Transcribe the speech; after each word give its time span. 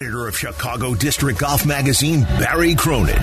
Editor 0.00 0.26
of 0.26 0.36
Chicago 0.36 0.92
District 0.96 1.38
Golf 1.38 1.64
Magazine, 1.64 2.22
Barry 2.22 2.74
Cronin. 2.74 3.14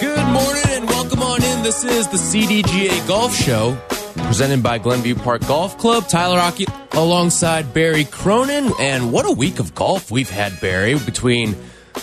Good 0.00 0.26
morning 0.32 0.64
and 0.70 0.88
welcome 0.88 1.20
on 1.20 1.42
in. 1.42 1.62
This 1.62 1.84
is 1.84 2.08
the 2.08 2.16
CDGA 2.16 3.06
Golf 3.06 3.34
Show 3.34 3.76
presented 4.16 4.62
by 4.62 4.78
Glenview 4.78 5.14
Park 5.14 5.46
Golf 5.46 5.76
Club. 5.76 6.08
Tyler 6.08 6.38
Aki 6.38 6.64
alongside 6.96 7.72
Barry 7.72 8.04
Cronin. 8.04 8.72
And 8.80 9.12
what 9.12 9.26
a 9.26 9.32
week 9.32 9.58
of 9.58 9.74
golf 9.74 10.10
we've 10.10 10.30
had, 10.30 10.58
Barry, 10.60 10.98
between 10.98 11.56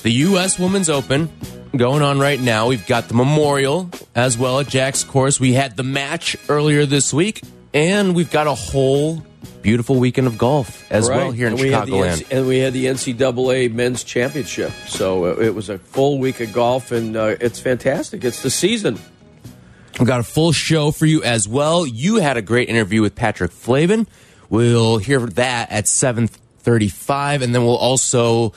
the 0.04 0.12
U.S. 0.12 0.60
Women's 0.60 0.90
Open 0.90 1.30
going 1.76 2.02
on 2.02 2.20
right 2.20 2.40
now. 2.40 2.68
We've 2.68 2.86
got 2.86 3.08
the 3.08 3.14
Memorial 3.16 3.90
as 4.16 4.38
well 4.38 4.60
at 4.60 4.68
Jack's 4.68 5.04
Course. 5.04 5.40
We 5.40 5.54
had 5.54 5.76
the 5.76 5.84
match 5.84 6.38
earlier 6.48 6.86
this 6.86 7.14
week, 7.14 7.42
and 7.74 8.16
we've 8.16 8.32
got 8.32 8.48
a 8.48 8.54
whole 8.54 9.24
beautiful 9.62 9.98
weekend 9.98 10.28
of 10.28 10.38
golf 10.38 10.92
as 10.92 11.10
well 11.10 11.32
here 11.32 11.48
in 11.48 11.56
Chicagoland. 11.56 12.26
And 12.30 12.48
we 12.48 12.60
had 12.60 12.74
the 12.74 12.86
NCAA 12.86 13.74
Men's 13.74 14.04
Championship. 14.04 14.72
So 14.88 15.26
uh, 15.26 15.36
it 15.40 15.56
was 15.56 15.70
a 15.70 15.80
full 15.80 16.20
week 16.20 16.40
of 16.42 16.54
golf, 16.54 16.92
and 16.92 17.16
uh, 17.16 17.36
it's 17.40 17.60
fantastic. 17.60 18.24
It's 18.24 18.44
the 18.44 18.50
season. 18.50 19.00
We've 20.00 20.08
got 20.08 20.20
a 20.20 20.24
full 20.24 20.52
show 20.52 20.92
for 20.92 21.06
you 21.06 21.24
as 21.24 21.48
well. 21.48 21.86
You 21.86 22.16
had 22.18 22.36
a 22.36 22.42
great 22.42 22.68
interview 22.68 23.02
with 23.02 23.16
Patrick 23.16 23.52
Flavin. 23.52 24.08
We'll 24.54 25.00
hear 25.00 25.20
that 25.20 25.72
at 25.72 25.86
7.35, 25.86 27.42
and 27.42 27.56
then 27.56 27.66
we'll 27.66 27.76
also 27.76 28.54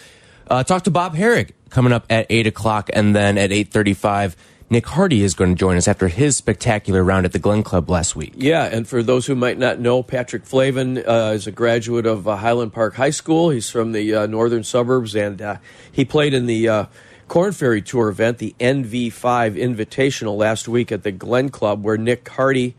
uh, 0.47 0.63
talk 0.63 0.83
to 0.83 0.91
Bob 0.91 1.15
Harig 1.15 1.53
coming 1.71 1.91
up 1.91 2.05
at 2.11 2.27
8 2.29 2.47
o'clock, 2.47 2.91
and 2.93 3.17
then 3.17 3.39
at 3.39 3.49
8.35, 3.49 4.37
Nick 4.69 4.87
Hardy 4.89 5.23
is 5.23 5.33
going 5.33 5.55
to 5.55 5.59
join 5.59 5.79
us 5.79 5.89
after 5.89 6.09
his 6.09 6.37
spectacular 6.37 7.03
round 7.03 7.25
at 7.25 7.33
the 7.33 7.39
Glen 7.39 7.63
Club 7.63 7.89
last 7.89 8.15
week. 8.15 8.35
Yeah, 8.37 8.65
and 8.65 8.87
for 8.87 9.03
those 9.03 9.25
who 9.25 9.35
might 9.35 9.57
not 9.57 9.81
know, 9.81 10.03
Patrick 10.03 10.45
Flavin 10.45 10.99
uh, 10.99 11.33
is 11.35 11.47
a 11.47 11.51
graduate 11.51 12.05
of 12.05 12.29
uh, 12.29 12.37
Highland 12.37 12.75
Park 12.75 12.97
High 12.97 13.09
School. 13.09 13.49
He's 13.49 13.71
from 13.71 13.93
the 13.93 14.15
uh, 14.15 14.27
northern 14.27 14.65
suburbs, 14.65 15.17
and 15.17 15.41
uh, 15.41 15.57
he 15.91 16.05
played 16.05 16.35
in 16.35 16.45
the 16.45 16.69
uh, 16.69 16.85
Corn 17.27 17.53
Ferry 17.53 17.81
Tour 17.81 18.11
event, 18.11 18.37
the 18.37 18.55
NV5 18.61 19.57
Invitational, 19.57 20.37
last 20.37 20.69
week 20.69 20.93
at 20.93 21.05
the 21.05 21.13
Glen 21.13 21.49
Club, 21.49 21.83
where 21.83 21.97
Nick 21.97 22.29
Hardy 22.29 22.75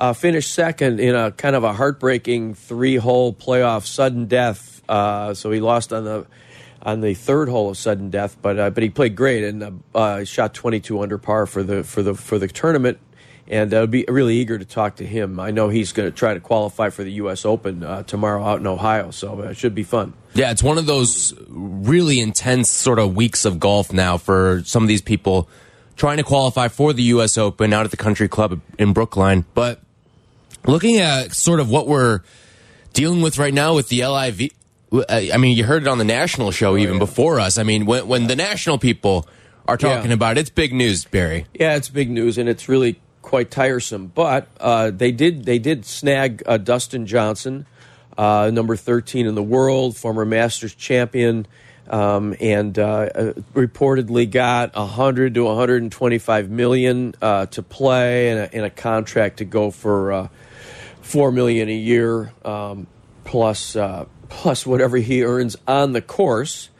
uh, 0.00 0.12
finished 0.14 0.52
second 0.52 0.98
in 0.98 1.14
a 1.14 1.30
kind 1.32 1.54
of 1.54 1.62
a 1.62 1.74
heartbreaking 1.74 2.54
three-hole 2.54 3.34
playoff 3.34 3.86
sudden 3.86 4.26
death. 4.26 4.82
Uh, 4.88 5.34
so 5.34 5.50
he 5.50 5.60
lost 5.60 5.92
on 5.92 6.04
the 6.04 6.26
on 6.82 7.02
the 7.02 7.12
third 7.12 7.48
hole 7.50 7.70
of 7.70 7.76
sudden 7.76 8.08
death, 8.10 8.36
but 8.40 8.58
uh, 8.58 8.70
but 8.70 8.82
he 8.82 8.88
played 8.88 9.14
great 9.14 9.44
and 9.44 9.62
uh, 9.62 9.70
uh, 9.94 10.24
shot 10.24 10.54
22 10.54 11.00
under 11.00 11.18
par 11.18 11.46
for 11.46 11.62
the 11.62 11.84
for 11.84 12.02
the 12.02 12.14
for 12.14 12.38
the 12.38 12.48
tournament. 12.48 12.98
And 13.46 13.74
I'd 13.74 13.90
be 13.90 14.04
really 14.06 14.36
eager 14.36 14.58
to 14.58 14.64
talk 14.64 14.96
to 14.96 15.06
him. 15.06 15.40
I 15.40 15.50
know 15.50 15.70
he's 15.70 15.90
going 15.90 16.08
to 16.08 16.16
try 16.16 16.34
to 16.34 16.40
qualify 16.40 16.88
for 16.90 17.02
the 17.02 17.10
U.S. 17.14 17.44
Open 17.44 17.82
uh, 17.82 18.04
tomorrow 18.04 18.44
out 18.44 18.60
in 18.60 18.66
Ohio, 18.68 19.10
so 19.10 19.40
uh, 19.40 19.48
it 19.48 19.56
should 19.56 19.74
be 19.74 19.82
fun. 19.82 20.12
Yeah, 20.34 20.52
it's 20.52 20.62
one 20.62 20.78
of 20.78 20.86
those 20.86 21.34
really 21.48 22.20
intense 22.20 22.70
sort 22.70 23.00
of 23.00 23.16
weeks 23.16 23.44
of 23.44 23.58
golf 23.58 23.92
now 23.92 24.18
for 24.18 24.62
some 24.64 24.84
of 24.84 24.88
these 24.88 25.02
people 25.02 25.48
trying 25.96 26.18
to 26.18 26.22
qualify 26.22 26.68
for 26.68 26.92
the 26.92 27.02
U.S. 27.04 27.36
Open 27.36 27.72
out 27.72 27.84
at 27.84 27.90
the 27.90 27.96
Country 27.96 28.28
Club 28.28 28.60
in 28.78 28.92
Brookline. 28.92 29.44
But 29.52 29.80
looking 30.66 30.98
at 30.98 31.32
sort 31.34 31.60
of 31.60 31.70
what 31.70 31.86
we're 31.86 32.20
dealing 32.92 33.22
with 33.22 33.38
right 33.38 33.54
now 33.54 33.74
with 33.74 33.88
the 33.88 34.04
LIV, 34.04 34.50
I 35.08 35.36
mean, 35.36 35.56
you 35.56 35.64
heard 35.64 35.82
it 35.82 35.88
on 35.88 35.98
the 35.98 36.04
national 36.04 36.50
show 36.50 36.76
even 36.76 36.98
before 36.98 37.38
us. 37.40 37.58
I 37.58 37.62
mean, 37.62 37.86
when, 37.86 38.08
when 38.08 38.26
the 38.26 38.36
national 38.36 38.78
people 38.78 39.28
are 39.68 39.76
talking 39.76 40.10
Yeah. 40.10 40.14
about 40.14 40.36
it, 40.36 40.40
it's 40.42 40.50
big 40.50 40.72
news, 40.72 41.04
Barry. 41.04 41.46
Yeah, 41.54 41.76
it's 41.76 41.88
big 41.88 42.10
news, 42.10 42.38
and 42.38 42.48
it's 42.48 42.68
really 42.68 43.00
quite 43.22 43.50
tiresome. 43.52 44.10
But 44.12 44.48
uh, 44.58 44.90
they 44.90 45.12
did 45.12 45.44
they 45.44 45.60
did 45.60 45.84
snag 45.86 46.42
uh, 46.46 46.56
Dustin 46.56 47.06
Johnson, 47.06 47.66
uh, 48.18 48.50
number 48.52 48.74
thirteen 48.74 49.26
in 49.26 49.36
the 49.36 49.42
world, 49.44 49.96
former 49.96 50.24
Masters 50.24 50.74
champion, 50.74 51.46
um, 51.88 52.34
and 52.40 52.76
uh, 52.76 52.82
uh, 52.82 53.32
reportedly 53.54 54.28
got 54.28 54.74
hundred 54.74 55.34
to 55.34 55.44
one 55.44 55.56
hundred 55.56 55.82
and 55.82 55.92
twenty 55.92 56.18
five 56.18 56.50
million 56.50 57.14
uh, 57.22 57.46
to 57.46 57.62
play, 57.62 58.30
and 58.30 58.40
a, 58.40 58.54
and 58.56 58.64
a 58.64 58.70
contract 58.70 59.36
to 59.36 59.44
go 59.44 59.70
for 59.70 60.12
uh, 60.12 60.28
four 61.10 61.32
million 61.32 61.68
a 61.68 61.74
year, 61.74 62.32
um, 62.44 62.86
plus 63.24 63.76
uh, 63.76 64.06
plus 64.28 64.64
whatever 64.64 64.96
he 64.96 65.24
earns 65.24 65.56
on 65.66 65.92
the 65.92 66.00
course. 66.02 66.70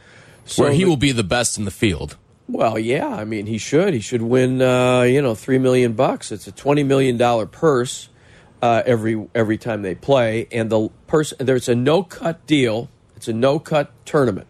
So 0.45 0.63
Where 0.63 0.71
he 0.73 0.85
will 0.85 0.97
be 0.97 1.11
the 1.11 1.23
best 1.23 1.57
in 1.57 1.65
the 1.65 1.71
field. 1.71 2.17
well, 2.47 2.79
yeah. 2.79 3.07
I 3.07 3.25
mean, 3.25 3.45
he 3.45 3.57
should. 3.57 3.93
He 3.93 3.99
should 3.99 4.21
win. 4.21 4.61
Uh, 4.61 5.01
you 5.03 5.21
know, 5.21 5.35
three 5.35 5.59
million 5.59 5.93
bucks. 5.93 6.31
It's 6.31 6.47
a 6.47 6.51
twenty 6.51 6.83
million 6.83 7.17
dollar 7.17 7.45
purse 7.45 8.09
uh, 8.61 8.81
every 8.85 9.27
every 9.35 9.57
time 9.57 9.81
they 9.81 9.95
play, 9.95 10.47
and 10.51 10.69
the 10.69 10.89
person 11.07 11.45
there's 11.45 11.69
a 11.69 11.75
no 11.75 12.03
cut 12.03 12.45
deal. 12.47 12.89
It's 13.15 13.27
a 13.27 13.33
no 13.33 13.59
cut 13.59 13.91
tournament, 14.05 14.47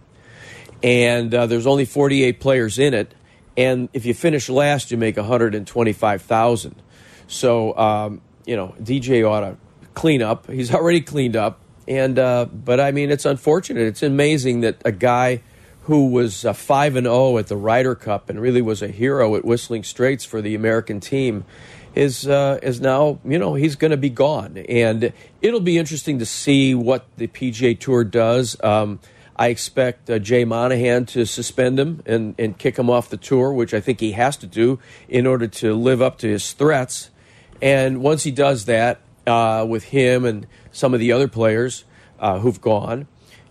and 0.81 1.34
uh, 1.34 1.46
there's 1.47 1.68
only 1.68 1.86
forty 1.86 2.24
eight 2.24 2.40
players 2.40 2.80
in 2.80 2.94
it. 2.94 3.14
And 3.58 3.90
if 3.91 4.06
you 4.06 4.14
finish 4.14 4.47
last, 4.47 4.91
you 4.91 4.97
make 4.97 5.18
one 5.18 5.25
hundred 5.25 5.56
and 5.56 5.68
twenty 5.68 5.94
five 5.94 6.22
thousand. 6.22 6.81
So 7.28 7.78
um, 7.78 8.22
you 8.46 8.56
know, 8.56 8.74
DJ 8.81 9.30
ought 9.30 9.41
to 9.41 9.58
clean 9.94 10.22
up. 10.22 10.50
He's 10.50 10.74
already 10.74 11.02
cleaned 11.02 11.35
up, 11.35 11.59
and 11.88 12.18
uh, 12.18 12.46
but 12.46 12.79
I 12.79 12.91
mean, 12.91 13.12
it's 13.12 13.25
unfortunate. 13.25 13.84
It's 13.84 14.03
amazing 14.03 14.62
that 14.62 14.81
a 14.85 14.91
guy 14.91 15.41
who 15.84 16.07
was 16.07 16.46
uh, 16.46 16.53
five 16.53 16.96
and 16.96 17.06
zero 17.06 17.38
at 17.38 17.47
the 17.47 17.57
Ryder 17.57 17.96
Cup 17.96 18.29
and 18.29 18.40
really 18.40 18.62
was 18.62 18.81
a 18.81 18.88
hero 18.88 19.35
at 19.35 19.44
Whistling 19.44 19.84
Straits 19.84 20.24
for 20.24 20.41
the 20.41 20.56
American 20.56 21.00
team 21.00 21.44
is 21.96 22.28
uh, 22.28 22.59
is 22.62 22.79
now 22.79 23.19
you 23.25 23.38
know 23.38 23.56
he's 23.56 23.75
going 23.75 23.91
to 23.91 23.97
be 23.97 24.09
gone, 24.09 24.57
and 24.57 25.12
it'll 25.41 25.59
be 25.59 25.78
interesting 25.78 26.19
to 26.19 26.25
see 26.25 26.75
what 26.75 27.06
the 27.18 27.28
PGA 27.28 27.78
Tour 27.79 28.03
does. 28.03 28.62
Um, 28.63 29.00
I 29.35 29.47
expect 29.47 30.09
uh, 30.09 30.19
Jay 30.19 30.46
Monahan 30.46 31.08
to 31.08 31.25
suspend 31.25 31.79
him 31.79 32.03
and, 32.06 32.35
and 32.38 32.56
kick 32.58 32.78
him 32.78 32.91
off 32.91 33.09
the 33.09 33.18
tour, 33.18 33.52
which 33.52 33.73
I 33.73 33.79
think 33.79 34.00
he 34.00 34.12
has 34.12 34.38
to 34.38 34.46
do 34.46 34.79
in 35.09 35.25
order 35.25 35.47
to 35.47 35.73
live 35.73 36.00
up 36.00 36.19
to 36.19 36.28
his 36.28 36.53
threats. 36.53 37.09
And 37.59 38.03
once 38.03 38.22
he 38.22 38.29
does 38.29 38.66
that, 38.66 39.00
uh, 39.28 39.66
with 39.68 39.86
him 39.86 40.26
and 40.26 40.48
some 40.72 40.94
of 40.94 41.00
the 41.00 41.12
other 41.12 41.28
players 41.28 41.84
uh, 42.20 42.40
who've 42.40 42.62
gone, 42.62 43.08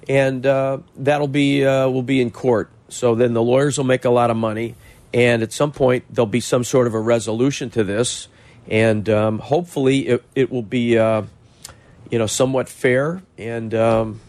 and 0.09 0.47
uh, 0.47 0.79
that'll 0.97 1.29
be 1.29 1.65
uh, 1.65 1.89
will 1.89 2.03
be 2.03 2.21
in 2.21 2.31
court. 2.31 2.71
So 2.89 3.15
then 3.15 3.35
the 3.35 3.43
lawyers 3.43 3.79
will 3.79 3.85
make 3.85 4.05
a 4.05 4.11
lot 4.11 4.31
of 4.31 4.37
money, 4.37 4.75
and 5.13 5.43
at 5.43 5.53
some 5.53 5.73
point 5.73 6.05
there'll 6.11 6.27
be 6.27 6.41
some 6.41 6.65
sort 6.65 6.87
of 6.87 6.95
a 6.95 7.01
resolution 7.01 7.71
to 7.71 7.85
this, 7.85 8.29
and 8.69 9.09
um, 9.09 9.39
hopefully 9.39 10.09
it, 10.09 10.25
it 10.35 10.51
will 10.51 10.63
be 10.63 10.99
uh, 10.99 11.23
you 12.11 12.19
know 12.19 12.27
somewhat 12.27 12.69
fair, 12.69 13.23
and 13.39 13.75
um, 13.75 14.21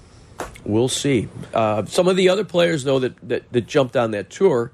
we'll 0.64 0.90
see. 0.90 1.28
Uh, 1.54 1.86
some 1.86 2.08
of 2.08 2.16
the 2.16 2.30
other 2.30 2.44
players 2.44 2.84
though 2.84 3.00
that 3.00 3.16
that, 3.28 3.52
that 3.52 3.68
jumped 3.68 3.96
on 3.96 4.12
that 4.12 4.30
tour, 4.30 4.72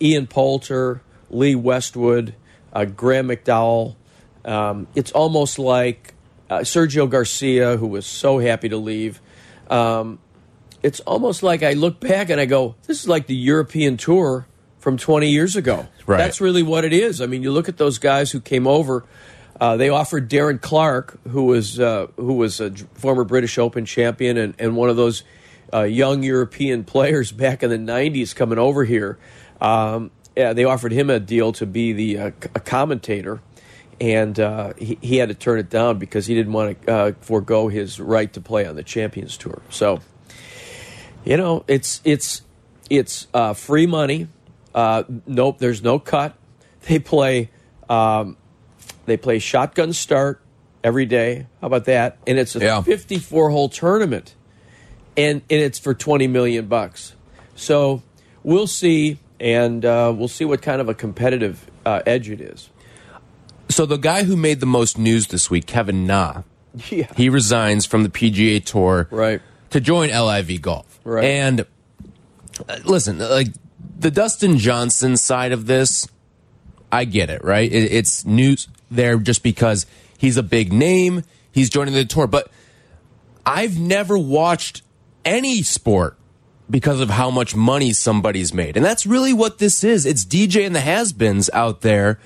Ian 0.00 0.26
Poulter, 0.26 1.00
Lee 1.30 1.54
Westwood, 1.54 2.34
Graham 2.96 3.28
McDowell. 3.28 3.96
Um, 4.44 4.86
it's 4.94 5.12
almost 5.12 5.58
like 5.58 6.14
uh, 6.50 6.58
Sergio 6.60 7.08
Garcia, 7.08 7.76
who 7.76 7.86
was 7.86 8.06
so 8.06 8.38
happy 8.38 8.68
to 8.68 8.76
leave. 8.76 9.20
Um, 9.70 10.18
it's 10.82 11.00
almost 11.00 11.42
like 11.42 11.62
I 11.62 11.72
look 11.72 11.98
back 11.98 12.28
and 12.28 12.40
I 12.40 12.44
go, 12.44 12.74
this 12.86 13.00
is 13.00 13.08
like 13.08 13.26
the 13.26 13.34
European 13.34 13.96
tour 13.96 14.46
from 14.78 14.98
20 14.98 15.30
years 15.30 15.56
ago. 15.56 15.88
Right. 16.06 16.18
That's 16.18 16.42
really 16.42 16.62
what 16.62 16.84
it 16.84 16.92
is. 16.92 17.22
I 17.22 17.26
mean, 17.26 17.42
you 17.42 17.50
look 17.50 17.70
at 17.70 17.78
those 17.78 17.98
guys 17.98 18.30
who 18.30 18.40
came 18.40 18.66
over. 18.66 19.04
Uh, 19.58 19.78
they 19.78 19.88
offered 19.88 20.28
Darren 20.28 20.60
Clarke, 20.60 21.18
who 21.28 21.44
was 21.44 21.80
uh, 21.80 22.08
who 22.16 22.34
was 22.34 22.60
a 22.60 22.70
former 22.94 23.24
British 23.24 23.56
Open 23.56 23.86
champion 23.86 24.36
and, 24.36 24.54
and 24.58 24.76
one 24.76 24.90
of 24.90 24.96
those 24.96 25.24
uh, 25.72 25.82
young 25.82 26.22
European 26.22 26.84
players 26.94 27.32
back 27.32 27.62
in 27.62 27.70
the 27.70 27.78
'90s, 27.78 28.34
coming 28.34 28.58
over 28.58 28.84
here. 28.84 29.16
Um, 29.60 30.10
yeah, 30.36 30.52
they 30.52 30.64
offered 30.64 30.92
him 30.92 31.08
a 31.08 31.20
deal 31.20 31.52
to 31.52 31.66
be 31.66 31.92
the 31.92 32.18
uh, 32.18 32.30
a 32.54 32.60
commentator, 32.60 33.40
and 34.00 34.38
uh, 34.38 34.72
he, 34.78 34.98
he 35.00 35.16
had 35.16 35.28
to 35.28 35.34
turn 35.34 35.58
it 35.58 35.70
down 35.70 35.98
because 35.98 36.26
he 36.26 36.34
didn't 36.34 36.52
want 36.52 36.82
to 36.82 36.92
uh, 36.92 37.12
forego 37.20 37.68
his 37.68 37.98
right 38.00 38.32
to 38.32 38.40
play 38.40 38.66
on 38.66 38.76
the 38.76 38.82
Champions 38.82 39.36
Tour. 39.36 39.62
So, 39.70 40.00
you 41.24 41.36
know, 41.36 41.64
it's 41.68 42.00
it's 42.04 42.42
it's 42.90 43.26
uh, 43.34 43.54
free 43.54 43.86
money. 43.86 44.28
Uh, 44.74 45.04
nope, 45.26 45.58
there's 45.58 45.82
no 45.82 45.98
cut. 45.98 46.34
They 46.86 46.98
play 46.98 47.50
um, 47.88 48.36
they 49.06 49.16
play 49.16 49.38
shotgun 49.38 49.92
start 49.92 50.42
every 50.82 51.06
day. 51.06 51.46
How 51.60 51.68
about 51.68 51.86
that? 51.86 52.18
And 52.26 52.38
it's 52.38 52.54
a 52.56 52.58
Yeah. 52.60 52.82
54 52.82 53.50
hole 53.50 53.68
tournament, 53.70 54.34
and 55.16 55.40
and 55.48 55.60
it's 55.60 55.78
for 55.78 55.94
20 55.94 56.26
million 56.26 56.66
bucks. 56.66 57.14
So 57.56 58.02
we'll 58.42 58.66
see, 58.66 59.18
and 59.40 59.84
uh, 59.84 60.12
we'll 60.14 60.28
see 60.28 60.44
what 60.44 60.60
kind 60.60 60.80
of 60.80 60.88
a 60.90 60.94
competitive 60.94 61.70
uh, 61.86 62.02
edge 62.04 62.28
it 62.28 62.40
is. 62.42 62.68
So 63.74 63.86
the 63.86 63.96
guy 63.96 64.22
who 64.22 64.36
made 64.36 64.60
the 64.60 64.66
most 64.66 64.98
news 64.98 65.26
this 65.26 65.50
week, 65.50 65.66
Kevin 65.66 66.06
Na, 66.06 66.42
Yeah. 66.90 67.08
he 67.16 67.28
resigns 67.28 67.84
from 67.86 68.04
the 68.04 68.08
PGA 68.08 68.64
Tour. 68.64 69.08
Right. 69.10 69.42
to 69.70 69.80
join 69.80 70.10
LIV 70.10 70.62
Golf. 70.62 71.00
Right. 71.02 71.24
And 71.24 71.66
uh, 72.68 72.76
listen, 72.84 73.18
like 73.18 73.48
the 73.98 74.12
Dustin 74.12 74.58
Johnson 74.58 75.16
side 75.16 75.50
of 75.50 75.66
this, 75.66 76.06
I 76.92 77.04
get 77.04 77.30
it, 77.30 77.42
right? 77.42 77.70
It, 77.72 77.90
it's 77.92 78.24
news 78.24 78.68
there 78.92 79.16
just 79.18 79.42
because 79.42 79.86
he's 80.16 80.36
a 80.36 80.44
big 80.44 80.72
name, 80.72 81.24
he's 81.50 81.68
joining 81.68 81.94
the 81.94 82.04
tour, 82.04 82.28
but 82.28 82.52
I've 83.44 83.76
never 83.76 84.16
watched 84.16 84.82
any 85.24 85.62
sport 85.64 86.16
because 86.70 87.00
of 87.00 87.10
how 87.10 87.28
much 87.32 87.56
money 87.56 87.92
somebody's 87.92 88.54
made. 88.54 88.76
And 88.76 88.86
that's 88.86 89.04
really 89.04 89.32
what 89.32 89.58
this 89.58 89.82
is. 89.82 90.06
It's 90.06 90.24
DJ 90.24 90.64
and 90.64 90.76
the 90.76 90.80
has-beens 90.80 91.50
out 91.52 91.80
there 91.80 92.20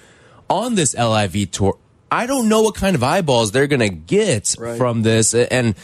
on 0.48 0.74
this 0.74 0.94
LIV 0.94 1.50
tour. 1.50 1.78
I 2.10 2.26
don't 2.26 2.48
know 2.48 2.62
what 2.62 2.74
kind 2.74 2.96
of 2.96 3.02
eyeballs 3.02 3.52
they're 3.52 3.66
going 3.66 3.80
to 3.80 3.88
get 3.90 4.54
Right. 4.58 4.78
from 4.78 5.02
this 5.02 5.34
and 5.34 5.74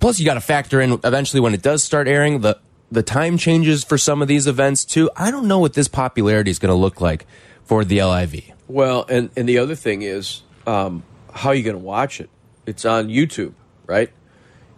plus 0.00 0.18
you 0.18 0.24
got 0.24 0.34
to 0.34 0.40
factor 0.40 0.80
in 0.80 0.98
eventually 1.04 1.40
when 1.40 1.52
it 1.54 1.62
does 1.62 1.82
start 1.82 2.08
airing 2.08 2.40
the 2.40 2.58
the 2.90 3.02
time 3.02 3.36
changes 3.36 3.82
for 3.84 3.98
some 3.98 4.22
of 4.22 4.28
these 4.28 4.46
events 4.46 4.84
too. 4.84 5.10
I 5.16 5.30
don't 5.30 5.48
know 5.48 5.58
what 5.58 5.74
this 5.74 5.88
popularity 5.88 6.50
is 6.52 6.58
going 6.58 6.70
to 6.70 6.74
look 6.76 7.00
like 7.00 7.26
for 7.64 7.84
the 7.84 8.02
LIV. 8.02 8.52
Well, 8.68 9.04
and 9.08 9.28
and 9.36 9.48
the 9.48 9.58
other 9.58 9.74
thing 9.74 10.02
is, 10.02 10.42
um, 10.66 11.02
how 11.32 11.50
are 11.50 11.54
you 11.54 11.64
going 11.64 11.76
to 11.76 11.82
watch 11.84 12.20
it? 12.20 12.30
It's 12.64 12.84
on 12.84 13.08
YouTube, 13.08 13.52
right? 13.86 14.10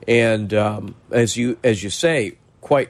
And 0.06 0.52
um, 0.54 0.94
as 1.10 1.36
you 1.36 1.58
as 1.62 1.84
you 1.84 1.90
say, 1.90 2.38
quite 2.62 2.88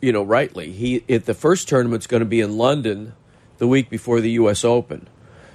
you 0.00 0.12
know 0.12 0.22
rightly, 0.22 0.70
he 0.72 1.02
it, 1.08 1.26
the 1.26 1.34
first 1.34 1.68
tournament's 1.68 2.06
going 2.06 2.20
to 2.20 2.24
be 2.26 2.40
in 2.40 2.56
London 2.56 3.12
the 3.58 3.66
week 3.66 3.90
before 3.90 4.20
the 4.20 4.30
U.S. 4.32 4.64
Open. 4.64 5.08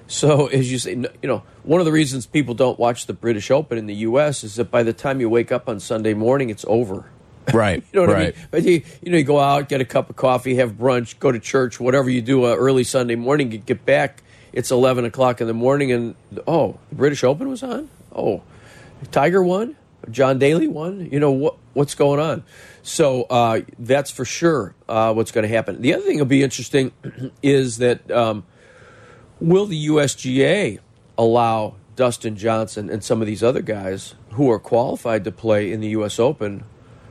So 0.07 0.47
as 0.47 0.71
you 0.71 0.79
say, 0.79 0.91
you 0.91 1.27
know, 1.27 1.43
one 1.63 1.81
of 1.81 1.85
the 1.85 1.91
reasons 1.91 2.25
people 2.25 2.53
don't 2.53 2.77
watch 2.77 3.07
the 3.07 3.13
British 3.13 3.49
Open 3.49 3.77
in 3.77 3.87
the 3.87 3.95
U.S. 3.95 4.43
is 4.43 4.55
that 4.55 4.69
by 4.69 4.83
the 4.83 4.93
time 4.93 5.19
you 5.19 5.29
wake 5.29 5.51
up 5.51 5.67
on 5.67 5.79
Sunday 5.79 6.13
morning, 6.13 6.49
it's 6.49 6.65
over. 6.67 7.05
Right. 7.53 7.83
You 7.93 7.99
know 7.99 8.07
what 8.07 8.15
right. 8.15 8.35
I 8.35 8.39
mean? 8.39 8.47
But 8.49 8.63
you, 8.63 8.81
you 9.03 9.11
know, 9.11 9.19
you 9.19 9.23
go 9.23 9.39
out, 9.39 9.69
get 9.69 9.79
a 9.79 9.85
cup 9.85 10.09
of 10.09 10.15
coffee, 10.15 10.55
have 10.55 10.71
brunch, 10.71 11.19
go 11.19 11.31
to 11.31 11.37
church, 11.37 11.79
whatever 11.79 12.09
you 12.09 12.23
do 12.23 12.43
uh, 12.43 12.55
early 12.55 12.83
Sunday 12.83 13.13
morning. 13.13 13.51
You 13.51 13.59
get 13.59 13.85
back, 13.85 14.23
it's 14.51 14.71
eleven 14.71 15.05
o'clock 15.05 15.41
in 15.41 15.45
the 15.47 15.53
morning, 15.53 15.91
and 15.91 16.15
oh, 16.47 16.79
the 16.89 16.95
British 16.95 17.23
Open 17.23 17.47
was 17.47 17.61
on. 17.61 17.87
Oh, 18.11 18.41
Tiger 19.11 19.43
won, 19.43 19.75
John 20.09 20.39
Daly 20.39 20.67
won. 20.67 21.07
You 21.11 21.19
know 21.19 21.29
what 21.29 21.57
what's 21.73 21.93
going 21.93 22.19
on? 22.19 22.43
So 22.81 23.23
uh, 23.23 23.61
that's 23.77 24.09
for 24.09 24.25
sure 24.25 24.73
uh, 24.89 25.13
what's 25.13 25.31
going 25.31 25.47
to 25.47 25.53
happen. 25.53 25.83
The 25.83 25.93
other 25.93 26.03
thing 26.03 26.17
that'll 26.17 26.25
be 26.25 26.41
interesting 26.41 26.91
is 27.43 27.77
that 27.77 28.09
um, 28.09 28.43
will 29.39 29.65
the 29.65 29.87
USGA 29.87 30.79
allow 31.17 31.75
Dustin 31.95 32.35
Johnson 32.35 32.89
and 32.89 33.03
some 33.03 33.21
of 33.21 33.27
these 33.27 33.43
other 33.43 33.61
guys 33.61 34.15
who 34.31 34.49
are 34.51 34.59
qualified 34.59 35.23
to 35.23 35.31
play 35.31 35.71
in 35.71 35.79
the 35.79 35.89
U.S. 35.89 36.19
Open? 36.19 36.63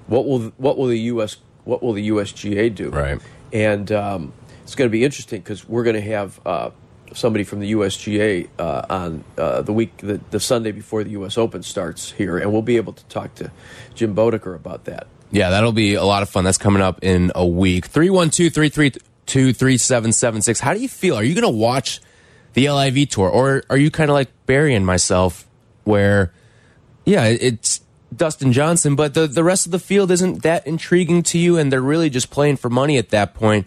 What 0.06 0.26
will 0.26 0.52
what 0.58 0.76
will 0.76 0.86
the 0.88 0.98
U.S. 1.00 1.38
what 1.64 1.82
will 1.82 1.94
the 1.94 2.08
USGA 2.08 2.74
do? 2.74 2.90
Right. 2.90 3.20
and 3.52 3.90
um, 3.92 4.32
it's 4.62 4.74
going 4.74 4.88
to 4.88 4.92
be 4.92 5.04
interesting 5.04 5.40
because 5.40 5.66
we're 5.68 5.84
going 5.84 5.96
to 5.96 6.02
have 6.02 6.40
uh, 6.44 6.70
somebody 7.14 7.44
from 7.44 7.60
the 7.60 7.72
USGA 7.72 8.48
uh, 8.58 8.86
on 8.90 9.24
uh, 9.38 9.62
the 9.62 9.72
week 9.72 9.96
the, 9.98 10.20
the 10.30 10.40
Sunday 10.40 10.72
before 10.72 11.04
the 11.04 11.10
U.S. 11.10 11.38
Open 11.38 11.62
starts 11.62 12.10
here, 12.12 12.36
and 12.36 12.52
we'll 12.52 12.62
be 12.62 12.76
able 12.76 12.92
to 12.92 13.04
talk 13.06 13.34
to 13.36 13.50
Jim 13.94 14.14
Bodeker 14.14 14.54
about 14.54 14.84
that. 14.84 15.06
Yeah, 15.30 15.50
that'll 15.50 15.72
be 15.72 15.94
a 15.94 16.04
lot 16.04 16.22
of 16.22 16.28
fun. 16.28 16.44
That's 16.44 16.58
coming 16.58 16.82
up 16.82 17.02
in 17.02 17.32
a 17.34 17.46
week. 17.46 17.86
312 17.86 18.52
332 18.52 19.52
3776. 19.52 20.60
How 20.60 20.74
do 20.74 20.80
you 20.80 20.88
feel? 20.88 21.16
Are 21.16 21.24
you 21.24 21.34
going 21.34 21.42
to 21.42 21.58
watch 21.58 22.00
the 22.54 22.70
LIV 22.70 23.10
tour? 23.10 23.28
Or 23.28 23.62
are 23.68 23.76
you 23.76 23.90
kind 23.90 24.10
of 24.10 24.14
like 24.14 24.30
Barry 24.46 24.74
and 24.74 24.86
myself, 24.86 25.46
where, 25.84 26.32
yeah, 27.04 27.26
it's 27.26 27.80
Dustin 28.14 28.52
Johnson, 28.52 28.96
but 28.96 29.14
the, 29.14 29.26
the 29.26 29.44
rest 29.44 29.66
of 29.66 29.72
the 29.72 29.78
field 29.78 30.10
isn't 30.10 30.42
that 30.42 30.66
intriguing 30.66 31.22
to 31.24 31.38
you, 31.38 31.58
and 31.58 31.70
they're 31.70 31.80
really 31.80 32.10
just 32.10 32.30
playing 32.30 32.56
for 32.56 32.70
money 32.70 32.96
at 32.96 33.10
that 33.10 33.34
point? 33.34 33.66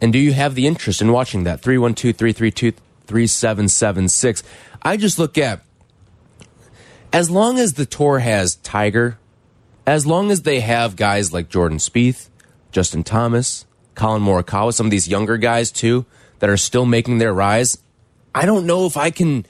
And 0.00 0.12
do 0.12 0.18
you 0.18 0.32
have 0.32 0.54
the 0.54 0.66
interest 0.66 1.00
in 1.00 1.12
watching 1.12 1.44
that? 1.44 1.60
312 1.60 2.16
332 2.16 2.72
3776. 3.06 4.42
I 4.82 4.96
just 4.96 5.18
look 5.18 5.38
at 5.38 5.62
as 7.12 7.30
long 7.30 7.58
as 7.58 7.74
the 7.74 7.86
tour 7.86 8.18
has 8.18 8.56
Tiger, 8.56 9.18
as 9.86 10.06
long 10.06 10.30
as 10.30 10.42
they 10.42 10.60
have 10.60 10.96
guys 10.96 11.32
like 11.32 11.48
Jordan 11.48 11.78
Spieth, 11.78 12.28
Justin 12.70 13.02
Thomas, 13.02 13.64
Collin 13.94 14.22
Morikawa, 14.22 14.72
some 14.72 14.86
of 14.86 14.90
these 14.90 15.08
younger 15.08 15.38
guys 15.38 15.72
too 15.72 16.04
that 16.38 16.50
are 16.50 16.56
still 16.56 16.84
making 16.84 17.18
their 17.18 17.32
rise, 17.32 17.78
I 18.38 18.46
don't 18.46 18.66
know 18.66 18.86
if 18.86 18.96
I 18.96 19.10
can 19.10 19.44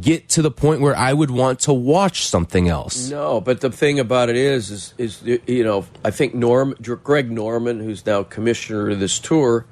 get 0.00 0.28
to 0.30 0.42
the 0.42 0.50
point 0.52 0.80
where 0.80 0.96
I 0.96 1.12
would 1.12 1.30
want 1.32 1.60
to 1.60 1.72
watch 1.72 2.24
something 2.24 2.68
else. 2.68 3.10
No, 3.10 3.40
but 3.40 3.60
the 3.60 3.70
thing 3.72 3.98
about 3.98 4.28
it 4.28 4.36
is, 4.36 4.70
is, 4.70 4.94
is 4.98 5.40
you 5.46 5.64
know, 5.64 5.84
I 6.04 6.10
think 6.12 6.32
Norm, 6.34 6.74
Greg 6.80 7.30
Norman, 7.30 7.80
who's 7.80 8.06
now 8.06 8.22
commissioner 8.22 8.90
of 8.90 9.00
this 9.00 9.18
tour, 9.18 9.66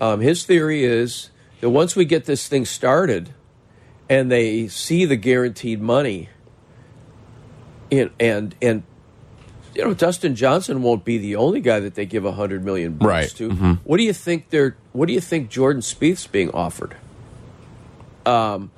um, 0.00 0.20
his 0.20 0.44
theory 0.44 0.84
is 0.84 1.28
that 1.60 1.68
once 1.68 1.94
we 1.94 2.04
get 2.06 2.24
this 2.24 2.48
thing 2.48 2.64
started, 2.64 3.34
and 4.08 4.32
they 4.32 4.68
see 4.68 5.04
the 5.04 5.16
guaranteed 5.16 5.80
money, 5.82 6.28
and 7.90 8.10
and 8.18 8.54
and 8.62 8.82
you 9.74 9.84
know, 9.84 9.94
Dustin 9.94 10.34
Johnson 10.34 10.82
won't 10.82 11.04
be 11.04 11.18
the 11.18 11.36
only 11.36 11.60
guy 11.60 11.80
that 11.80 11.94
they 11.94 12.04
give 12.04 12.24
a 12.24 12.32
hundred 12.32 12.64
million 12.64 12.94
bucks 12.94 13.08
Right. 13.08 13.28
to. 13.36 13.50
What 13.84 13.96
do 13.98 14.02
you 14.02 14.12
think 14.12 14.50
they're? 14.50 14.76
What 14.92 15.06
do 15.06 15.12
you 15.12 15.20
think 15.20 15.50
Jordan 15.50 15.82
Spieth's 15.82 16.26
being 16.26 16.50
offered? 16.50 16.96
Um, 18.26 18.70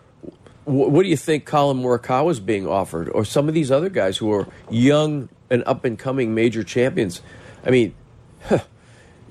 wh- 0.65 0.69
what 0.91 1.03
do 1.03 1.09
you 1.09 1.17
think 1.17 1.45
Collin 1.45 1.79
Morikawa 1.79 2.31
is 2.31 2.41
being 2.41 2.67
offered, 2.67 3.09
or 3.11 3.25
some 3.25 3.49
of 3.49 3.55
these 3.55 3.71
other 3.71 3.89
guys 3.89 4.19
who 4.19 4.33
are 4.33 4.47
young 4.71 5.29
and 5.51 5.63
up 5.67 5.85
and 5.85 5.99
coming 5.99 6.35
major 6.35 6.63
champions? 6.65 7.21
I 7.65 7.71
mean, 7.71 7.95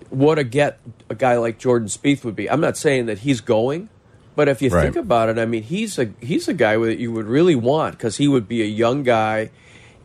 what 0.10 0.38
a 0.40 0.44
get 0.44 0.80
a 1.10 1.16
guy 1.16 1.38
like 1.38 1.58
Jordan 1.58 1.88
Spieth 1.88 2.24
would 2.24 2.36
be. 2.36 2.50
I'm 2.50 2.62
not 2.62 2.78
saying 2.78 3.08
that 3.08 3.20
he's 3.20 3.42
going, 3.42 3.90
but 4.36 4.48
if 4.48 4.62
you 4.62 4.70
Right. 4.70 4.84
think 4.84 4.96
about 4.96 5.30
it, 5.30 5.38
I 5.40 5.46
mean, 5.46 5.64
he's 5.64 5.98
a 5.98 6.12
he's 6.22 6.48
a 6.48 6.54
guy 6.54 6.78
that 6.78 7.00
you 7.00 7.12
would 7.12 7.26
really 7.26 7.56
want 7.56 7.98
because 7.98 8.18
he 8.18 8.28
would 8.28 8.48
be 8.48 8.62
a 8.62 8.66
young 8.68 9.04
guy, 9.04 9.50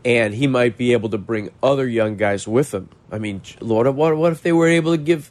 and 0.04 0.34
he 0.34 0.46
might 0.46 0.76
be 0.78 0.92
able 0.92 1.08
to 1.10 1.18
bring 1.18 1.50
other 1.62 1.86
young 1.86 2.16
guys 2.16 2.48
with 2.48 2.72
him. 2.72 2.88
I 3.10 3.18
mean, 3.18 3.42
Lord, 3.60 3.86
what 3.94 4.16
what 4.16 4.32
if 4.32 4.42
they 4.42 4.52
were 4.52 4.68
able 4.68 4.92
to 4.92 5.02
give 5.02 5.30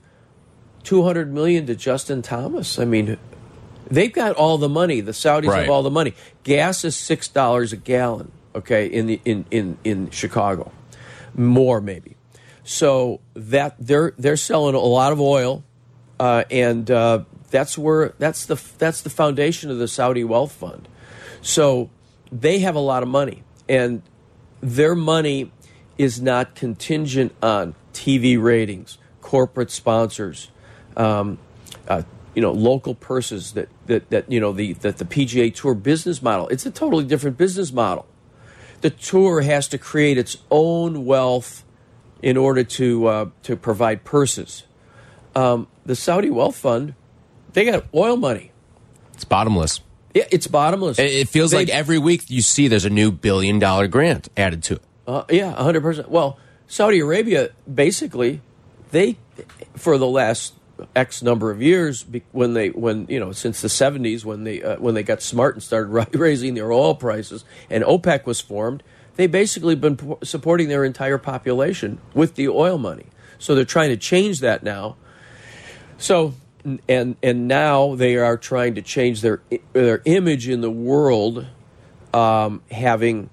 two 0.83 1.03
hundred 1.03 1.33
million 1.33 1.65
to 1.67 1.75
Justin 1.75 2.21
Thomas? 2.21 2.77
I 2.79 2.85
mean, 2.85 3.17
they've 3.89 4.11
got 4.13 4.35
all 4.35 4.57
the 4.57 4.69
money. 4.69 5.01
The 5.01 5.11
Saudis 5.11 5.47
Right. 5.47 5.61
have 5.61 5.69
all 5.69 5.83
the 5.83 5.91
money. 5.91 6.13
Gas 6.43 6.83
is 6.83 6.95
six 6.95 7.27
dollars 7.27 7.73
a 7.73 7.77
gallon. 7.77 8.31
Okay, 8.55 8.87
in 8.87 9.05
the 9.07 9.21
in 9.25 9.45
in 9.51 9.77
in 9.83 10.09
Chicago, 10.09 10.71
more 11.35 11.79
maybe. 11.81 12.15
So 12.63 13.21
that 13.35 13.75
they're 13.79 14.13
they're 14.17 14.37
selling 14.37 14.75
a 14.75 14.79
lot 14.79 15.11
of 15.11 15.21
oil, 15.21 15.63
uh, 16.19 16.43
and 16.49 16.89
uh, 16.89 17.23
that's 17.51 17.77
where 17.77 18.13
that's 18.19 18.45
the 18.45 18.61
that's 18.77 19.01
the 19.01 19.09
foundation 19.09 19.69
of 19.71 19.77
the 19.77 19.87
Saudi 19.87 20.23
Wealth 20.23 20.51
Fund. 20.53 20.87
So 21.41 21.89
they 22.31 22.59
have 22.59 22.75
a 22.75 22.79
lot 22.79 23.03
of 23.03 23.09
money, 23.09 23.43
and 23.69 24.01
their 24.61 24.95
money 24.95 25.51
is 25.97 26.21
not 26.21 26.55
contingent 26.55 27.33
on 27.41 27.73
TV 27.93 28.41
ratings, 28.41 28.97
corporate 29.21 29.71
sponsors, 29.71 30.49
um, 30.95 31.37
uh, 31.87 32.03
you 32.37 32.41
know, 32.41 32.51
local 32.51 32.93
purses 32.93 33.53
that, 33.53 33.67
that, 33.87 34.11
that 34.11 34.31
you 34.31 34.39
know 34.39 34.51
the 34.51 34.73
that 34.73 34.99
the 34.99 35.05
PGA 35.05 35.51
Tour 35.51 35.73
business 35.73 36.21
model. 36.21 36.47
It's 36.49 36.67
a 36.67 36.71
totally 36.71 37.03
different 37.03 37.35
business 37.35 37.71
model. 37.73 38.05
The 38.81 38.91
tour 38.91 39.41
has 39.41 39.67
to 39.69 39.79
create 39.79 40.19
its 40.19 40.37
own 40.51 41.03
wealth 41.03 41.63
in 42.21 42.37
order 42.37 42.63
to 42.63 43.07
uh, 43.07 43.29
to 43.41 43.55
provide 43.55 44.03
purses. 44.03 44.65
Um, 45.35 45.65
the 45.83 45.95
Saudi 45.95 46.29
Wealth 46.29 46.57
Fund, 46.57 46.93
they 47.53 47.65
got 47.65 47.85
oil 47.91 48.17
money. 48.17 48.51
It's 49.15 49.25
bottomless. 49.25 49.79
Yeah, 50.13 50.25
it's 50.29 50.45
bottomless. 50.45 50.99
It, 50.99 51.09
it 51.11 51.29
feels 51.29 51.49
They- 51.49 51.57
like 51.57 51.69
every 51.69 51.97
week 51.97 52.29
you 52.29 52.43
see 52.43 52.67
there's 52.67 52.85
a 52.85 52.91
new 52.91 53.11
billion 53.11 53.57
dollar 53.57 53.87
grant 53.87 54.29
added 54.37 54.61
to 54.65 54.75
it. 54.75 54.81
Uh, 55.07 55.23
yeah, 55.31 55.55
hundred 55.55 55.81
percent. 55.81 56.11
Well, 56.11 56.37
Saudi 56.67 56.99
Arabia 56.99 57.49
basically 57.73 58.41
they 58.91 59.17
for 59.75 59.97
the 59.97 60.05
last 60.07 60.53
X 60.95 61.21
number 61.21 61.51
of 61.51 61.61
years 61.61 62.05
when 62.31 62.53
they 62.53 62.69
when 62.69 63.05
you 63.09 63.19
know 63.19 63.31
since 63.31 63.61
the 63.61 63.69
seventies 63.69 64.25
when 64.25 64.43
they 64.43 64.61
uh, 64.61 64.77
when 64.77 64.93
they 64.95 65.03
got 65.03 65.21
smart 65.21 65.55
and 65.55 65.63
started 65.63 65.89
raising 66.15 66.53
their 66.53 66.71
oil 66.71 66.95
prices 66.95 67.43
and 67.69 67.83
OPEC 67.83 68.25
was 68.25 68.41
formed, 68.41 68.83
they 69.15 69.27
basically 69.27 69.75
been 69.75 70.17
supporting 70.23 70.69
their 70.69 70.83
entire 70.83 71.17
population 71.17 71.99
with 72.13 72.35
the 72.35 72.47
oil 72.47 72.77
money. 72.77 73.07
So 73.39 73.55
they're 73.55 73.65
trying 73.65 73.89
to 73.89 73.97
change 73.97 74.39
that 74.39 74.63
now. 74.63 74.95
So 75.97 76.33
and 76.87 77.15
and 77.23 77.47
now 77.47 77.95
they 77.95 78.15
are 78.17 78.37
trying 78.37 78.75
to 78.75 78.81
change 78.81 79.21
their 79.21 79.41
their 79.73 80.01
image 80.05 80.47
in 80.47 80.61
the 80.61 80.71
world, 80.71 81.45
um, 82.13 82.61
having 82.71 83.29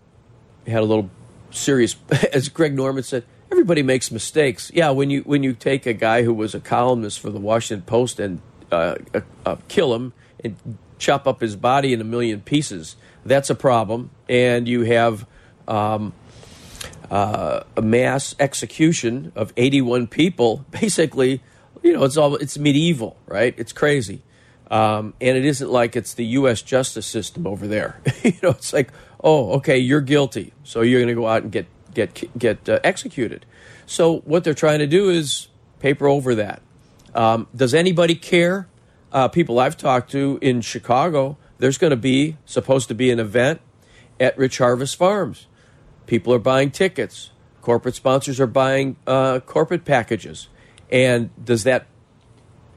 had 0.66 0.80
a 0.80 0.84
little 0.84 1.10
serious, 1.50 1.96
as 2.32 2.48
Greg 2.48 2.74
Norman 2.74 3.02
said. 3.02 3.24
Everybody 3.54 3.84
makes 3.84 4.11
mistakes. 4.11 4.73
Yeah, 4.75 4.90
when 4.90 5.11
you 5.11 5.20
when 5.20 5.44
you 5.44 5.52
take 5.52 5.87
a 5.87 5.92
guy 5.92 6.25
who 6.25 6.34
was 6.34 6.56
a 6.56 6.61
columnist 6.61 7.20
for 7.20 7.30
the 7.30 7.38
Washington 7.38 7.87
Post 7.87 8.18
and 8.18 8.40
uh, 8.73 8.96
uh, 9.14 9.20
uh, 9.46 9.56
kill 9.68 9.94
him 9.94 10.12
and 10.42 10.56
chop 10.99 11.28
up 11.28 11.40
his 11.40 11.54
body 11.54 11.92
in 11.92 12.00
a 12.00 12.04
million 12.04 12.40
pieces, 12.40 12.96
that's 13.25 13.50
a 13.50 13.54
problem. 13.54 14.11
And 14.28 14.66
you 14.66 14.82
have 14.82 15.25
um, 15.68 16.12
uh, 17.08 17.61
a 17.76 17.80
mass 17.80 18.34
execution 18.40 19.30
of 19.37 19.52
81 19.56 20.08
people. 20.08 20.64
Basically, 20.73 21.40
you 21.80 21.92
know, 21.92 22.02
it's 22.02 22.16
all 22.16 22.34
it's 22.34 22.58
medieval, 22.58 23.16
right? 23.26 23.54
It's 23.56 23.73
crazy, 23.73 24.23
um, 24.68 25.14
and 25.20 25.38
it 25.38 25.44
isn't 25.44 25.70
like 25.70 25.94
it's 25.94 26.14
the 26.14 26.26
U.S. 26.38 26.61
justice 26.61 27.06
system 27.06 27.46
over 27.46 27.68
there. 27.68 28.00
you 28.25 28.34
know, 28.42 28.50
it's 28.50 28.73
like, 28.73 28.90
oh, 29.23 29.52
okay, 29.58 29.78
you're 29.78 30.00
guilty, 30.00 30.52
so 30.64 30.80
you're 30.80 30.99
going 30.99 31.14
to 31.14 31.14
go 31.14 31.28
out 31.28 31.44
and 31.44 31.52
get 31.52 31.68
get 31.94 32.38
get 32.38 32.68
uh, 32.68 32.80
executed. 32.84 33.46
So 33.86 34.18
what 34.20 34.44
they're 34.44 34.54
trying 34.54 34.80
to 34.80 34.86
do 34.86 35.10
is 35.10 35.48
paper 35.78 36.06
over 36.06 36.34
that. 36.34 36.62
Um, 37.14 37.46
does 37.54 37.74
anybody 37.74 38.14
care? 38.14 38.68
Uh, 39.12 39.28
people 39.28 39.60
I've 39.60 39.76
talked 39.76 40.10
to 40.10 40.38
in 40.42 40.60
Chicago, 40.60 41.36
there's 41.58 41.78
going 41.78 41.92
to 41.92 41.96
be 41.96 42.36
supposed 42.44 42.88
to 42.88 42.94
be 42.94 43.10
an 43.12 43.20
event 43.20 43.60
at 44.18 44.36
Rich 44.36 44.58
Harvest 44.58 44.96
Farms. 44.96 45.46
People 46.06 46.34
are 46.34 46.38
buying 46.38 46.70
tickets. 46.70 47.30
Corporate 47.62 47.94
sponsors 47.94 48.40
are 48.40 48.46
buying 48.46 48.96
uh, 49.06 49.40
corporate 49.40 49.84
packages. 49.84 50.48
And 50.90 51.30
does 51.42 51.64
that 51.64 51.86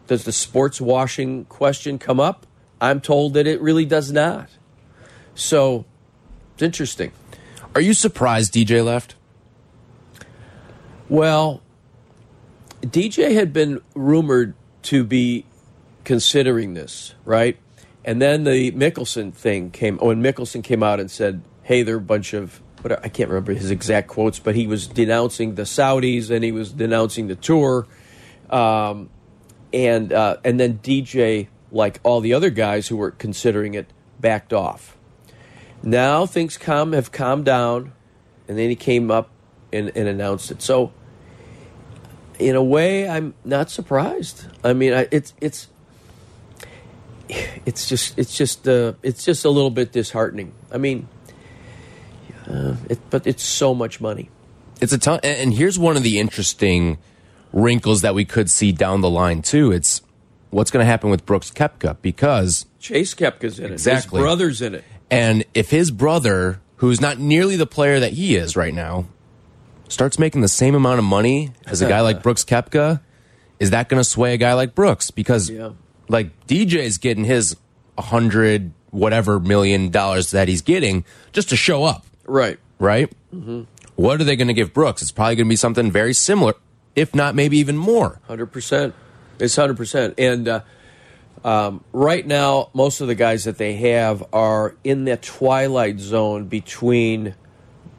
does 0.07 0.23
the 0.23 0.31
sports 0.31 0.79
washing 0.79 1.45
question 1.45 1.99
come 1.99 2.19
up? 2.19 2.45
I'm 2.79 3.01
told 3.01 3.33
that 3.33 3.47
it 3.47 3.59
really 3.61 3.85
does 3.85 4.11
not. 4.11 4.49
So 5.35 5.85
it's 6.53 6.63
interesting. 6.63 7.11
Are 7.75 7.81
you 7.81 7.93
surprised 7.93 8.53
DJ 8.53 8.83
left? 8.83 9.15
Well, 11.09 11.61
DJ 12.81 13.33
had 13.33 13.53
been 13.53 13.81
rumored 13.95 14.55
to 14.83 15.03
be 15.03 15.45
considering 16.03 16.73
this, 16.73 17.13
right? 17.25 17.57
And 18.03 18.21
then 18.21 18.45
the 18.45 18.71
Mickelson 18.71 19.33
thing 19.33 19.71
came. 19.71 19.97
When 19.97 20.23
Mickelson 20.23 20.63
came 20.63 20.81
out 20.81 20.99
and 20.99 21.11
said, 21.11 21.41
"Hey, 21.63 21.83
they're 21.83 21.97
a 21.97 22.01
bunch 22.01 22.33
of," 22.33 22.61
what 22.81 23.03
I 23.03 23.09
can't 23.09 23.29
remember 23.29 23.53
his 23.53 23.71
exact 23.71 24.07
quotes, 24.07 24.39
but 24.39 24.55
he 24.55 24.67
was 24.67 24.87
denouncing 24.87 25.55
the 25.55 25.63
Saudis 25.63 26.29
and 26.29 26.43
he 26.43 26.51
was 26.51 26.71
denouncing 26.71 27.27
the 27.27 27.35
tour, 27.35 27.85
um, 28.49 29.09
and 29.73 30.11
uh, 30.13 30.37
and 30.43 30.59
then 30.59 30.79
DJ, 30.79 31.47
like 31.71 31.99
all 32.03 32.21
the 32.21 32.33
other 32.33 32.49
guys 32.49 32.87
who 32.87 32.97
were 32.97 33.11
considering 33.11 33.73
it, 33.73 33.87
backed 34.19 34.53
off. 34.53 34.96
Now 35.83 36.25
things 36.25 36.57
calm 36.57 36.93
have 36.93 37.11
calmed 37.11 37.45
down, 37.45 37.93
and 38.47 38.57
then 38.57 38.69
he 38.69 38.75
came 38.75 39.11
up 39.11 39.29
and, 39.71 39.91
and 39.95 40.07
announced 40.07 40.51
it. 40.51 40.61
So, 40.61 40.91
in 42.39 42.55
a 42.55 42.63
way, 42.63 43.07
I'm 43.07 43.33
not 43.45 43.69
surprised. 43.69 44.45
I 44.63 44.73
mean, 44.73 44.93
I, 44.93 45.07
it's 45.11 45.33
it's 45.39 45.67
it's 47.29 47.87
just 47.87 48.17
it's 48.17 48.35
just 48.35 48.67
uh, 48.67 48.93
it's 49.03 49.25
just 49.25 49.45
a 49.45 49.49
little 49.49 49.69
bit 49.69 49.91
disheartening. 49.91 50.53
I 50.71 50.77
mean, 50.77 51.07
uh, 52.47 52.75
it, 52.89 52.99
but 53.09 53.27
it's 53.27 53.43
so 53.43 53.73
much 53.73 53.99
money. 54.01 54.29
It's 54.81 54.93
a 54.93 54.97
ton. 54.97 55.19
And 55.23 55.53
here's 55.53 55.79
one 55.79 55.97
of 55.97 56.03
the 56.03 56.19
interesting 56.19 56.97
wrinkles 57.51 58.01
that 58.01 58.13
we 58.13 58.25
could 58.25 58.49
see 58.49 58.71
down 58.71 59.01
the 59.01 59.09
line 59.09 59.41
too. 59.41 59.71
It's 59.71 60.01
what's 60.49 60.71
going 60.71 60.83
to 60.83 60.85
happen 60.85 61.09
with 61.09 61.25
Brooks 61.25 61.51
Koepka 61.51 61.97
because 62.01 62.65
Chase 62.79 63.13
Koepka's 63.13 63.59
in 63.59 63.65
it. 63.65 63.71
Exactly. 63.73 64.19
His 64.19 64.23
brother's 64.23 64.61
in 64.61 64.75
it. 64.75 64.83
And 65.09 65.45
if 65.53 65.69
his 65.69 65.91
brother, 65.91 66.59
who's 66.77 66.99
not 67.01 67.17
nearly 67.19 67.55
the 67.55 67.67
player 67.67 67.99
that 67.99 68.13
he 68.13 68.35
is 68.35 68.55
right 68.55 68.73
now, 68.73 69.05
starts 69.87 70.19
making 70.19 70.41
the 70.41 70.47
same 70.47 70.75
amount 70.75 70.99
of 70.99 71.05
money 71.05 71.51
as 71.65 71.81
a 71.81 71.87
guy 71.87 72.01
like 72.01 72.21
Brooks 72.23 72.43
Koepka, 72.43 72.99
is 73.59 73.69
that 73.71 73.89
going 73.89 73.99
to 73.99 74.03
sway 74.03 74.33
a 74.33 74.37
guy 74.37 74.53
like 74.53 74.75
Brooks? 74.75 75.11
Because 75.11 75.49
Yeah. 75.49 75.71
like 76.09 76.29
DJ's 76.47 76.97
getting 76.97 77.23
his 77.23 77.55
hundred 77.97 78.71
whatever 78.91 79.39
million 79.39 79.89
dollars 79.89 80.31
that 80.31 80.47
he's 80.47 80.61
getting 80.61 81.03
just 81.33 81.49
to 81.49 81.55
show 81.55 81.83
up, 81.83 82.05
Right. 82.25 82.59
right? 82.79 83.11
What 83.95 84.21
are 84.21 84.23
they 84.23 84.35
going 84.35 84.47
to 84.49 84.53
give 84.53 84.73
Brooks? 84.73 85.01
It's 85.01 85.11
probably 85.11 85.35
going 85.35 85.47
to 85.47 85.49
be 85.49 85.55
something 85.55 85.91
very 85.91 86.13
similar, 86.13 86.53
if 86.95 87.15
not 87.15 87.33
maybe 87.35 87.57
even 87.57 87.77
more. 87.77 88.19
Hundred 88.27 88.47
percent. 88.47 88.93
It's 89.39 89.55
hundred 89.55 89.77
percent. 89.77 90.15
And 90.17 90.47
uh, 90.47 90.61
um, 91.47 91.81
right 91.93 92.27
now, 92.27 92.69
most 92.73 92.99
of 92.99 93.07
the 93.07 93.15
guys 93.15 93.45
that 93.45 93.57
they 93.57 93.75
have 93.75 94.21
are 94.33 94.75
in 94.83 95.05
that 95.05 95.21
twilight 95.21 95.97
zone 95.97 96.49
between 96.49 97.35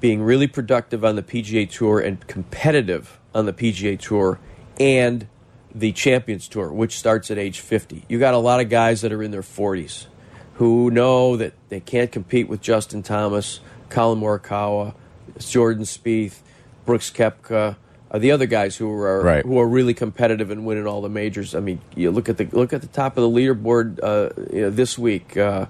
being 0.00 0.20
really 0.20 0.46
productive 0.46 1.02
on 1.02 1.16
the 1.16 1.22
PGA 1.22 1.68
Tour 1.68 1.98
and 1.98 2.24
competitive 2.26 3.18
on 3.34 3.46
the 3.46 3.54
PGA 3.54 3.98
Tour 3.98 4.38
and 4.78 5.26
the 5.74 5.92
Champions 5.92 6.46
Tour, 6.46 6.70
which 6.70 6.98
starts 6.98 7.30
at 7.30 7.38
age 7.38 7.60
50. 7.60 8.04
You 8.06 8.18
got 8.18 8.34
a 8.34 8.38
lot 8.38 8.60
of 8.60 8.68
guys 8.68 9.00
that 9.00 9.14
are 9.14 9.22
in 9.22 9.30
their 9.30 9.40
40s 9.40 10.08
who 10.56 10.90
know 10.90 11.38
that 11.38 11.54
they 11.70 11.80
can't 11.80 12.12
compete 12.12 12.50
with 12.50 12.60
Justin 12.60 13.02
Thomas, 13.02 13.60
Collin 13.88 14.20
Morikawa, 14.20 14.94
Jordan 15.38 15.84
Spieth, 15.84 16.40
Brooks 16.84 17.10
Koepka, 17.10 17.76
uh, 18.10 18.18
the 18.18 18.30
other 18.30 18.46
guys 18.46 18.76
who 18.76 18.90
are 18.90 19.22
Right. 19.22 19.44
who 19.44 19.58
are 19.58 19.68
really 19.68 19.94
competitive 19.94 20.50
and 20.50 20.64
winning 20.64 20.86
all 20.86 21.00
the 21.02 21.08
majors. 21.08 21.54
I 21.54 21.60
mean, 21.60 21.80
you 21.94 22.10
look 22.10 22.28
at 22.28 22.36
the 22.38 22.48
look 22.52 22.72
at 22.72 22.80
the 22.80 22.86
top 22.88 23.16
of 23.18 23.22
the 23.22 23.28
leaderboard 23.30 24.00
uh, 24.02 24.30
you 24.52 24.62
know, 24.62 24.70
this 24.70 24.98
week. 24.98 25.36
Uh, 25.36 25.66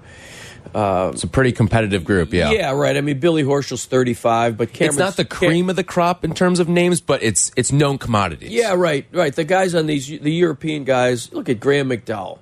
It's 0.75 1.23
a 1.23 1.27
pretty 1.27 1.51
competitive 1.51 2.03
group, 2.03 2.31
yeah. 2.33 2.51
yeah, 2.51 2.71
right. 2.71 2.95
I 2.95 3.01
mean, 3.01 3.19
Billy 3.19 3.43
Horschel's 3.43 3.85
35, 3.85 4.55
but 4.57 4.71
Cameron, 4.71 4.89
It's 4.89 4.97
not 4.99 5.15
the 5.17 5.25
cream 5.25 5.69
of 5.69 5.75
the 5.75 5.83
crop 5.83 6.23
in 6.23 6.33
terms 6.33 6.59
of 6.59 6.69
names, 6.69 7.01
but 7.01 7.23
it's 7.23 7.51
it's 7.55 7.71
known 7.71 7.97
commodities. 7.97 8.51
Yeah, 8.51 8.73
right, 8.75 9.05
right. 9.11 9.33
The 9.33 9.45
guys 9.45 9.73
on 9.73 9.87
these, 9.87 10.07
the 10.07 10.31
European 10.31 10.83
guys, 10.83 11.33
look 11.33 11.49
at 11.49 11.59
Graham 11.59 11.89
McDowell. 11.89 12.37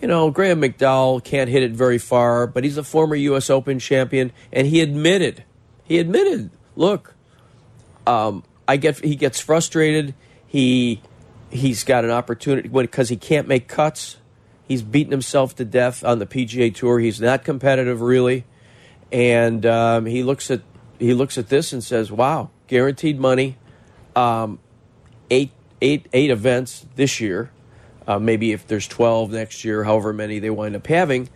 You 0.00 0.06
know, 0.08 0.30
Graham 0.30 0.60
McDowell 0.60 1.22
can't 1.24 1.48
hit 1.50 1.62
it 1.62 1.72
very 1.72 1.98
far, 1.98 2.46
but 2.46 2.64
he's 2.64 2.76
a 2.78 2.84
former 2.84 3.14
U.S. 3.16 3.48
Open 3.50 3.78
champion, 3.78 4.30
and 4.52 4.66
he 4.66 4.80
admitted, 4.80 5.44
he 5.84 5.98
admitted, 5.98 6.50
look, 6.76 7.14
um, 8.06 8.42
I 8.66 8.76
get, 8.76 9.04
he 9.04 9.16
gets 9.16 9.40
frustrated. 9.40 10.14
He, 10.46 11.02
he's 11.50 11.84
got 11.84 12.04
an 12.04 12.10
opportunity 12.10 12.68
because 12.68 13.08
he 13.08 13.16
can't 13.16 13.48
make 13.48 13.68
cuts. 13.68 14.16
He's 14.66 14.82
beaten 14.82 15.10
himself 15.10 15.54
to 15.56 15.64
death 15.64 16.04
on 16.04 16.18
the 16.18 16.26
PGA 16.26 16.74
Tour. 16.74 16.98
He's 16.98 17.20
not 17.20 17.44
competitive, 17.44 18.00
really, 18.00 18.44
and 19.12 19.64
um, 19.66 20.06
he 20.06 20.22
looks 20.22 20.50
at 20.50 20.62
he 20.98 21.12
looks 21.12 21.36
at 21.36 21.48
this 21.48 21.72
and 21.72 21.84
says, 21.84 22.10
"Wow, 22.10 22.50
guaranteed 22.66 23.20
money." 23.20 23.58
Um, 24.16 24.58
eight, 25.30 25.50
eight, 25.82 26.06
eight 26.12 26.30
events 26.30 26.86
this 26.96 27.20
year. 27.20 27.50
Uh, 28.06 28.18
maybe 28.18 28.52
if 28.52 28.66
there's 28.66 28.86
12 28.86 29.32
next 29.32 29.64
year, 29.64 29.84
however 29.84 30.12
many 30.12 30.38
they 30.38 30.50
wind 30.50 30.76
up 30.76 30.86
having. 30.86 31.28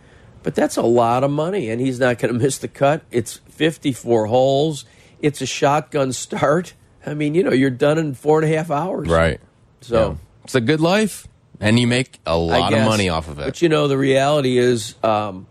But 0.43 0.55
that's 0.55 0.77
a 0.77 0.83
lot 0.83 1.23
of 1.23 1.31
money, 1.31 1.69
and 1.69 1.81
he's 1.81 1.99
not 1.99 2.19
going 2.19 2.33
to 2.37 2.39
miss 2.39 2.57
the 2.57 2.67
cut. 2.67 3.03
It's 3.11 3.37
54 3.49 4.27
holes. 4.27 4.85
It's 5.21 5.41
a 5.41 5.45
shotgun 5.45 6.13
start. 6.13 6.73
I 7.05 7.13
mean, 7.13 7.33
you 7.35 7.43
know, 7.43 7.51
you're 7.51 7.69
done 7.69 7.97
in 7.97 8.13
four 8.13 8.41
and 8.41 8.51
a 8.51 8.55
half 8.55 8.69
hours. 8.71 9.07
Right. 9.07 9.39
So 9.81 10.09
Yeah. 10.11 10.15
it's 10.43 10.55
a 10.55 10.61
good 10.61 10.81
life, 10.81 11.27
and 11.59 11.79
you 11.79 11.87
make 11.87 12.19
a 12.25 12.37
lot 12.37 12.73
of 12.73 12.83
money 12.85 13.09
off 13.09 13.27
of 13.29 13.39
it. 13.39 13.45
But 13.45 13.61
you 13.61 13.69
know, 13.69 13.87
the 13.87 13.97
reality 13.97 14.57
is, 14.57 14.95
um, 15.03 15.47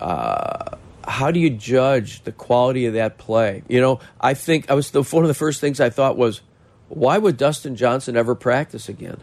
uh, 0.00 0.76
how 1.06 1.30
do 1.30 1.40
you 1.40 1.50
judge 1.50 2.22
the 2.24 2.32
quality 2.32 2.86
of 2.86 2.94
that 2.94 3.18
play? 3.18 3.62
You 3.68 3.80
know, 3.80 4.00
I 4.20 4.34
think 4.34 4.70
I 4.70 4.74
was 4.74 4.90
the, 4.90 5.02
one 5.02 5.24
of 5.24 5.28
the 5.28 5.34
first 5.34 5.60
things 5.60 5.80
I 5.80 5.90
thought 5.90 6.16
was, 6.16 6.40
why 6.88 7.18
would 7.18 7.36
Dustin 7.36 7.76
Johnson 7.76 8.16
ever 8.16 8.34
practice 8.34 8.88
again? 8.88 9.18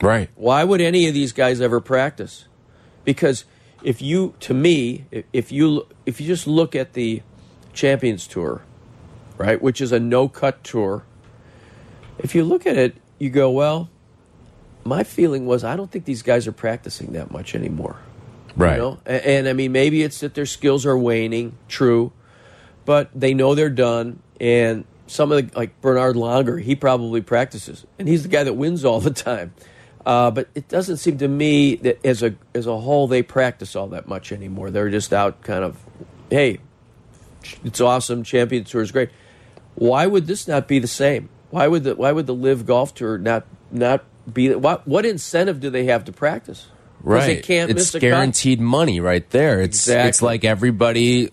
right. 0.00 0.28
Why 0.34 0.64
would 0.64 0.80
any 0.80 1.06
of 1.06 1.14
these 1.14 1.32
guys 1.32 1.60
ever 1.60 1.80
practice? 1.80 2.46
Because 3.04 3.44
if 3.84 4.02
you, 4.02 4.34
to 4.40 4.52
me, 4.54 5.04
if- 5.12 5.24
if 5.32 5.52
you 5.52 5.86
if 6.06 6.20
you 6.20 6.26
just 6.26 6.46
look 6.48 6.74
at 6.74 6.94
the 6.94 7.22
Champions 7.72 8.26
Tour, 8.26 8.62
right, 9.42 9.60
which 9.60 9.80
is 9.80 9.92
a 9.92 10.00
no 10.00 10.28
cut 10.28 10.62
tour, 10.64 11.04
if 12.18 12.34
you 12.34 12.44
look 12.44 12.66
at 12.66 12.76
it, 12.76 12.96
you 13.18 13.30
go, 13.30 13.50
well, 13.50 13.90
my 14.84 15.04
feeling 15.04 15.46
was 15.46 15.64
I 15.64 15.76
don't 15.76 15.90
think 15.90 16.04
these 16.04 16.22
guys 16.22 16.46
are 16.46 16.52
practicing 16.52 17.12
that 17.12 17.30
much 17.30 17.54
anymore. 17.54 17.96
Right. 18.56 18.76
You 18.76 18.78
know? 18.78 19.00
and, 19.06 19.24
and 19.24 19.48
I 19.48 19.52
mean, 19.52 19.72
maybe 19.72 20.02
it's 20.02 20.20
that 20.20 20.34
their 20.34 20.46
skills 20.46 20.86
are 20.86 20.96
waning, 20.96 21.56
true, 21.68 22.12
but 22.84 23.10
they 23.14 23.34
know 23.34 23.54
they're 23.54 23.70
done. 23.70 24.20
And 24.40 24.84
some 25.06 25.32
of 25.32 25.50
the, 25.50 25.58
like 25.58 25.80
Bernhard 25.80 26.16
Langer, 26.16 26.60
he 26.60 26.74
probably 26.74 27.20
practices, 27.20 27.86
and 27.98 28.08
he's 28.08 28.22
the 28.22 28.28
guy 28.28 28.44
that 28.44 28.54
wins 28.54 28.84
all 28.84 29.00
the 29.00 29.10
time. 29.10 29.54
Uh, 30.04 30.30
but 30.32 30.48
it 30.54 30.68
doesn't 30.68 30.96
seem 30.96 31.18
to 31.18 31.28
me 31.28 31.76
that 31.76 32.04
as 32.04 32.24
a 32.24 32.34
as 32.56 32.66
a 32.66 32.76
whole 32.76 33.06
they 33.06 33.22
practice 33.22 33.76
all 33.76 33.86
that 33.88 34.08
much 34.08 34.32
anymore. 34.32 34.72
They're 34.72 34.90
just 34.90 35.12
out 35.12 35.42
kind 35.42 35.62
of, 35.62 35.78
hey, 36.28 36.58
it's 37.62 37.80
awesome. 37.80 38.24
Champion 38.24 38.64
Tour 38.64 38.82
is 38.82 38.90
great. 38.90 39.10
Why 39.82 40.06
would 40.06 40.26
this 40.28 40.46
not 40.46 40.68
be 40.68 40.78
the 40.78 40.86
same? 40.86 41.28
Why 41.50 41.66
would 41.66 41.82
the 41.84 41.96
Why 41.96 42.12
would 42.12 42.26
the 42.26 42.34
LIV 42.34 42.66
Golf 42.66 42.94
Tour 42.94 43.18
not 43.18 43.44
not 43.70 44.04
be? 44.32 44.54
What 44.54 44.86
what 44.86 45.04
incentive 45.04 45.58
do 45.60 45.70
they 45.70 45.86
have 45.86 46.04
to 46.04 46.12
practice? 46.12 46.68
Right. 47.02 47.44
It's 47.48 47.90
a 47.90 47.92
cut. 47.94 48.00
guaranteed 48.00 48.60
money 48.60 49.00
right 49.00 49.28
there. 49.30 49.60
It's 49.60 49.88
Exactly. 49.88 50.08
it's 50.08 50.22
like 50.22 50.44
everybody 50.44 51.30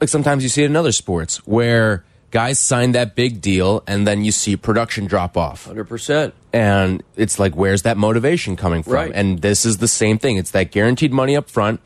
like 0.00 0.08
sometimes 0.08 0.42
you 0.42 0.48
see 0.48 0.64
it 0.64 0.66
in 0.66 0.74
other 0.74 0.90
sports 0.90 1.46
where 1.46 2.04
guys 2.32 2.58
sign 2.58 2.90
that 2.92 3.14
big 3.14 3.40
deal 3.40 3.84
and 3.86 4.04
then 4.04 4.24
you 4.24 4.32
see 4.32 4.56
production 4.56 5.06
drop 5.06 5.36
off. 5.36 5.66
Hundred 5.66 5.84
percent. 5.84 6.34
And 6.52 7.04
it's 7.14 7.38
like 7.38 7.54
where's 7.54 7.82
that 7.82 7.96
motivation 7.96 8.56
coming 8.56 8.82
from? 8.82 8.94
Right. 8.94 9.12
And 9.14 9.40
this 9.42 9.64
is 9.64 9.78
the 9.78 9.88
same 9.88 10.18
thing. 10.18 10.38
It's 10.38 10.50
that 10.50 10.72
guaranteed 10.72 11.12
money 11.12 11.36
up 11.36 11.48
front. 11.48 11.80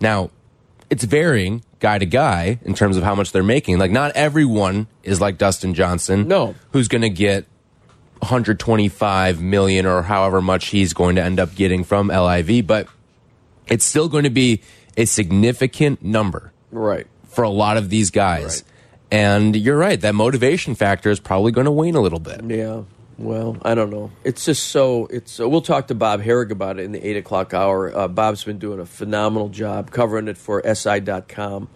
Now, 0.00 0.30
it's 0.90 1.04
varying 1.04 1.62
guy 1.80 1.98
to 1.98 2.06
guy 2.06 2.58
in 2.64 2.74
terms 2.74 2.96
of 2.96 3.02
how 3.02 3.14
much 3.14 3.32
they're 3.32 3.42
making. 3.42 3.78
Like 3.78 3.90
not 3.90 4.12
everyone 4.14 4.86
is 5.02 5.20
like 5.20 5.38
Dustin 5.38 5.74
Johnson. 5.74 6.28
No. 6.28 6.54
Who's 6.72 6.88
going 6.88 7.02
to 7.02 7.10
get 7.10 7.44
125 8.20 9.40
million 9.40 9.86
or 9.86 10.02
however 10.02 10.40
much 10.40 10.66
he's 10.68 10.92
going 10.94 11.16
to 11.16 11.22
end 11.22 11.38
up 11.40 11.54
getting 11.54 11.84
from 11.84 12.08
LIV, 12.08 12.66
but 12.66 12.88
it's 13.66 13.84
still 13.84 14.08
going 14.08 14.24
to 14.24 14.30
be 14.30 14.62
a 14.96 15.04
significant 15.04 16.02
number 16.02 16.52
Right. 16.70 17.06
for 17.28 17.42
a 17.44 17.50
lot 17.50 17.76
of 17.76 17.90
these 17.90 18.10
guys. 18.10 18.62
Right. 18.62 18.72
And 19.18 19.54
you're 19.56 19.76
right, 19.78 20.00
that 20.00 20.14
motivation 20.14 20.74
factor 20.74 21.10
is 21.10 21.20
probably 21.20 21.52
going 21.52 21.66
to 21.66 21.70
wane 21.70 21.94
a 21.94 22.00
little 22.00 22.18
bit. 22.18 22.42
Yeah. 22.44 22.82
Well, 23.18 23.56
I 23.62 23.74
don't 23.74 23.90
know. 23.90 24.10
It's 24.24 24.44
just 24.44 24.64
so. 24.64 25.06
It's. 25.06 25.40
Uh, 25.40 25.48
we'll 25.48 25.62
talk 25.62 25.88
to 25.88 25.94
Bob 25.94 26.22
Harig 26.22 26.50
about 26.50 26.78
it 26.78 26.84
in 26.84 26.92
the 26.92 27.06
eight 27.06 27.16
o'clock 27.16 27.54
hour. 27.54 27.96
Uh, 27.96 28.08
Bob's 28.08 28.44
been 28.44 28.58
doing 28.58 28.78
a 28.78 28.84
phenomenal 28.84 29.48
job 29.48 29.90
covering 29.90 30.28
it 30.28 30.36
for 30.36 30.62
SI.com, 30.62 31.68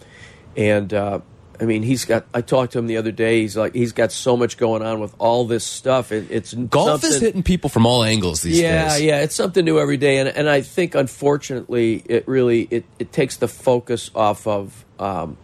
and 0.55 0.93
uh, 0.93 1.21
I 1.61 1.65
mean, 1.65 1.83
he's 1.83 2.07
got. 2.07 2.25
I 2.33 2.41
talked 2.41 2.73
to 2.73 2.79
him 2.79 2.87
the 2.87 2.97
other 2.97 3.13
day. 3.13 3.43
He's 3.43 3.57
like, 3.57 3.75
he's 3.75 3.93
got 3.93 4.13
so 4.13 4.37
much 4.37 4.57
going 4.57 4.83
on 4.83 4.99
with 5.01 5.15
all 5.19 5.47
this 5.47 5.65
stuff. 5.65 6.11
It, 6.11 6.31
it's 6.31 6.55
Golf 6.55 7.05
is 7.05 7.21
hitting 7.21 7.43
people 7.43 7.69
from 7.69 7.85
all 7.85 8.03
angles 8.03 8.41
these 8.41 8.59
yeah, 8.59 8.89
days. 8.89 9.03
yeah, 9.03 9.17
yeah, 9.17 9.23
it's 9.23 9.35
something 9.35 9.65
new 9.65 9.79
every 9.79 9.99
day, 9.99 10.19
and 10.19 10.29
and 10.29 10.49
I 10.49 10.63
think 10.63 10.95
unfortunately 10.95 12.03
it 12.07 12.27
really 12.27 12.67
it, 12.71 12.85
it 12.99 13.13
takes 13.13 13.37
the 13.37 13.49
focus 13.49 14.11
off 14.15 14.47
of, 14.47 14.87
um, 14.99 15.37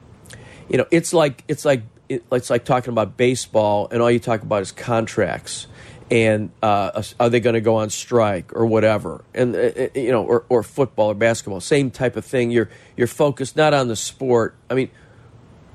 you 0.71 0.79
know, 0.79 0.87
it's 0.91 1.13
like 1.13 1.45
it's 1.49 1.67
like 1.67 1.83
it's 2.09 2.49
like 2.49 2.65
talking 2.65 2.93
about 2.93 3.19
baseball, 3.19 3.89
and 3.91 4.01
all 4.01 4.11
you 4.11 4.21
talk 4.21 4.43
about 4.43 4.63
is 4.63 4.73
contracts, 4.73 5.67
and 6.11 6.51
uh, 6.63 7.03
are 7.19 7.29
they 7.29 7.41
going 7.41 7.55
to 7.55 7.61
go 7.61 7.77
on 7.77 7.91
strike 7.91 8.55
or 8.55 8.67
whatever, 8.67 9.25
and 9.35 9.55
uh, 9.57 9.59
uh, 9.59 9.89
you 9.95 10.13
know, 10.13 10.25
or, 10.25 10.45
or 10.49 10.63
football 10.63 11.11
or 11.11 11.15
basketball, 11.15 11.61
same 11.61 11.91
type 11.91 12.17
of 12.17 12.25
thing. 12.25 12.51
You're 12.51 12.71
you're 12.97 13.07
focused 13.07 13.57
not 13.57 13.75
on 13.75 13.89
the 13.89 13.97
sport. 13.97 14.55
I 14.71 14.75
mean, 14.75 14.91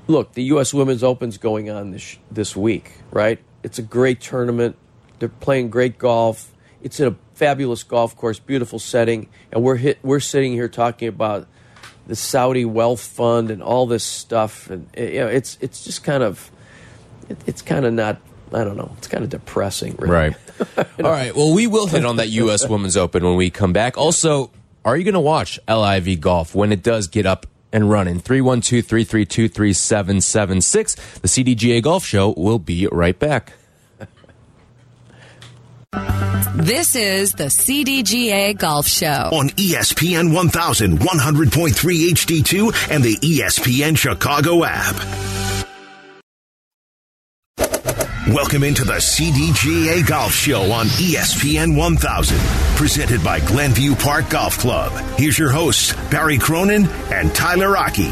look, 0.06 0.32
the 0.32 0.44
U.S. 0.44 0.72
Women's 0.72 1.02
Open's 1.02 1.36
going 1.36 1.68
on 1.68 1.90
this 1.90 2.16
this 2.30 2.56
week, 2.56 2.92
right? 3.10 3.38
It's 3.62 3.78
a 3.78 3.82
great 3.82 4.20
tournament. 4.20 4.76
They're 5.18 5.28
playing 5.28 5.70
great 5.70 5.98
golf. 5.98 6.52
It's 6.82 6.98
in 6.98 7.08
a 7.08 7.16
fabulous 7.34 7.82
golf 7.82 8.16
course, 8.16 8.38
beautiful 8.38 8.78
setting, 8.78 9.28
and 9.52 9.62
we're 9.62 9.76
hit, 9.76 9.98
we're 10.02 10.20
sitting 10.20 10.52
here 10.52 10.68
talking 10.68 11.08
about 11.08 11.46
the 12.06 12.16
Saudi 12.16 12.64
wealth 12.64 13.00
fund 13.00 13.50
and 13.50 13.62
all 13.62 13.86
this 13.86 14.02
stuff, 14.02 14.70
and 14.70 14.88
you 14.96 15.20
know, 15.20 15.28
it's 15.28 15.58
it's 15.60 15.84
just 15.84 16.02
kind 16.02 16.22
of 16.22 16.50
it's 17.46 17.60
kind 17.60 17.84
of 17.84 17.92
not. 17.92 18.20
I 18.54 18.64
don't 18.64 18.76
know. 18.76 18.92
It's 18.98 19.08
kind 19.08 19.24
of 19.24 19.30
depressing, 19.30 19.96
really. 19.98 20.12
Right. 20.12 20.36
All 20.78 21.10
right. 21.10 21.34
Well, 21.34 21.54
we 21.54 21.66
will 21.66 21.86
hit 21.86 22.04
on 22.04 22.16
that 22.16 22.28
U.S. 22.28 22.68
Women's 22.68 22.96
Open 22.96 23.24
when 23.24 23.36
we 23.36 23.50
come 23.50 23.72
back. 23.72 23.96
Also, 23.96 24.50
are 24.84 24.96
you 24.96 25.04
going 25.04 25.14
to 25.14 25.20
watch 25.20 25.58
LIV 25.68 26.20
Golf 26.20 26.54
when 26.54 26.72
it 26.72 26.82
does 26.82 27.08
get 27.08 27.26
up 27.26 27.46
and 27.72 27.88
running? 27.90 28.20
312 28.20 28.84
332 28.86 29.48
3776. 29.48 30.94
The 31.20 31.28
CDGA 31.28 31.82
Golf 31.82 32.04
Show 32.04 32.34
will 32.36 32.58
be 32.58 32.86
right 32.92 33.18
back. 33.18 33.54
This 36.54 36.94
is 36.94 37.32
the 37.32 37.44
CDGA 37.44 38.56
Golf 38.56 38.86
Show. 38.86 39.30
on 39.32 39.50
E 39.56 39.72
ESPN 39.74 40.32
1100.3 40.32 42.10
HD2, 42.10 42.90
and 42.90 43.02
the 43.02 43.18
E 43.22 43.40
ESPN 43.40 43.96
Chicago 43.96 44.64
app. 44.64 44.94
Welcome 48.28 48.62
into 48.62 48.84
the 48.84 48.98
CDGA 48.98 50.06
Golf 50.06 50.32
Show 50.32 50.70
on 50.70 50.86
ESPN 50.86 51.76
1000, 51.76 52.38
presented 52.76 53.24
by 53.24 53.40
Glenview 53.40 53.96
Park 53.96 54.30
Golf 54.30 54.58
Club. 54.58 54.92
Here's 55.18 55.36
your 55.36 55.50
hosts, 55.50 55.92
Barry 56.08 56.38
Cronin 56.38 56.86
and 57.10 57.34
Tyler 57.34 57.76
Aki. 57.76 58.10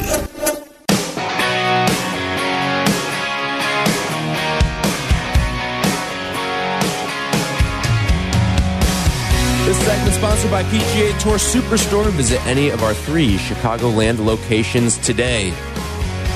This 9.65 9.79
segment 9.87 10.15
sponsored 10.17 10.51
by 10.51 10.65
PGA 10.65 11.17
Tour 11.21 11.37
Superstore. 11.37 12.11
Visit 12.11 12.45
any 12.47 12.71
of 12.71 12.83
our 12.83 12.95
three 12.95 13.37
Chicagoland 13.37 14.19
locations 14.19 14.99
today. 14.99 15.55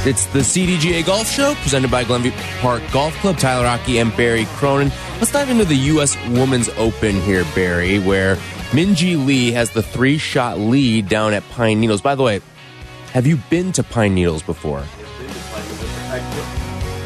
It's 0.07 0.27
the 0.27 0.41
CDGA 0.41 1.07
Golf 1.07 1.27
Show 1.31 1.55
presented 1.63 1.91
by 1.91 2.05
Glenview 2.05 2.33
Park 2.61 2.83
Golf 2.93 3.15
Club. 3.17 3.39
Tyler 3.39 3.67
Aki 3.67 3.99
and 3.99 4.15
Barry 4.15 4.45
Cronin. 4.57 4.93
Let's 5.19 5.33
dive 5.33 5.49
into 5.49 5.65
the 5.65 5.77
U.S. 5.77 6.15
Women's 6.29 6.69
Open 6.77 7.19
here, 7.23 7.43
Barry, 7.55 7.99
where 7.99 8.37
Minjee 8.73 9.25
Lee 9.25 9.51
has 9.53 9.71
the 9.71 9.83
three 9.83 10.19
shot 10.19 10.59
lead 10.59 11.09
down 11.09 11.33
at 11.33 11.43
Pine 11.49 11.81
Needles. 11.81 12.03
By 12.03 12.15
the 12.17 12.23
way, 12.23 12.43
have 13.15 13.27
you 13.27 13.39
been 13.49 13.73
to 13.73 13.83
Pine 13.83 14.15
Needles 14.15 14.43
before? 14.43 14.85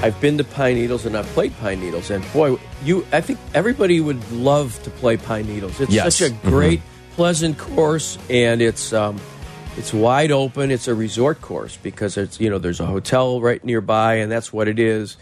I've 0.02 0.20
been 0.20 0.36
to 0.38 0.44
Pine 0.44 0.74
Needles 0.74 1.06
and 1.06 1.16
I've 1.16 1.26
played 1.26 1.56
Pine 1.58 1.80
Needles, 1.80 2.10
and 2.10 2.24
boy, 2.32 2.56
you 2.84 3.06
I 3.12 3.20
think 3.20 3.38
everybody 3.54 4.00
would 4.00 4.28
love 4.32 4.80
to 4.82 4.90
play 4.90 5.16
Pine 5.16 5.46
Needles. 5.46 5.80
It's 5.80 5.92
Yes. 5.92 6.16
such 6.16 6.30
a 6.30 6.34
great, 6.48 6.82
pleasant 7.12 7.58
course, 7.58 8.18
and 8.28 8.60
it's 8.60 8.92
um, 8.92 9.20
it's 9.78 9.94
wide 9.94 10.32
open. 10.32 10.70
It's 10.72 10.88
a 10.88 10.94
resort 10.94 11.40
course 11.40 11.76
because 11.76 12.16
it's 12.16 12.40
you 12.40 12.50
know 12.50 12.58
there's 12.58 12.80
a 12.80 12.86
hotel 12.86 13.40
right 13.40 13.62
nearby, 13.64 14.14
and 14.16 14.30
that's 14.30 14.52
what 14.52 14.66
it 14.66 14.78
is. 14.78 15.16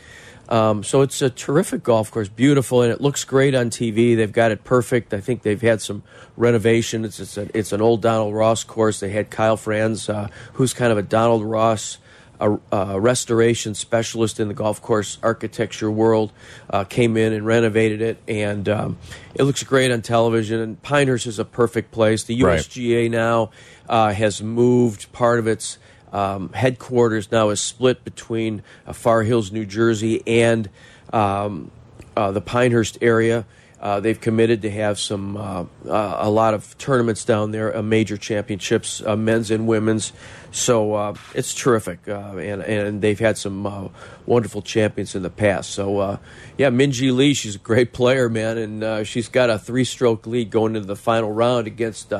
Um, 0.49 0.83
so 0.83 1.03
it's 1.03 1.21
a 1.23 1.29
terrific 1.29 1.83
golf 1.83 2.11
course, 2.11 2.29
beautiful, 2.29 2.83
and 2.83 2.91
it 2.93 3.01
looks 3.01 3.25
great 3.25 3.55
on 3.55 3.69
TV. 3.69 4.17
They've 4.17 4.33
got 4.33 4.53
it 4.53 4.65
perfect. 4.65 5.13
I 5.13 5.21
think 5.21 5.43
they've 5.43 5.61
had 5.61 5.83
some 5.83 6.05
renovation. 6.37 7.05
It's 7.05 7.21
it's, 7.21 7.37
a, 7.37 7.49
it's 7.57 7.73
an 7.73 7.83
old 7.83 8.01
Donald 8.01 8.35
Ross 8.35 8.65
course. 8.65 9.01
They 9.01 9.11
had 9.11 9.29
Kyle 9.31 9.57
Franz, 9.57 10.09
uh, 10.09 10.29
who's 10.55 10.73
kind 10.73 10.91
of 10.91 10.99
a 10.99 11.03
Donald 11.03 11.45
Ross 11.45 11.99
a, 12.41 12.59
a 12.73 13.01
restoration 13.01 13.75
specialist 13.75 14.41
in 14.41 14.49
the 14.49 14.55
golf 14.55 14.83
course 14.83 15.19
architecture 15.23 15.91
world, 15.91 16.33
uh, 16.71 16.85
came 16.85 17.17
in 17.17 17.33
and 17.33 17.47
renovated 17.47 18.01
it, 18.01 18.19
and 18.29 18.69
um, 18.69 18.99
it 19.35 19.45
looks 19.45 19.63
great 19.63 19.91
on 19.91 20.03
television. 20.03 20.61
And 20.61 20.83
Pinehurst 20.83 21.27
is 21.27 21.39
a 21.39 21.45
perfect 21.45 21.91
place. 21.93 22.25
The 22.25 22.43
Right. 22.43 22.61
USGA 22.61 23.11
now 23.11 23.51
uh, 23.89 24.13
has 24.13 24.43
moved 24.43 25.13
part 25.13 25.39
of 25.39 25.47
its 25.47 25.79
um, 26.13 26.53
headquarters 26.53 27.31
now 27.31 27.51
is 27.51 27.61
split 27.61 28.05
between 28.05 28.63
uh, 28.87 28.93
Far 28.93 29.23
Hills, 29.23 29.53
New 29.53 29.67
Jersey, 29.67 30.23
and 30.27 30.69
um, 31.13 31.71
uh, 32.17 32.33
the 32.33 32.41
Pinehurst 32.41 32.99
area. 33.03 33.45
Uh, 33.79 34.01
they've 34.01 34.21
committed 34.21 34.63
to 34.63 34.71
have 34.71 34.99
some 34.99 35.37
uh, 35.37 35.65
uh, 35.87 36.17
a 36.21 36.31
lot 36.31 36.55
of 36.55 36.77
tournaments 36.79 37.27
down 37.27 37.51
there, 37.51 37.77
uh, 37.77 37.83
major 37.83 38.17
championships, 38.17 39.03
men's 39.03 39.51
and 39.51 39.67
women's. 39.67 40.15
So 40.51 41.15
it's 41.35 41.53
terrific, 41.53 41.99
and 42.07 42.63
and 42.63 43.03
they've 43.03 43.19
had 43.19 43.37
some 43.37 43.93
wonderful 44.25 44.63
champions 44.63 45.15
in 45.15 45.23
the 45.23 45.29
past. 45.29 45.71
So 45.71 46.19
yeah, 46.57 46.71
Minjee 46.71 47.15
Lee, 47.15 47.35
she's 47.35 47.57
a 47.57 47.59
great 47.59 47.93
player, 47.93 48.31
man, 48.31 48.57
and 48.57 49.07
she's 49.07 49.29
got 49.29 49.51
a 49.51 49.59
three-stroke 49.59 50.27
lead 50.27 50.49
going 50.49 50.75
into 50.75 50.87
the 50.87 50.97
final 50.97 51.31
round 51.31 51.67
against 51.67 52.11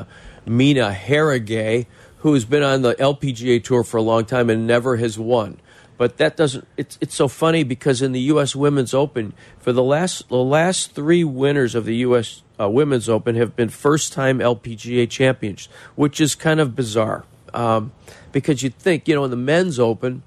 Mina 0.47 0.91
Harigae, 0.97 1.85
who's 2.19 2.45
been 2.45 2.63
on 2.63 2.81
the 2.81 2.95
LPGA 2.95 3.63
tour 3.63 3.83
for 3.83 3.97
a 3.97 4.01
long 4.01 4.25
time 4.25 4.49
and 4.49 4.65
never 4.65 4.97
has 4.97 5.19
won. 5.19 5.59
But 5.97 6.17
that 6.17 6.37
doesn't. 6.37 6.67
It's 6.77 6.97
it's 7.01 7.15
so 7.15 7.27
funny 7.27 7.63
because 7.63 8.03
in 8.03 8.11
the 8.11 8.19
U.S. 8.21 8.55
Women's 8.55 8.93
Open, 8.93 9.33
for 9.59 9.73
the 9.73 9.81
last 9.83 10.29
the 10.29 10.35
last 10.37 10.91
three 10.93 11.23
winners 11.23 11.73
of 11.73 11.85
the 11.85 11.95
U.S. 11.97 12.43
Uh, 12.59 12.69
Women's 12.69 13.09
Open 13.09 13.35
have 13.35 13.55
been 13.55 13.69
first 13.69 14.13
time 14.13 14.37
LPGA 14.39 15.09
champions, 15.09 15.67
which 15.95 16.21
is 16.21 16.35
kind 16.35 16.59
of 16.59 16.75
bizarre. 16.75 17.23
Um, 17.53 17.93
because 18.31 18.61
you'd 18.61 18.75
think, 18.77 19.07
you 19.07 19.15
know, 19.15 19.23
in 19.23 19.31
the 19.31 19.37
Men's 19.37 19.79
Open, 19.79 20.21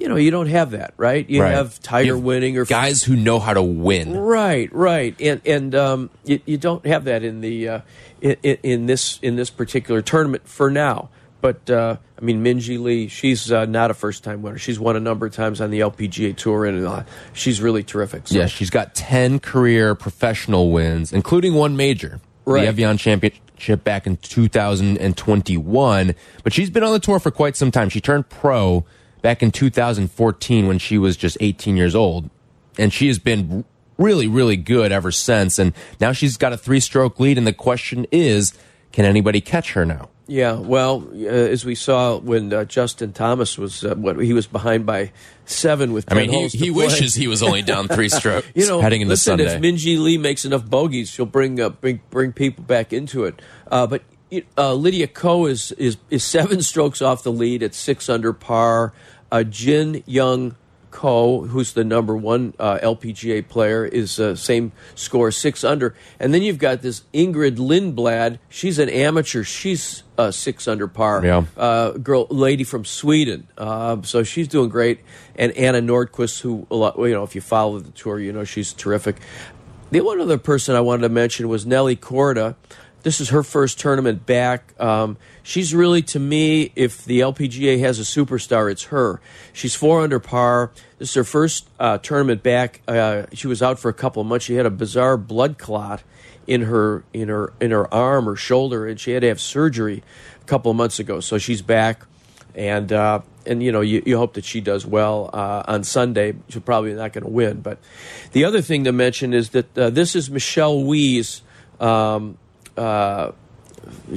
you 0.00 0.08
know, 0.08 0.16
you 0.16 0.32
don't 0.32 0.48
have 0.48 0.72
that, 0.72 0.94
right? 0.96 1.28
You 1.30 1.42
Right. 1.42 1.54
have 1.54 1.78
Tiger 1.80 2.06
You 2.06 2.14
have 2.14 2.24
winning 2.24 2.58
or 2.58 2.64
guys 2.64 3.04
who 3.04 3.14
know 3.14 3.38
how 3.38 3.54
to 3.54 3.62
win. 3.62 4.16
Right, 4.16 4.72
right, 4.72 5.14
and 5.20 5.40
and 5.46 5.74
um, 5.76 6.10
you, 6.24 6.40
you 6.44 6.56
don't 6.58 6.84
have 6.86 7.04
that 7.04 7.22
in 7.22 7.40
the 7.40 7.68
uh, 7.68 7.80
in, 8.20 8.36
in 8.62 8.86
this 8.86 9.18
in 9.22 9.36
this 9.36 9.50
particular 9.50 10.02
tournament 10.02 10.48
for 10.48 10.70
now. 10.70 11.10
But 11.40 11.70
uh, 11.70 11.96
I 12.20 12.24
mean, 12.24 12.42
Minjee 12.44 12.80
Lee, 12.80 13.06
she's 13.08 13.52
uh, 13.52 13.64
not 13.64 13.90
a 13.90 13.94
first 13.94 14.24
time 14.24 14.42
winner. 14.42 14.58
She's 14.58 14.80
won 14.80 14.96
a 14.96 15.00
number 15.00 15.26
of 15.26 15.32
times 15.32 15.60
on 15.60 15.70
the 15.70 15.80
LPGA 15.80 16.36
tour, 16.36 16.64
and 16.64 16.84
uh, 16.84 17.04
she's 17.32 17.60
really 17.60 17.84
terrific. 17.84 18.26
So, 18.28 18.38
Yeah, 18.38 18.46
she's 18.46 18.70
got 18.70 18.94
10 18.94 19.38
career 19.38 19.94
professional 19.94 20.72
wins, 20.72 21.12
including 21.12 21.54
one 21.54 21.76
major. 21.76 22.20
Right. 22.44 22.62
The 22.62 22.68
Evian 22.68 22.96
Championship 22.96 23.84
back 23.84 24.06
in 24.06 24.16
2021. 24.16 26.14
But 26.42 26.52
she's 26.52 26.70
been 26.70 26.82
on 26.82 26.92
the 26.92 26.98
tour 26.98 27.20
for 27.20 27.30
quite 27.30 27.56
some 27.56 27.70
time. 27.70 27.88
She 27.88 28.00
turned 28.00 28.28
pro 28.28 28.84
back 29.22 29.42
in 29.42 29.50
2014 29.50 30.66
when 30.66 30.78
she 30.78 30.98
was 30.98 31.16
just 31.16 31.36
18 31.40 31.76
years 31.76 31.94
old. 31.94 32.30
And 32.78 32.92
she 32.92 33.08
has 33.08 33.18
been 33.18 33.64
really, 33.98 34.26
really 34.26 34.56
good 34.56 34.92
ever 34.92 35.12
since. 35.12 35.58
And 35.58 35.74
now 36.00 36.12
she's 36.12 36.36
got 36.36 36.52
a 36.52 36.56
three 36.56 36.80
stroke 36.80 37.20
lead. 37.20 37.36
And 37.36 37.46
the 37.46 37.52
question 37.52 38.06
is 38.10 38.54
can 38.92 39.04
anybody 39.04 39.40
catch 39.40 39.72
her 39.74 39.84
now? 39.84 40.08
Yeah, 40.30 40.54
well, 40.58 41.08
uh, 41.14 41.26
as 41.26 41.64
we 41.64 41.74
saw 41.74 42.18
when 42.18 42.52
uh, 42.52 42.64
Justin 42.64 43.14
Thomas 43.14 43.56
was, 43.56 43.82
uh, 43.82 43.94
what 43.94 44.18
he 44.18 44.34
was 44.34 44.46
behind 44.46 44.84
by 44.84 45.12
seven 45.46 45.94
with. 45.94 46.04
I 46.12 46.16
10 46.16 46.30
mean, 46.30 46.50
he, 46.50 46.58
he 46.58 46.70
wishes 46.70 47.14
he 47.14 47.28
was 47.28 47.42
only 47.42 47.62
down 47.62 47.88
three 47.88 48.08
strokes 48.10 48.46
you 48.54 48.66
know, 48.66 48.82
heading 48.82 49.00
into 49.00 49.12
listen, 49.12 49.38
Sunday. 49.38 49.54
if 49.54 49.62
Minjee 49.62 49.98
Lee 49.98 50.18
makes 50.18 50.44
enough 50.44 50.68
bogeys, 50.68 51.08
she'll 51.08 51.24
bring 51.24 51.58
uh, 51.58 51.70
bring 51.70 52.00
bring 52.10 52.32
people 52.34 52.62
back 52.62 52.92
into 52.92 53.24
it. 53.24 53.40
Uh, 53.70 53.86
but 53.86 54.02
uh, 54.58 54.74
Lydia 54.74 55.06
Ko 55.06 55.46
is, 55.46 55.72
is 55.72 55.96
is 56.10 56.24
seven 56.24 56.60
strokes 56.62 57.00
off 57.00 57.22
the 57.22 57.32
lead 57.32 57.62
at 57.62 57.74
six 57.74 58.10
under 58.10 58.34
par. 58.34 58.92
Uh, 59.32 59.44
Jin 59.44 60.02
Young 60.04 60.56
Ko, 60.90 61.42
who's 61.42 61.72
the 61.72 61.84
number 61.84 62.16
one 62.16 62.54
uh, 62.58 62.78
LPGA 62.82 63.46
player, 63.48 63.84
is 63.84 64.18
uh, 64.18 64.34
same 64.34 64.72
score, 64.94 65.30
six 65.30 65.64
under. 65.64 65.94
And 66.18 66.32
then 66.32 66.42
you've 66.42 66.58
got 66.58 66.82
this 66.82 67.02
Ingrid 67.12 67.56
Lindblad. 67.56 68.38
She's 68.48 68.78
an 68.78 68.88
amateur. 68.88 69.44
She's 69.44 70.02
uh, 70.16 70.30
six 70.30 70.66
under 70.66 70.88
par. 70.88 71.24
Yeah. 71.24 71.44
Uh, 71.56 71.92
girl, 71.92 72.26
lady 72.30 72.64
from 72.64 72.84
Sweden. 72.84 73.46
Uh, 73.56 74.02
so 74.02 74.22
she's 74.22 74.48
doing 74.48 74.68
great. 74.68 75.00
And 75.36 75.52
Anna 75.52 75.80
Nordqvist, 75.80 76.40
who 76.40 76.66
a 76.70 76.74
lot, 76.74 76.98
you 76.98 77.12
know, 77.12 77.22
if 77.22 77.34
you 77.34 77.40
follow 77.40 77.78
the 77.78 77.90
tour, 77.90 78.18
you 78.18 78.32
know 78.32 78.44
she's 78.44 78.72
terrific. 78.72 79.16
The 79.90 80.00
one 80.00 80.20
other 80.20 80.36
person 80.36 80.76
I 80.76 80.80
wanted 80.80 81.02
to 81.02 81.08
mention 81.08 81.48
was 81.48 81.64
Nelly 81.64 81.96
Korda. 81.96 82.56
This 83.08 83.22
is 83.22 83.30
her 83.30 83.42
first 83.42 83.80
tournament 83.80 84.26
back. 84.26 84.78
Um, 84.78 85.16
she's 85.42 85.74
really, 85.74 86.02
to 86.02 86.18
me, 86.18 86.72
if 86.76 87.06
the 87.06 87.20
LPGA 87.20 87.80
has 87.80 87.98
a 87.98 88.02
superstar, 88.02 88.70
it's 88.70 88.82
her. 88.82 89.22
She's 89.54 89.74
four 89.74 90.02
under 90.02 90.20
par. 90.20 90.72
This 90.98 91.08
is 91.08 91.14
her 91.14 91.24
first 91.24 91.70
uh, 91.80 91.96
tournament 91.96 92.42
back. 92.42 92.82
Uh, 92.86 93.22
she 93.32 93.46
was 93.46 93.62
out 93.62 93.78
for 93.78 93.88
a 93.88 93.94
couple 93.94 94.20
of 94.20 94.28
months. 94.28 94.44
She 94.44 94.56
had 94.56 94.66
a 94.66 94.70
bizarre 94.70 95.16
blood 95.16 95.56
clot 95.56 96.02
in 96.46 96.64
her 96.64 97.02
in 97.14 97.28
her 97.28 97.54
in 97.62 97.70
her 97.70 97.92
arm 97.94 98.28
or 98.28 98.36
shoulder, 98.36 98.86
and 98.86 99.00
she 99.00 99.12
had 99.12 99.22
to 99.22 99.28
have 99.28 99.40
surgery 99.40 100.02
a 100.42 100.44
couple 100.44 100.70
of 100.70 100.76
months 100.76 100.98
ago. 100.98 101.20
So 101.20 101.38
she's 101.38 101.62
back, 101.62 102.04
and 102.54 102.92
uh, 102.92 103.20
and 103.46 103.62
you 103.62 103.72
know 103.72 103.80
you, 103.80 104.02
you 104.04 104.18
hope 104.18 104.34
that 104.34 104.44
she 104.44 104.60
does 104.60 104.84
well 104.84 105.30
uh, 105.32 105.62
on 105.66 105.82
Sunday. 105.82 106.34
She's 106.50 106.60
probably 106.60 106.92
not 106.92 107.14
going 107.14 107.24
to 107.24 107.30
win, 107.30 107.62
but 107.62 107.78
the 108.32 108.44
other 108.44 108.60
thing 108.60 108.84
to 108.84 108.92
mention 108.92 109.32
is 109.32 109.48
that 109.50 109.78
uh, 109.78 109.88
this 109.88 110.14
is 110.14 110.28
Michelle 110.28 110.84
Wie's. 110.84 111.40
Um, 111.80 112.36
uh, 112.78 113.32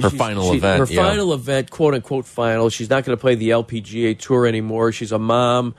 she's- 0.00 0.14
final 0.14 0.50
she- 0.52 0.56
event, 0.58 0.88
Her 0.88 0.94
yeah. 0.94 1.02
final 1.08 1.32
event, 1.32 1.70
quote 1.70 1.94
unquote 1.94 2.26
final. 2.26 2.68
She's 2.70 2.88
not 2.90 3.04
going 3.04 3.16
to 3.16 3.20
play 3.20 3.34
the 3.34 3.50
LPGA 3.50 4.18
tour 4.18 4.46
anymore. 4.46 4.92
She's 4.92 5.12
a 5.12 5.18
mom, 5.18 5.74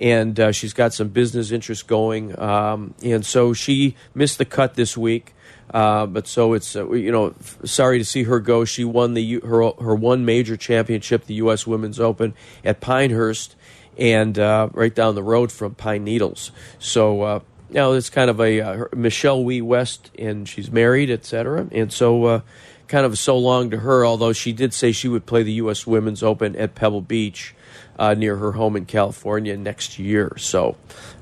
and 0.00 0.38
uh, 0.38 0.52
she's 0.52 0.72
got 0.72 0.92
some 0.92 1.08
business 1.08 1.50
interests 1.50 1.82
going, 1.82 2.38
um, 2.38 2.94
and 3.02 3.24
so 3.24 3.52
she 3.52 3.96
missed 4.14 4.38
the 4.38 4.44
cut 4.44 4.74
this 4.74 4.96
week. 4.96 5.32
Uh, 5.72 6.06
but 6.06 6.28
so 6.28 6.52
it's 6.54 6.76
uh, 6.76 6.88
you 6.92 7.10
know 7.10 7.34
sorry 7.64 7.98
to 7.98 8.04
see 8.04 8.22
her 8.22 8.38
go. 8.38 8.64
She 8.64 8.84
won 8.84 9.14
the 9.14 9.40
her 9.40 9.70
her 9.80 9.94
one 9.96 10.24
major 10.24 10.56
championship, 10.56 11.24
the 11.26 11.34
U.S. 11.34 11.66
Women's 11.66 11.98
Open 11.98 12.34
at 12.64 12.80
Pinehurst, 12.80 13.56
and 13.98 14.38
uh, 14.38 14.68
right 14.72 14.94
down 14.94 15.14
the 15.16 15.24
road 15.24 15.50
from 15.50 15.74
Pine 15.74 16.04
Needles. 16.04 16.52
So. 16.78 17.42
Now 17.70 17.92
it's 17.92 18.10
kind 18.10 18.30
of 18.30 18.40
a 18.40 18.60
uh, 18.60 18.84
Michelle 18.94 19.42
Wie 19.42 19.60
West, 19.60 20.10
and 20.18 20.48
she's 20.48 20.70
married, 20.70 21.10
etc. 21.10 21.66
And 21.72 21.92
so, 21.92 22.24
uh, 22.24 22.40
kind 22.88 23.04
of 23.04 23.18
so 23.18 23.36
long 23.36 23.70
to 23.70 23.78
her. 23.78 24.06
Although 24.06 24.32
she 24.32 24.52
did 24.52 24.72
say 24.72 24.92
she 24.92 25.08
would 25.08 25.26
play 25.26 25.42
the 25.42 25.52
U.S. 25.54 25.86
Women's 25.86 26.22
Open 26.22 26.54
at 26.56 26.74
Pebble 26.74 27.00
Beach, 27.00 27.54
uh, 27.98 28.14
near 28.14 28.36
her 28.36 28.52
home 28.52 28.76
in 28.76 28.86
California 28.86 29.56
next 29.56 29.98
year. 29.98 30.32
So, 30.36 30.76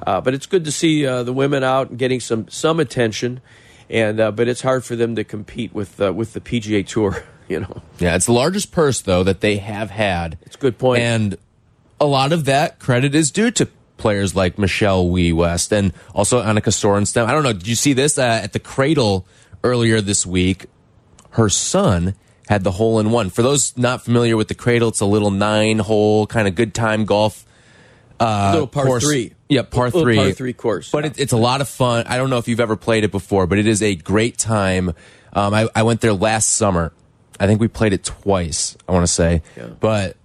uh, 0.07 0.20
but 0.20 0.35
it's 0.35 0.46
good 0.46 0.64
to 0.64 0.72
see 0.72 1.07
uh, 1.07 1.22
the 1.22 1.33
women 1.33 1.64
out 1.64 1.90
and 1.90 1.98
getting 1.98 2.20
some 2.20 2.48
some 2.48 2.80
attention. 2.80 3.40
And 3.90 4.18
uh, 4.20 4.30
but 4.30 4.48
it's 4.48 4.62
hard 4.62 4.85
for 4.85 4.96
them 4.96 5.16
to 5.16 5.24
compete 5.24 5.74
with 5.74 6.00
uh, 6.00 6.12
with 6.12 6.33
the 6.33 6.40
PGA 6.40 6.87
Tour. 6.87 7.24
You 7.46 7.61
know, 7.61 7.83
Yeah, 7.98 8.16
it's 8.16 8.24
the 8.24 8.33
largest 8.33 8.72
purse 8.72 9.02
though 9.02 9.22
that 9.22 9.42
they 9.42 9.59
have 9.59 9.90
had. 9.90 10.38
it's 10.46 10.57
a 10.57 10.59
good 10.59 10.78
point. 10.78 11.02
And 11.02 11.37
a 12.00 12.07
lot 12.07 12.33
of 12.33 12.46
that 12.46 12.78
credit 12.78 13.14
is 13.14 13.30
due 13.30 13.50
to 13.50 13.68
players 13.96 14.35
like 14.35 14.59
Michelle 14.59 15.09
Wie 15.09 15.33
West 15.33 15.72
and 15.72 15.92
also 16.14 16.42
Annika 16.42 16.70
Sorenstam. 16.72 17.26
I 17.26 17.33
don't 17.33 17.42
know. 17.42 17.52
Did 17.52 17.66
you 17.68 17.74
see 17.76 17.92
this 17.92 18.18
uh, 18.18 18.40
at 18.42 18.52
the 18.52 18.59
Cradle 18.59 19.26
earlier 19.62 20.00
this 20.00 20.26
week? 20.26 20.66
Her 21.30 21.48
son 21.48 22.14
had 22.48 22.62
the 22.64 22.70
hole 22.72 22.98
in 23.00 23.11
one. 23.11 23.30
For 23.30 23.42
those 23.42 23.76
not 23.76 24.04
familiar 24.04 24.37
with 24.37 24.48
the 24.48 24.54
Cradle, 24.54 24.88
it's 24.88 25.00
a 25.00 25.07
little 25.07 25.30
nine 25.30 25.78
hole 25.78 26.26
kind 26.26 26.46
of 26.48 26.54
good 26.54 26.74
time 26.74 27.04
golf 27.07 27.44
Uh, 28.20 28.50
little 28.52 28.66
par 28.66 28.85
course. 28.87 29.04
three. 29.04 29.33
Yeah, 29.48 29.62
par 29.62 29.87
Little 29.87 30.02
three. 30.02 30.16
par 30.16 30.30
three 30.33 30.52
course. 30.52 30.90
But 30.90 31.04
it, 31.07 31.18
it's 31.18 31.33
a 31.33 31.37
lot 31.37 31.61
of 31.61 31.68
fun. 31.68 32.07
I 32.07 32.16
don't 32.16 32.30
know 32.30 32.38
if 32.38 32.46
you've 32.48 32.61
ever 32.61 32.76
played 32.76 33.04
it 33.04 33.11
before, 33.11 33.46
but 33.46 33.59
it 33.59 33.66
is 33.66 33.83
a 33.83 33.94
great 33.96 34.38
time. 34.38 34.90
Um, 35.33 35.52
I, 35.54 35.68
I 35.74 35.83
went 35.83 36.00
there 36.00 36.12
last 36.12 36.50
summer. 36.50 36.92
I 37.40 37.46
think 37.48 37.61
we 37.61 37.66
played 37.68 37.92
it 37.92 38.04
twice. 38.04 38.76
I 38.88 38.92
want 38.92 39.02
to 39.04 39.12
say, 39.12 39.42
Yeah. 39.57 39.66
but 39.80 40.16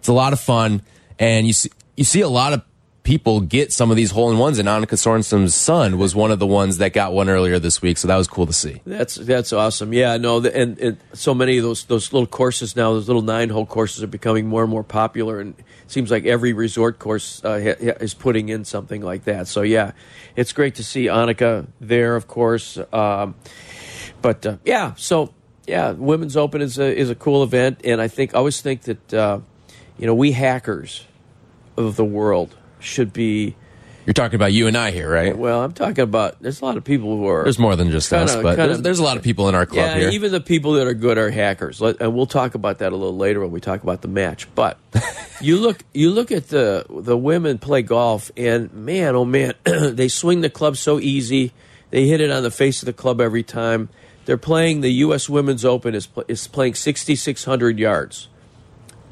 it's 0.00 0.08
a 0.08 0.12
lot 0.12 0.32
of 0.32 0.40
fun, 0.40 0.82
and 1.18 1.46
you 1.46 1.52
see 1.52 1.70
you 1.96 2.02
see 2.04 2.20
a 2.22 2.28
lot 2.28 2.52
of 2.52 2.62
people 3.06 3.40
get 3.40 3.72
some 3.72 3.92
of 3.92 3.96
these 3.96 4.10
hole 4.10 4.32
in 4.32 4.36
ones. 4.36 4.58
And 4.58 4.68
Annika 4.68 4.96
Sorenstam's 4.96 5.54
son 5.54 5.96
was 5.96 6.14
one 6.14 6.32
of 6.32 6.40
the 6.40 6.46
ones 6.46 6.78
that 6.78 6.92
got 6.92 7.12
one 7.12 7.28
earlier 7.28 7.60
this 7.60 7.80
week, 7.80 7.98
so 7.98 8.08
that 8.08 8.16
was 8.16 8.26
cool 8.26 8.46
to 8.46 8.52
see. 8.52 8.82
That's 8.84 9.14
that's 9.14 9.52
awesome. 9.52 9.92
Yeah, 9.92 10.16
no, 10.16 10.40
the, 10.40 10.54
and, 10.54 10.78
and 10.80 10.98
so 11.12 11.32
many 11.32 11.56
of 11.56 11.62
those 11.62 11.84
those 11.84 12.12
little 12.12 12.26
courses 12.26 12.74
now, 12.74 12.92
those 12.92 13.06
little 13.06 13.22
nine 13.22 13.48
hole 13.48 13.64
courses 13.64 14.02
are 14.02 14.08
becoming 14.08 14.48
more 14.48 14.62
and 14.62 14.70
more 14.70 14.82
popular, 14.82 15.38
and 15.38 15.56
it 15.56 15.64
seems 15.86 16.10
like 16.10 16.26
every 16.26 16.52
resort 16.52 16.98
course 16.98 17.42
uh, 17.44 17.60
ha- 17.60 17.96
is 18.00 18.12
putting 18.12 18.48
in 18.48 18.64
something 18.64 19.00
like 19.00 19.24
that. 19.24 19.46
So 19.46 19.62
yeah, 19.62 19.92
it's 20.34 20.52
great 20.52 20.74
to 20.74 20.84
see 20.84 21.06
Annika 21.06 21.68
there, 21.80 22.16
of 22.16 22.26
course. 22.26 22.76
Um, 22.92 23.36
but 24.20 24.44
uh, 24.44 24.56
yeah, 24.64 24.94
so 24.96 25.32
yeah, 25.68 25.92
Women's 25.92 26.36
Open 26.36 26.60
is 26.60 26.76
a 26.76 26.92
is 26.92 27.08
a 27.08 27.14
cool 27.14 27.44
event, 27.44 27.82
and 27.84 28.00
I 28.00 28.08
think 28.08 28.34
I 28.34 28.38
always 28.38 28.60
think 28.60 28.82
that 28.82 29.14
uh, 29.14 29.38
you 29.96 30.06
know 30.06 30.14
we 30.14 30.32
hackers 30.32 31.04
of 31.76 31.94
the 31.94 32.04
world 32.04 32.56
should 32.86 33.12
be. 33.12 33.56
You're 34.06 34.14
talking 34.14 34.36
about 34.36 34.52
you 34.52 34.68
and 34.68 34.76
I 34.76 34.92
here, 34.92 35.10
right? 35.10 35.36
Well, 35.36 35.64
I'm 35.64 35.72
talking 35.72 36.04
about. 36.04 36.40
There's 36.40 36.60
a 36.60 36.64
lot 36.64 36.76
of 36.76 36.84
people 36.84 37.16
who 37.16 37.26
are. 37.28 37.42
There's 37.42 37.58
more 37.58 37.74
than 37.74 37.90
just 37.90 38.12
us, 38.12 38.30
Kinda- 38.30 38.42
but 38.42 38.50
kinda- 38.56 38.66
there's, 38.68 38.82
there's 38.82 38.98
a 39.00 39.02
lot 39.02 39.16
of 39.16 39.24
people 39.24 39.48
in 39.48 39.56
our 39.56 39.66
club 39.66 39.84
yeah, 39.84 39.98
here. 39.98 40.08
even 40.10 40.30
the 40.30 40.40
people 40.40 40.74
that 40.74 40.86
are 40.86 40.94
good 40.94 41.18
are 41.18 41.30
hackers, 41.30 41.80
and 41.80 42.14
we'll 42.14 42.26
talk 42.26 42.54
about 42.54 42.78
that 42.78 42.92
a 42.92 42.96
little 42.96 43.16
later 43.16 43.40
when 43.40 43.50
we 43.50 43.60
talk 43.60 43.82
about 43.82 44.02
the 44.02 44.08
match. 44.08 44.46
But 44.54 44.78
you 45.40 45.58
look, 45.58 45.82
you 45.92 46.10
look 46.10 46.30
at 46.30 46.48
the 46.48 46.86
the 46.88 47.16
women 47.16 47.58
play 47.58 47.82
golf, 47.82 48.30
and 48.36 48.72
man, 48.72 49.16
oh 49.16 49.24
man, 49.24 49.54
they 49.64 50.06
swing 50.08 50.40
the 50.40 50.50
club 50.50 50.76
so 50.76 51.00
easy. 51.00 51.52
They 51.90 52.06
hit 52.06 52.20
it 52.20 52.30
on 52.30 52.44
the 52.44 52.50
face 52.52 52.82
of 52.82 52.86
the 52.86 52.92
club 52.92 53.20
every 53.20 53.42
time. 53.42 53.88
They're 54.24 54.36
playing 54.36 54.80
the 54.82 54.90
U.S. 54.90 55.28
Women's 55.28 55.64
Open 55.64 55.94
is 55.96 56.08
is 56.28 56.46
playing 56.46 56.74
6,600 56.74 57.78
yards. 57.78 58.28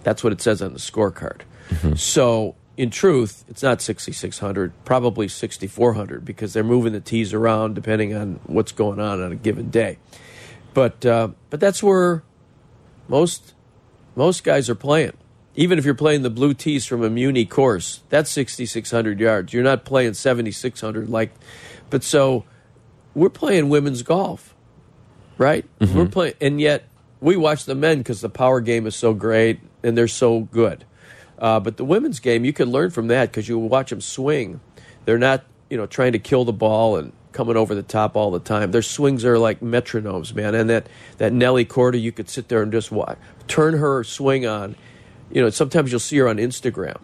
That's 0.04 0.22
what 0.22 0.32
it 0.32 0.40
says 0.40 0.60
on 0.62 0.72
the 0.72 0.78
scorecard. 0.78 1.40
Mm-hmm. 1.70 1.94
So, 1.94 2.56
in 2.76 2.90
truth, 2.90 3.44
it's 3.48 3.62
not 3.62 3.80
6,600, 3.80 4.72
probably 4.84 5.28
6,400 5.28 6.24
because 6.24 6.52
they're 6.52 6.64
moving 6.64 6.92
the 6.92 7.00
tees 7.00 7.32
around 7.32 7.74
depending 7.74 8.14
on 8.14 8.40
what's 8.46 8.72
going 8.72 8.98
on 8.98 9.22
on 9.22 9.32
a 9.32 9.36
given 9.36 9.70
day. 9.70 9.98
But 10.72 11.06
uh, 11.06 11.28
but 11.50 11.60
that's 11.60 11.82
where 11.82 12.24
most 13.06 13.54
most 14.16 14.42
guys 14.42 14.68
are 14.68 14.74
playing. 14.74 15.12
Even 15.54 15.78
if 15.78 15.84
you're 15.84 15.94
playing 15.94 16.22
the 16.22 16.30
blue 16.30 16.52
tees 16.52 16.84
from 16.84 17.04
a 17.04 17.10
Muni 17.10 17.44
course, 17.44 18.00
that's 18.08 18.28
6,600 18.32 19.20
yards. 19.20 19.52
You're 19.52 19.62
not 19.62 19.84
playing 19.84 20.14
7,600 20.14 21.08
like. 21.08 21.32
But 21.90 22.02
so 22.02 22.44
we're 23.14 23.28
playing 23.30 23.68
women's 23.68 24.02
golf, 24.02 24.52
right? 25.38 25.64
We're 25.94 26.06
playing, 26.06 26.34
and 26.40 26.60
yet 26.60 26.88
we 27.20 27.36
watch 27.36 27.66
the 27.66 27.76
men 27.76 27.98
because 27.98 28.20
the 28.20 28.28
power 28.28 28.60
game 28.60 28.84
is 28.88 28.96
so 28.96 29.14
great 29.14 29.60
and 29.84 29.96
they're 29.96 30.08
so 30.08 30.40
good. 30.40 30.84
Uh, 31.38 31.60
but 31.60 31.76
the 31.76 31.84
women's 31.84 32.20
game, 32.20 32.44
you 32.44 32.52
can 32.52 32.70
learn 32.70 32.90
from 32.90 33.08
that 33.08 33.30
because 33.30 33.48
you 33.48 33.58
watch 33.58 33.90
them 33.90 34.00
swing. 34.00 34.60
They're 35.04 35.18
not, 35.18 35.44
you 35.68 35.76
know, 35.76 35.86
trying 35.86 36.12
to 36.12 36.18
kill 36.18 36.44
the 36.44 36.52
ball 36.52 36.96
and 36.96 37.12
coming 37.32 37.56
over 37.56 37.74
the 37.74 37.82
top 37.82 38.16
all 38.16 38.30
the 38.30 38.38
time. 38.40 38.70
Their 38.70 38.82
swings 38.82 39.24
are 39.24 39.38
like 39.38 39.60
metronomes, 39.60 40.34
man. 40.34 40.54
And 40.54 40.70
that 40.70 40.88
that 41.18 41.32
Nelly 41.32 41.64
Korda, 41.64 42.00
you 42.00 42.12
could 42.12 42.28
sit 42.28 42.48
there 42.48 42.62
and 42.62 42.70
just 42.72 42.92
watch, 42.92 43.18
turn 43.48 43.76
her 43.78 44.04
swing 44.04 44.46
on. 44.46 44.76
You 45.30 45.42
know, 45.42 45.50
sometimes 45.50 45.90
you'll 45.90 46.00
see 46.00 46.16
her 46.18 46.28
on 46.28 46.36
Instagram 46.36 46.98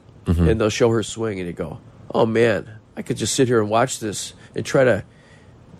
and 0.48 0.60
they'll 0.60 0.70
show 0.70 0.90
her 0.90 1.02
swing, 1.02 1.40
and 1.40 1.46
you 1.48 1.52
go, 1.52 1.80
"Oh 2.14 2.24
man, 2.26 2.70
I 2.96 3.02
could 3.02 3.16
just 3.16 3.34
sit 3.34 3.48
here 3.48 3.60
and 3.60 3.68
watch 3.68 3.98
this 3.98 4.34
and 4.54 4.64
try 4.64 4.84
to 4.84 5.04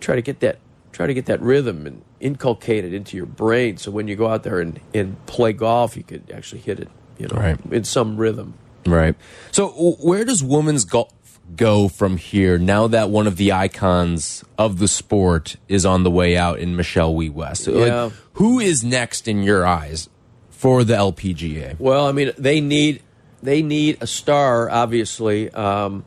try 0.01 0.17
to 0.17 0.23
get 0.23 0.41
that 0.41 0.59
try 0.93 1.07
to 1.07 1.15
get 1.15 1.27
that 1.27 1.41
rhythm 1.41 1.87
and 1.87 2.03
inculcate 2.19 2.85
it 2.85 2.93
into 2.93 3.17
your 3.17 3.27
brain 3.27 3.77
so 3.77 3.91
when 3.91 4.09
you 4.09 4.17
go 4.17 4.27
out 4.27 4.43
there 4.43 4.59
and, 4.61 4.81
and 4.93 5.25
play 5.27 5.53
golf 5.53 5.97
you 5.97 6.03
could 6.03 6.31
actually 6.35 6.61
hit 6.61 6.81
it 6.81 6.89
you 7.21 7.29
know 7.29 7.41
Right. 7.41 7.59
in 7.71 7.85
some 7.85 8.17
rhythm 8.17 8.55
Right. 8.87 9.15
So, 9.53 9.69
where 10.01 10.25
does 10.25 10.43
women's 10.43 10.87
golf 10.87 11.13
go 11.55 11.87
from 11.89 12.17
here 12.17 12.57
now 12.59 12.87
that 12.87 13.11
one 13.11 13.27
of 13.27 13.37
the 13.37 13.53
icons 13.53 14.43
of 14.57 14.79
the 14.79 14.89
sport 14.89 15.57
is 15.69 15.85
on 15.85 16.03
the 16.03 16.11
way 16.11 16.35
out 16.37 16.59
in 16.61 16.75
Michelle 16.77 17.15
Wie 17.15 17.29
West? 17.29 17.67
Like, 17.67 17.89
Yeah. 17.89 18.11
who 18.35 18.59
is 18.59 18.83
next 18.83 19.29
in 19.29 19.43
your 19.43 19.67
eyes 19.67 20.09
for 20.51 20.83
the 20.83 20.95
LPGA? 20.95 21.77
well 21.79 22.07
i 22.07 22.13
mean 22.13 22.33
they 22.39 22.61
need 22.61 23.03
they 23.43 23.61
need 23.63 23.99
a 24.01 24.07
star 24.07 24.71
obviously 24.71 25.51
um, 25.51 26.05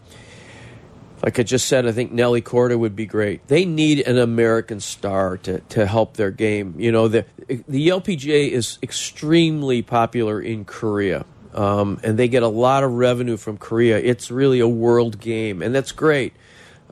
like 1.24 1.40
I 1.40 1.44
just 1.44 1.68
said, 1.68 1.88
I 1.88 1.94
think 1.94 2.12
Nelly 2.12 2.42
Korda 2.42 2.78
would 2.78 2.98
be 2.98 3.06
great. 3.06 3.48
They 3.48 3.64
need 3.64 4.02
an 4.02 4.18
American 4.18 4.82
star 4.82 5.38
to, 5.38 5.62
to 5.62 5.86
help 5.86 6.18
their 6.18 6.32
game. 6.32 6.76
You 6.78 6.92
know, 6.92 7.08
the 7.08 7.26
the 7.48 7.88
LPGA 7.88 8.50
is 8.50 8.78
extremely 8.84 9.82
popular 9.82 10.42
in 10.42 10.66
Korea, 10.66 11.26
um, 11.54 12.02
and 12.04 12.20
they 12.20 12.28
get 12.28 12.44
a 12.44 12.50
lot 12.50 12.84
of 12.84 12.92
revenue 12.92 13.38
from 13.38 13.58
Korea. 13.58 13.98
It's 14.00 14.32
really 14.32 14.60
a 14.60 14.68
world 14.68 15.22
game, 15.22 15.62
and 15.62 15.74
that's 15.74 15.94
great. 15.94 16.34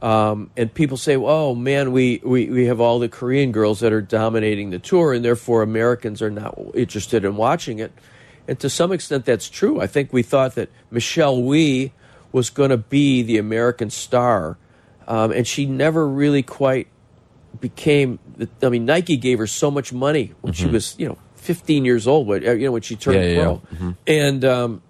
Um, 0.01 0.49
and 0.55 0.73
people 0.73 0.95
say, 0.95 1.17
"Oh 1.17 1.53
man, 1.53 1.91
we, 1.91 2.21
we 2.23 2.49
we 2.49 2.65
have 2.67 2.79
all 2.79 2.99
the 2.99 3.09
Korean 3.09 3.51
girls 3.51 3.81
that 3.81 3.91
are 3.91 4.01
dominating 4.01 4.69
the 4.69 4.79
tour, 4.79 5.13
and 5.13 5.25
therefore 5.25 5.61
Americans 5.61 6.21
are 6.21 6.31
not 6.31 6.57
interested 6.73 7.25
in 7.25 7.35
watching 7.35 7.79
it." 7.79 7.91
And 8.47 8.57
to 8.61 8.69
some 8.69 8.93
extent, 8.93 9.25
that's 9.25 9.49
true. 9.49 9.81
I 9.81 9.87
think 9.87 10.13
we 10.13 10.23
thought 10.23 10.55
that 10.55 10.69
Michelle 10.89 11.43
Wie 11.43 11.91
was 12.31 12.49
going 12.49 12.69
to 12.69 12.77
be 12.77 13.21
the 13.21 13.37
American 13.37 13.89
star, 13.89 14.57
um, 15.07 15.31
and 15.31 15.47
she 15.47 15.65
never 15.65 16.07
really 16.07 16.43
quite 16.43 16.87
became. 17.59 18.19
I 18.61 18.69
mean, 18.69 18.85
Nike 18.85 19.17
gave 19.17 19.39
her 19.39 19.47
so 19.47 19.69
much 19.69 19.91
money 19.91 20.33
when 20.41 20.53
she 20.53 20.67
was, 20.67 20.95
you 20.97 21.07
know, 21.07 21.17
15 21.35 21.85
years 21.85 22.07
old. 22.07 22.27
When 22.27 22.43
you 22.43 22.65
know 22.65 22.71
when 22.71 22.81
she 22.81 22.95
turned 22.95 23.17
Mm-hmm. 23.17 23.35
Yeah, 23.35 23.43
pro, 23.43 23.61
yeah. 24.07 24.27
and 24.27 24.45
um, 24.45 24.81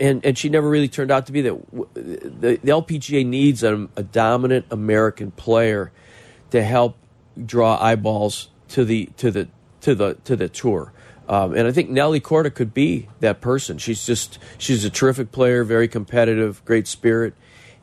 and 0.00 0.24
and 0.24 0.38
she 0.38 0.48
never 0.48 0.68
really 0.68 0.88
turned 0.88 1.10
out 1.10 1.26
to 1.26 1.32
be 1.32 1.42
that. 1.42 1.56
The, 1.94 2.58
the 2.62 2.72
LPGA 2.72 3.26
needs 3.26 3.62
a, 3.62 3.88
a 3.96 4.02
dominant 4.02 4.66
American 4.70 5.30
player 5.32 5.92
to 6.50 6.62
help 6.62 6.96
draw 7.44 7.80
eyeballs 7.80 8.48
to 8.68 8.84
the 8.84 9.06
to 9.16 9.30
the 9.30 9.48
to 9.82 9.94
the 9.94 10.14
to 10.24 10.36
the 10.36 10.48
tour. 10.48 10.92
Um, 11.28 11.54
and 11.54 11.68
I 11.68 11.72
think 11.72 11.90
Nelly 11.90 12.20
Korda 12.20 12.52
could 12.54 12.72
be 12.72 13.08
that 13.20 13.40
person. 13.40 13.76
She's 13.78 14.06
just 14.06 14.38
she's 14.56 14.84
a 14.84 14.90
terrific 14.90 15.30
player, 15.30 15.62
very 15.62 15.86
competitive, 15.86 16.64
great 16.64 16.88
spirit, 16.88 17.34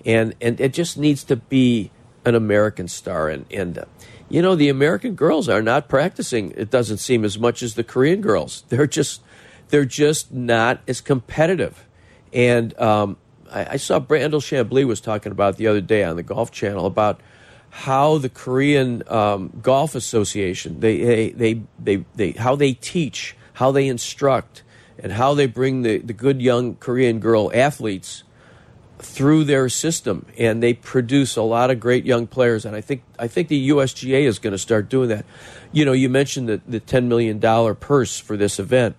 and 0.04 0.34
and 0.42 0.60
it 0.60 0.74
just 0.74 0.98
needs 0.98 1.24
to 1.26 1.36
be 1.36 1.92
an 2.26 2.34
American 2.34 2.88
star. 2.88 3.30
And 3.30 3.46
and 3.52 3.78
uh, 3.78 3.86
you 4.30 4.42
know 4.42 4.56
the 4.56 4.70
American 4.70 5.14
girls 5.14 5.48
are 5.48 5.62
not 5.62 5.88
practicing. 5.88 6.52
It 6.58 6.72
doesn't 6.72 6.98
seem 6.98 7.24
as 7.24 7.38
much 7.38 7.62
as 7.62 7.76
the 7.76 7.84
Korean 7.84 8.22
girls. 8.22 8.64
They're 8.70 8.88
just 8.88 9.22
they're 9.70 9.86
just 9.86 10.32
not 10.32 10.82
as 10.88 11.02
competitive. 11.02 11.88
And 12.34 12.78
um, 12.80 13.18
I, 13.52 13.66
I 13.72 13.78
saw 13.78 14.00
Brandel 14.00 14.42
Chamblee 14.42 14.86
was 14.86 15.02
talking 15.02 15.32
about 15.32 15.58
the 15.58 15.68
other 15.68 15.82
day 15.82 16.04
on 16.04 16.16
the 16.16 16.24
Golf 16.24 16.52
Channel 16.52 16.86
about 16.86 17.20
how 17.76 18.18
the 18.18 18.30
Korean 18.30 19.04
um, 19.08 19.52
Golf 19.62 19.96
Association 19.96 20.80
they, 20.80 20.98
they 20.98 21.30
they 21.32 21.62
they 21.78 22.06
they 22.16 22.32
how 22.32 22.56
they 22.56 22.72
teach, 22.72 23.36
how 23.56 23.72
they 23.72 23.90
instruct, 23.90 24.64
and 24.98 25.12
how 25.12 25.34
they 25.34 25.46
bring 25.46 25.82
the, 25.82 25.98
the 25.98 26.14
good 26.14 26.42
young 26.42 26.76
Korean 26.76 27.20
girl 27.20 27.52
athletes 27.54 28.24
through 29.00 29.44
their 29.44 29.68
system, 29.68 30.26
and 30.38 30.64
they 30.64 30.74
produce 30.74 31.36
a 31.36 31.42
lot 31.42 31.70
of 31.70 31.82
great 31.82 32.06
young 32.06 32.28
players. 32.28 32.64
And 32.64 32.78
I 32.78 32.82
think 32.82 33.04
I 33.20 33.28
think 33.28 33.50
the 33.50 33.70
USGA 33.70 34.24
is 34.24 34.40
going 34.40 34.54
to 34.54 34.58
start 34.58 34.88
doing 34.88 35.10
that. 35.10 35.26
You 35.74 35.84
know, 35.84 35.92
you 35.92 36.08
mentioned 36.08 36.48
the 36.48 36.62
the 36.66 36.80
ten 36.80 37.10
million 37.10 37.40
dollar 37.40 37.74
purse 37.76 38.18
for 38.18 38.38
this 38.38 38.58
event. 38.58 38.96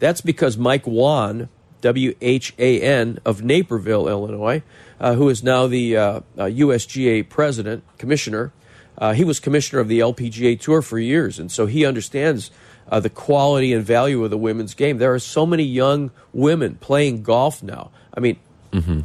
That's 0.00 0.20
because 0.20 0.58
Mike 0.58 0.84
Whan, 0.84 1.48
W 1.86 2.16
H 2.20 2.52
A 2.58 2.80
N 2.80 3.20
of 3.24 3.44
Naperville, 3.44 4.08
Illinois, 4.08 4.62
uh, 4.98 5.14
who 5.14 5.28
is 5.28 5.44
now 5.44 5.68
the 5.68 5.96
uh, 5.96 6.02
uh, 6.36 6.44
USGA 6.44 7.28
president 7.28 7.84
commissioner. 7.96 8.52
Uh, 8.98 9.12
he 9.12 9.22
was 9.22 9.38
commissioner 9.38 9.78
of 9.78 9.86
the 9.86 10.00
LPGA 10.00 10.58
Tour 10.58 10.82
for 10.82 10.98
years, 10.98 11.38
and 11.38 11.52
so 11.52 11.66
he 11.66 11.86
understands 11.86 12.50
uh, 12.90 12.98
the 12.98 13.08
quality 13.08 13.72
and 13.72 13.84
value 13.84 14.24
of 14.24 14.30
the 14.30 14.38
women's 14.38 14.74
game. 14.74 14.98
There 14.98 15.14
are 15.14 15.20
so 15.20 15.46
many 15.46 15.62
young 15.62 16.10
women 16.32 16.74
playing 16.80 17.22
golf 17.22 17.62
now. 17.62 17.92
I 18.12 18.18
mean, 18.18 18.36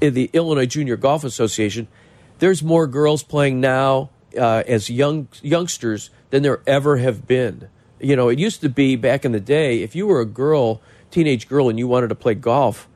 in 0.01 0.13
the 0.15 0.31
Illinois 0.33 0.65
Junior 0.65 0.97
Golf 0.97 1.23
Association, 1.23 1.87
there's 2.39 2.63
more 2.63 2.87
girls 2.87 3.21
playing 3.21 3.61
now 3.61 4.09
uh, 4.35 4.63
as 4.65 4.89
young 4.89 5.27
youngsters 5.43 6.09
than 6.31 6.41
there 6.41 6.61
ever 6.65 6.97
have 6.97 7.27
been. 7.27 7.69
You 7.99 8.15
know, 8.15 8.29
it 8.29 8.39
used 8.39 8.61
to 8.61 8.69
be 8.69 8.95
back 8.95 9.23
in 9.23 9.33
the 9.33 9.39
day 9.39 9.83
if 9.83 9.95
you 9.95 10.07
were 10.07 10.19
a 10.19 10.25
girl, 10.25 10.81
teenage 11.11 11.47
girl, 11.47 11.69
and 11.69 11.77
you 11.77 11.87
wanted 11.87 12.07
to 12.07 12.15
play 12.15 12.33
golf, 12.33 12.87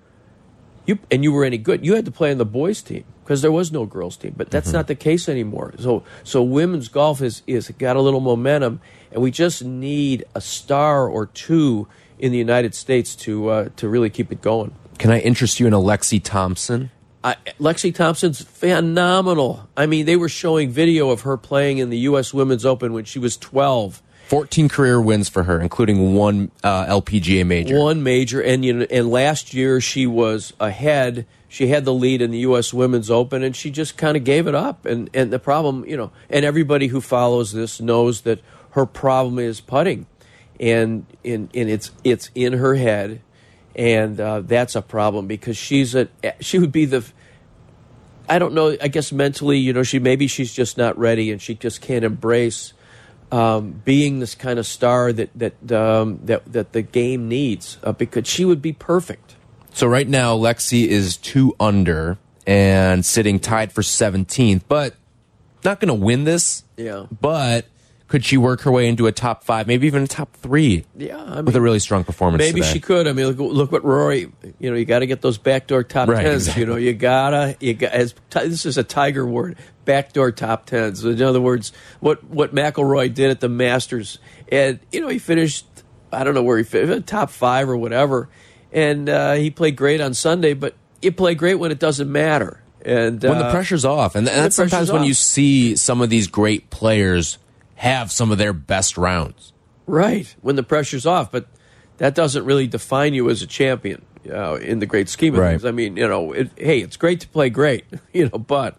you 0.86 1.00
and 1.12 1.24
you 1.24 1.32
were 1.32 1.44
any 1.44 1.58
good, 1.58 1.86
you 1.86 1.96
had 1.96 2.06
to 2.06 2.12
play 2.12 2.32
on 2.32 2.38
the 2.38 2.46
boys' 2.46 2.82
team 2.82 3.04
because 3.24 3.42
there 3.42 3.52
was 3.52 3.72
no 3.72 3.86
girls' 3.86 4.18
team. 4.18 4.34
But 4.38 4.52
that's 4.52 4.72
not 4.72 4.88
the 4.88 4.96
case 4.96 5.28
anymore. 5.28 5.74
So, 5.80 6.04
so 6.24 6.44
women's 6.44 6.88
golf 6.88 7.22
is 7.22 7.42
is 7.48 7.70
got 7.78 7.96
a 7.96 8.02
little 8.02 8.20
momentum, 8.20 8.82
and 9.12 9.22
we 9.22 9.32
just 9.32 9.64
need 9.64 10.24
a 10.34 10.42
star 10.42 11.08
or 11.08 11.26
two 11.28 11.88
in 12.20 12.32
the 12.32 12.38
United 12.38 12.76
States 12.76 13.16
to 13.18 13.50
uh, 13.50 13.70
to 13.78 13.90
really 13.90 14.10
keep 14.10 14.32
it 14.32 14.42
going. 14.42 14.74
Can 14.98 15.12
I 15.12 15.20
interest 15.20 15.60
you 15.60 15.68
in 15.68 15.74
Alexi 15.74 16.22
Thompson? 16.24 16.92
I, 17.24 17.36
Lexi 17.60 17.94
Thompson's 17.94 18.44
phenomenal. 18.44 19.68
I 19.76 19.88
mean, 19.88 20.06
they 20.06 20.16
were 20.16 20.30
showing 20.30 20.70
video 20.70 21.10
of 21.10 21.22
her 21.22 21.38
playing 21.38 21.80
in 21.80 21.90
the 21.90 21.98
U.S. 22.00 22.36
Women's 22.36 22.66
Open 22.66 22.94
when 22.94 23.04
she 23.04 23.18
was 23.18 23.36
12. 23.36 24.04
14 24.28 24.70
career 24.70 25.00
wins 25.00 25.30
for 25.30 25.44
her, 25.44 25.62
including 25.62 26.16
one 26.16 26.50
uh, 26.64 26.86
LPGA 26.86 27.46
major. 27.46 27.78
One 27.78 28.02
major, 28.02 28.42
and 28.42 28.66
you 28.66 28.74
know, 28.74 28.88
and 28.90 29.10
last 29.10 29.54
year 29.54 29.80
she 29.80 30.08
was 30.08 30.54
ahead. 30.60 31.28
She 31.48 31.68
had 31.68 31.86
the 31.86 31.94
lead 31.94 32.22
in 32.22 32.32
the 32.32 32.40
U.S. 32.40 32.74
Women's 32.74 33.12
Open, 33.12 33.44
and 33.44 33.56
she 33.56 33.70
just 33.70 33.98
kind 33.98 34.18
of 34.18 34.24
gave 34.24 34.48
it 34.48 34.56
up. 34.56 34.86
And 34.86 35.12
and 35.14 35.32
the 35.32 35.38
problem, 35.38 35.86
you 35.86 35.96
know, 35.96 36.12
and 36.30 36.44
everybody 36.44 36.88
who 36.88 37.02
follows 37.02 37.54
this 37.54 37.80
knows 37.80 38.22
that 38.22 38.42
her 38.72 38.88
problem 38.88 39.38
is 39.38 39.62
putting, 39.62 40.08
and 40.60 41.06
in 41.24 41.50
and 41.54 41.70
it's 41.70 41.92
it's 42.04 42.32
in 42.34 42.54
her 42.54 42.74
head, 42.74 43.22
and 43.76 44.20
uh, 44.20 44.42
that's 44.42 44.76
a 44.76 44.82
problem 44.82 45.28
because 45.28 45.56
she's 45.56 45.94
a 45.94 46.10
she 46.40 46.58
would 46.58 46.72
be 46.72 46.86
the 46.86 47.06
I 48.28 48.40
don't 48.40 48.54
know. 48.54 48.76
I 48.82 48.88
guess 48.88 49.12
mentally, 49.12 49.60
you 49.60 49.72
know, 49.72 49.84
she 49.84 50.00
maybe 50.00 50.26
she's 50.26 50.52
just 50.52 50.80
not 50.80 50.98
ready, 50.98 51.32
and 51.32 51.40
she 51.40 51.54
just 51.54 51.80
can't 51.80 52.04
embrace 52.04 52.74
um, 53.32 53.82
being 53.84 54.20
this 54.20 54.36
kind 54.36 54.60
of 54.60 54.66
star 54.66 55.12
that 55.14 55.30
that 55.36 55.72
um, 55.72 56.20
that 56.24 56.52
that 56.52 56.74
the 56.74 56.82
game 56.82 57.28
needs. 57.28 57.78
Uh, 57.84 57.92
because 57.92 58.28
she 58.28 58.46
would 58.46 58.62
be 58.62 58.74
perfect. 58.74 59.36
So 59.74 59.88
right 59.88 60.08
now, 60.08 60.38
Lexi 60.38 60.88
is 60.88 61.18
two 61.18 61.54
under 61.60 62.18
and 62.48 63.06
sitting 63.06 63.40
tied 63.40 63.72
for 63.74 63.82
17th, 63.82 64.62
but 64.68 64.96
not 65.64 65.80
going 65.80 65.88
to 65.88 65.94
win 66.06 66.24
this. 66.24 66.64
Yeah. 66.78 67.08
But 67.20 67.66
could 68.08 68.24
she 68.24 68.38
work 68.38 68.62
her 68.62 68.72
way 68.72 68.88
into 68.88 69.08
a 69.08 69.12
top 69.12 69.44
five, 69.44 69.66
maybe 69.68 69.88
even 69.88 70.04
a 70.04 70.08
top 70.08 70.32
three? 70.38 70.86
Yeah, 70.96 71.22
I 71.22 71.42
with 71.42 71.56
a 71.56 71.62
really 71.62 71.80
strong 71.80 72.04
performance. 72.04 72.40
Maybe 72.40 72.62
today? 72.62 72.74
she 72.74 72.80
could. 72.80 73.08
I 73.08 73.14
mean, 73.14 73.26
look, 73.28 73.38
look 73.40 73.72
what 73.72 73.84
Rory. 73.84 74.32
You 74.60 74.70
know, 74.70 74.78
you 74.78 74.86
got 74.86 75.00
to 75.00 75.08
get 75.08 75.22
those 75.22 75.38
backdoor 75.40 75.84
top 75.84 76.08
Right, 76.08 76.24
tens. 76.24 76.44
exactly. 76.44 76.62
You 76.62 76.68
know, 76.68 76.76
you 76.76 76.94
gotta. 76.94 77.58
You 77.60 77.74
got 77.74 77.92
as 77.94 78.14
this 78.32 78.66
is 78.66 78.78
a 78.78 78.84
Tiger 78.84 79.26
word. 79.26 79.58
Backdoor 79.86 80.32
top 80.32 80.66
tens. 80.66 81.04
In 81.06 81.22
other 81.22 81.42
words, 81.42 81.72
what 82.00 82.24
what 82.26 82.54
McIlroy 82.54 83.14
did 83.14 83.30
at 83.32 83.40
the 83.40 83.50
Masters, 83.50 84.20
and 84.52 84.80
you 84.92 85.02
know, 85.02 85.08
he 85.08 85.20
finished. 85.20 85.66
I 86.12 86.24
don't 86.24 86.34
know 86.34 86.44
where 86.44 86.58
he 86.58 86.64
finished, 86.64 87.08
top 87.08 87.30
five 87.30 87.70
or 87.70 87.78
whatever, 87.78 88.30
and 88.72 89.10
uh, 89.10 89.34
he 89.34 89.50
played 89.52 89.76
great 89.76 90.02
on 90.02 90.14
Sunday. 90.14 90.54
But 90.54 90.76
you 91.02 91.12
play 91.12 91.36
great 91.36 91.56
when 91.56 91.72
it 91.72 91.80
doesn't 91.80 92.12
matter. 92.12 92.62
And 92.84 93.22
when 93.24 93.40
the 93.40 93.46
uh, 93.46 93.52
pressure's 93.52 93.84
off, 93.86 94.16
and 94.16 94.28
that's 94.28 94.56
sometimes 94.56 94.92
when 94.92 95.02
off. 95.02 95.08
you 95.08 95.14
see 95.16 95.76
some 95.76 96.02
of 96.02 96.10
these 96.10 96.28
great 96.28 96.70
players 96.70 97.38
have 97.76 98.12
some 98.12 98.32
of 98.32 98.38
their 98.38 98.54
best 98.54 98.98
rounds. 98.98 99.54
Right, 99.88 100.34
when 100.42 100.56
the 100.56 100.64
pressure's 100.64 101.06
off, 101.06 101.32
but 101.32 101.48
that 101.98 102.16
doesn't 102.16 102.46
really 102.46 102.68
define 102.68 103.14
you 103.14 103.30
as 103.30 103.42
a 103.42 103.48
champion 103.48 104.04
uh, 104.32 104.56
in 104.56 104.80
the 104.80 104.86
great 104.86 105.10
scheme 105.10 105.34
of 105.34 105.40
Right. 105.40 105.52
things. 105.52 105.66
I 105.66 105.72
mean, 105.72 105.98
you 105.98 106.08
know, 106.08 106.32
it, 106.32 106.52
hey, 106.58 106.80
it's 106.80 106.98
great 106.98 107.20
to 107.22 107.28
play 107.28 107.50
great, 107.50 107.86
you 108.14 108.30
know, 108.30 108.38
but 108.38 108.78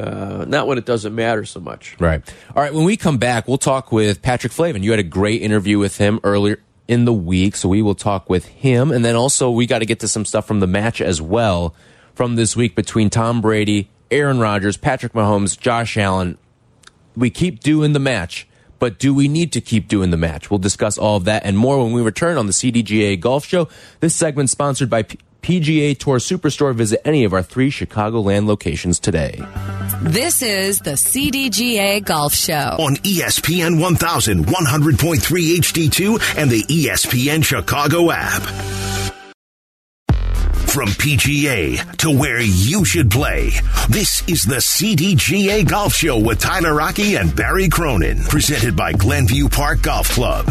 uh, 0.00 0.44
not 0.46 0.66
when 0.66 0.78
it 0.78 0.86
doesn't 0.86 1.14
matter 1.14 1.44
so 1.44 1.60
much. 1.60 1.96
Right. 2.00 2.22
All 2.56 2.62
right. 2.62 2.72
When 2.72 2.84
we 2.84 2.96
come 2.96 3.18
back, 3.18 3.46
we'll 3.46 3.58
talk 3.58 3.92
with 3.92 4.22
Patrick 4.22 4.52
Flavin. 4.52 4.82
You 4.82 4.90
had 4.90 5.00
a 5.00 5.04
great 5.04 5.42
interview 5.42 5.78
with 5.78 5.98
him 5.98 6.20
earlier 6.24 6.60
in 6.88 7.04
the 7.04 7.12
week, 7.12 7.54
so 7.54 7.68
we 7.68 7.82
will 7.82 7.94
talk 7.94 8.28
with 8.28 8.46
him. 8.46 8.90
And 8.90 9.04
then 9.04 9.14
also, 9.14 9.50
we 9.50 9.66
got 9.66 9.78
to 9.78 9.86
get 9.86 10.00
to 10.00 10.08
some 10.08 10.24
stuff 10.24 10.46
from 10.46 10.60
the 10.60 10.66
match 10.66 11.00
as 11.00 11.22
well 11.22 11.74
from 12.14 12.36
this 12.36 12.56
week 12.56 12.74
between 12.74 13.10
Tom 13.10 13.40
Brady, 13.40 13.88
Aaron 14.10 14.40
Rodgers, 14.40 14.76
Patrick 14.76 15.12
Mahomes, 15.12 15.58
Josh 15.58 15.96
Allen. 15.96 16.36
We 17.16 17.30
keep 17.30 17.60
doing 17.60 17.92
the 17.92 18.00
match, 18.00 18.48
but 18.78 18.98
do 18.98 19.14
we 19.14 19.28
need 19.28 19.52
to 19.52 19.60
keep 19.60 19.88
doing 19.88 20.10
the 20.10 20.16
match? 20.16 20.50
We'll 20.50 20.58
discuss 20.58 20.98
all 20.98 21.16
of 21.16 21.24
that 21.24 21.44
and 21.44 21.56
more 21.56 21.82
when 21.82 21.92
we 21.92 22.02
return 22.02 22.36
on 22.36 22.46
the 22.46 22.52
CDGA 22.52 23.18
Golf 23.20 23.44
Show. 23.44 23.68
This 24.00 24.14
segment 24.14 24.50
sponsored 24.50 24.90
by 24.90 25.04
P- 25.04 25.18
PGA 25.42 25.96
Tour 25.96 26.18
Superstore. 26.18 26.74
Visit 26.74 27.00
any 27.04 27.24
of 27.24 27.32
our 27.32 27.42
three 27.42 27.70
Chicagoland 27.70 28.46
locations 28.46 28.98
today. 28.98 29.40
This 30.02 30.40
is 30.40 30.78
the 30.78 30.92
CDGA 30.92 32.02
Golf 32.02 32.32
Show. 32.32 32.54
on 32.78 32.96
ESPN 32.96 33.78
1100.3 33.78 35.20
HD2 35.58 36.38
and 36.38 36.50
the 36.50 36.62
ESPN 36.62 37.44
Chicago 37.44 38.10
app. 38.10 38.40
From 40.70 40.88
PGA 40.88 41.96
to 41.98 42.10
where 42.10 42.40
you 42.40 42.86
should 42.86 43.10
play, 43.10 43.50
this 43.90 44.26
is 44.26 44.44
the 44.44 44.56
CDGA 44.56 45.68
Golf 45.68 45.92
Show 45.92 46.18
with 46.18 46.38
Tyler 46.38 46.80
Aki 46.80 47.16
and 47.16 47.36
Barry 47.36 47.68
Cronin, 47.68 48.22
presented 48.22 48.74
by 48.74 48.94
Glenview 48.94 49.50
Park 49.50 49.82
Golf 49.82 50.08
Club. 50.08 50.50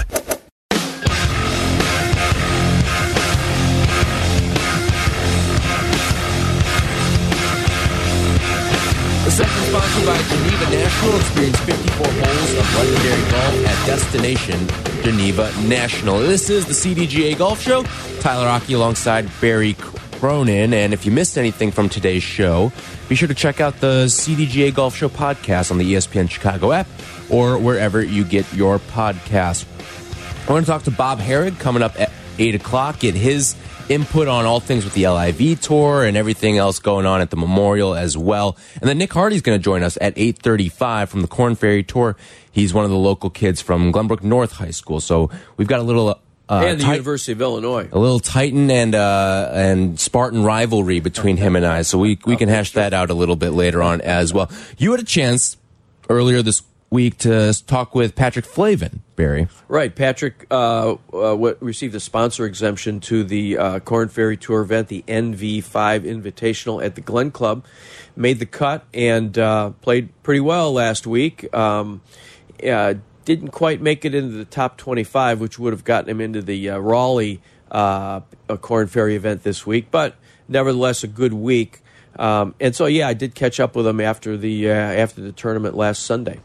Sponsored 9.69 10.05
by 10.07 10.17
Geneva 10.23 10.71
National. 10.71 11.15
Experience 11.19 11.59
54 11.59 12.07
holes 12.07 12.53
of 12.57 12.75
legendary 12.75 13.31
golf 13.31 13.67
at 13.67 13.85
Destination 13.85 14.67
Geneva 15.03 15.53
National. 15.67 16.17
This 16.17 16.49
is 16.49 16.65
the 16.65 16.73
CDGA 16.73 17.37
Golf 17.37 17.61
Show. 17.61 17.83
Tyler 18.19 18.47
Aki 18.47 18.73
alongside 18.73 19.29
Barry 19.39 19.75
Cronin. 19.75 20.73
And 20.73 20.91
if 20.91 21.05
you 21.05 21.11
missed 21.11 21.37
anything 21.37 21.69
from 21.69 21.87
today's 21.87 22.23
show, 22.23 22.71
be 23.09 23.13
sure 23.13 23.27
to 23.27 23.35
check 23.35 23.61
out 23.61 23.79
the 23.79 24.05
CDGA 24.05 24.73
Golf 24.73 24.95
Show 24.95 25.07
podcast 25.07 25.69
on 25.69 25.77
the 25.77 25.93
ESPN 25.93 26.31
Chicago 26.31 26.71
app 26.71 26.87
or 27.29 27.59
wherever 27.59 28.01
you 28.01 28.23
get 28.23 28.51
your 28.51 28.79
podcast. 28.79 29.67
I 30.49 30.51
want 30.51 30.65
to 30.65 30.71
talk 30.71 30.81
to 30.85 30.91
Bob 30.91 31.19
Harig 31.19 31.59
coming 31.59 31.83
up 31.83 31.99
at 31.99 32.11
8 32.39 32.55
o'clock, 32.55 33.01
get 33.01 33.13
his 33.13 33.55
input 33.89 34.27
on 34.27 34.45
all 34.45 34.59
things 34.59 34.85
with 34.85 34.93
the 34.93 35.07
LIV 35.07 35.61
tour 35.61 36.05
and 36.05 36.15
everything 36.15 36.57
else 36.57 36.79
going 36.79 37.05
on 37.05 37.21
at 37.21 37.31
the 37.31 37.35
Memorial 37.35 37.95
as 37.95 38.17
well. 38.17 38.55
And 38.79 38.87
then 38.87 38.97
Nick 38.97 39.11
Hardy's 39.11 39.41
going 39.41 39.57
to 39.57 39.63
join 39.63 39.83
us 39.83 39.97
at 39.99 40.15
8:35 40.15 41.09
from 41.09 41.21
the 41.21 41.27
Corn 41.27 41.55
Ferry 41.55 41.83
Tour. 41.83 42.15
He's 42.51 42.73
one 42.73 42.85
of 42.85 42.91
the 42.91 42.97
local 42.97 43.29
kids 43.29 43.61
from 43.61 43.91
Glenbrook 43.91 44.23
North 44.23 44.53
High 44.53 44.71
School. 44.71 44.99
So 44.99 45.29
we've 45.57 45.67
got 45.67 45.79
a 45.79 45.83
little 45.83 46.19
uh, 46.49 46.63
and 46.65 46.79
the 46.79 46.85
University 46.85 47.31
of 47.31 47.41
Illinois. 47.41 47.87
a 47.91 47.99
little 47.99 48.19
Titan 48.19 48.71
and 48.71 48.95
uh, 48.95 49.51
and 49.53 49.99
Spartan 49.99 50.43
rivalry 50.43 50.99
between 50.99 51.37
him 51.37 51.55
and 51.55 51.65
I. 51.65 51.83
So 51.83 51.97
we 51.97 52.19
we 52.25 52.35
can 52.35 52.49
hash 52.49 52.71
that 52.73 52.93
out 52.93 53.09
a 53.09 53.13
little 53.13 53.35
bit 53.35 53.51
later 53.51 53.83
on 53.83 54.01
as 54.01 54.33
well. 54.33 54.49
You 54.77 54.91
had 54.91 54.99
a 54.99 55.05
chance 55.05 55.57
earlier 56.09 56.41
this 56.41 56.63
week 56.89 57.17
to 57.19 57.53
talk 57.67 57.93
with 57.93 58.15
Patrick 58.15 58.45
Flavin, 58.45 59.03
Barry. 59.15 59.47
Right, 59.67 59.93
Patrick 59.93 60.47
uh, 60.49 60.95
uh, 61.13 61.35
received 61.59 61.93
a 61.95 61.99
sponsor 61.99 62.45
exemption 62.45 62.99
to 63.01 63.23
the 63.23 63.57
uh, 63.57 63.79
Corn 63.79 64.09
Ferry 64.09 64.37
Tour 64.37 64.61
event, 64.61 64.87
the 64.87 65.03
NV5 65.07 65.61
Invitational 66.01 66.83
at 66.83 66.95
the 66.95 67.01
Glen 67.01 67.31
Club. 67.31 67.65
Made 68.15 68.39
the 68.39 68.45
cut 68.45 68.85
and 68.93 69.37
uh, 69.37 69.71
played 69.81 70.09
pretty 70.23 70.41
well 70.41 70.73
last 70.73 71.05
week. 71.05 71.53
Um, 71.53 72.01
uh, 72.67 72.95
didn't 73.23 73.49
quite 73.49 73.81
make 73.81 74.05
it 74.05 74.15
into 74.15 74.35
the 74.35 74.45
top 74.45 74.77
25, 74.77 75.39
which 75.39 75.59
would 75.59 75.73
have 75.73 75.83
gotten 75.83 76.09
him 76.09 76.19
into 76.19 76.41
the 76.41 76.71
uh, 76.71 76.77
Raleigh 76.79 77.41
Corn 77.69 78.87
Ferry 78.87 79.15
event 79.15 79.43
this 79.43 79.65
week, 79.65 79.91
but 79.91 80.15
nevertheless 80.47 81.03
a 81.03 81.07
good 81.07 81.33
week. 81.33 81.81
Um, 82.17 82.55
and 82.59 82.75
so, 82.75 82.87
yeah, 82.87 83.07
I 83.07 83.13
did 83.13 83.35
catch 83.35 83.59
up 83.59 83.75
with 83.75 83.85
him 83.85 84.01
after 84.01 84.35
the 84.35 84.69
after 84.69 85.21
the 85.21 85.31
tournament 85.31 85.75
last 85.75 86.03
Sunday. 86.03 86.39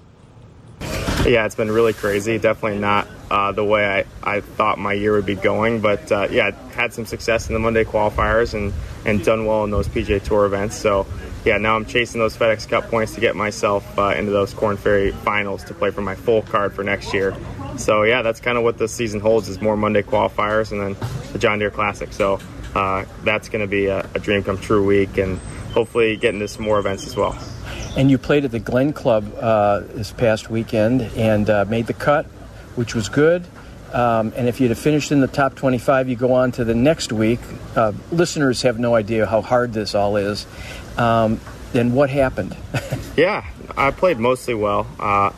Yeah, 1.26 1.46
it's 1.46 1.54
been 1.54 1.70
really 1.70 1.94
crazy. 1.94 2.38
Definitely 2.38 2.80
not 2.80 3.08
uh, 3.30 3.52
the 3.52 3.64
way 3.64 4.04
I, 4.22 4.36
I 4.36 4.40
thought 4.40 4.78
my 4.78 4.92
year 4.92 5.12
would 5.12 5.24
be 5.24 5.34
going. 5.34 5.80
But 5.80 6.12
uh, 6.12 6.28
yeah, 6.30 6.50
had 6.72 6.92
some 6.92 7.06
success 7.06 7.48
in 7.48 7.54
the 7.54 7.58
Monday 7.58 7.84
qualifiers 7.84 8.52
and, 8.52 8.74
and 9.06 9.24
done 9.24 9.46
well 9.46 9.64
in 9.64 9.70
those 9.70 9.88
PGA 9.88 10.22
Tour 10.22 10.44
events. 10.44 10.76
So 10.76 11.06
yeah, 11.46 11.56
now 11.56 11.76
I'm 11.76 11.86
chasing 11.86 12.20
those 12.20 12.36
FedEx 12.36 12.68
Cup 12.68 12.90
points 12.90 13.14
to 13.14 13.22
get 13.22 13.36
myself 13.36 13.98
uh, 13.98 14.08
into 14.08 14.32
those 14.32 14.52
Corn 14.52 14.76
Ferry 14.76 15.12
finals 15.12 15.64
to 15.64 15.74
play 15.74 15.90
for 15.90 16.02
my 16.02 16.14
full 16.14 16.42
card 16.42 16.74
for 16.74 16.84
next 16.84 17.14
year. 17.14 17.34
So 17.78 18.02
yeah, 18.02 18.20
that's 18.20 18.40
kind 18.40 18.58
of 18.58 18.64
what 18.64 18.76
this 18.76 18.92
season 18.92 19.20
holds 19.20 19.48
is 19.48 19.62
more 19.62 19.78
Monday 19.78 20.02
qualifiers 20.02 20.72
and 20.72 20.80
then 20.80 21.08
the 21.32 21.38
John 21.38 21.58
Deere 21.58 21.70
Classic. 21.70 22.12
So 22.12 22.38
uh, 22.74 23.06
that's 23.22 23.48
going 23.48 23.62
to 23.62 23.66
be 23.70 23.86
a, 23.86 24.06
a 24.14 24.18
dream 24.18 24.44
come 24.44 24.58
true 24.58 24.84
week 24.84 25.16
and 25.16 25.38
hopefully 25.72 26.16
getting 26.16 26.40
into 26.40 26.48
some 26.48 26.64
more 26.64 26.78
events 26.78 27.06
as 27.06 27.16
well. 27.16 27.38
And 27.96 28.10
you 28.10 28.18
played 28.18 28.44
at 28.44 28.50
the 28.50 28.58
Glen 28.58 28.92
Club 28.92 29.32
uh, 29.40 29.80
this 29.80 30.10
past 30.12 30.50
weekend 30.50 31.02
and 31.16 31.48
uh, 31.48 31.64
made 31.68 31.86
the 31.86 31.94
cut, 31.94 32.26
which 32.74 32.94
was 32.94 33.08
good. 33.08 33.44
Um, 33.92 34.32
and 34.36 34.48
if 34.48 34.60
you'd 34.60 34.70
have 34.70 34.78
finished 34.78 35.12
in 35.12 35.20
the 35.20 35.28
top 35.28 35.54
25, 35.54 36.08
you 36.08 36.16
go 36.16 36.32
on 36.32 36.50
to 36.52 36.64
the 36.64 36.74
next 36.74 37.12
week. 37.12 37.38
Uh, 37.76 37.92
listeners 38.10 38.62
have 38.62 38.80
no 38.80 38.96
idea 38.96 39.26
how 39.26 39.40
hard 39.40 39.72
this 39.72 39.94
all 39.94 40.16
is. 40.16 40.44
Um, 40.98 41.40
then 41.72 41.92
what 41.94 42.10
happened? 42.10 42.56
Yeah, 43.16 43.46
I 43.76 43.92
played 43.92 44.18
mostly 44.18 44.54
well. 44.54 44.88
Uh, 44.98 45.30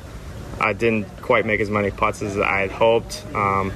I 0.59 0.73
didn't 0.73 1.05
quite 1.21 1.45
make 1.45 1.61
as 1.61 1.69
many 1.69 1.91
putts 1.91 2.23
as 2.23 2.39
I 2.39 2.61
had 2.61 2.71
hoped. 2.71 3.23
Um, 3.35 3.71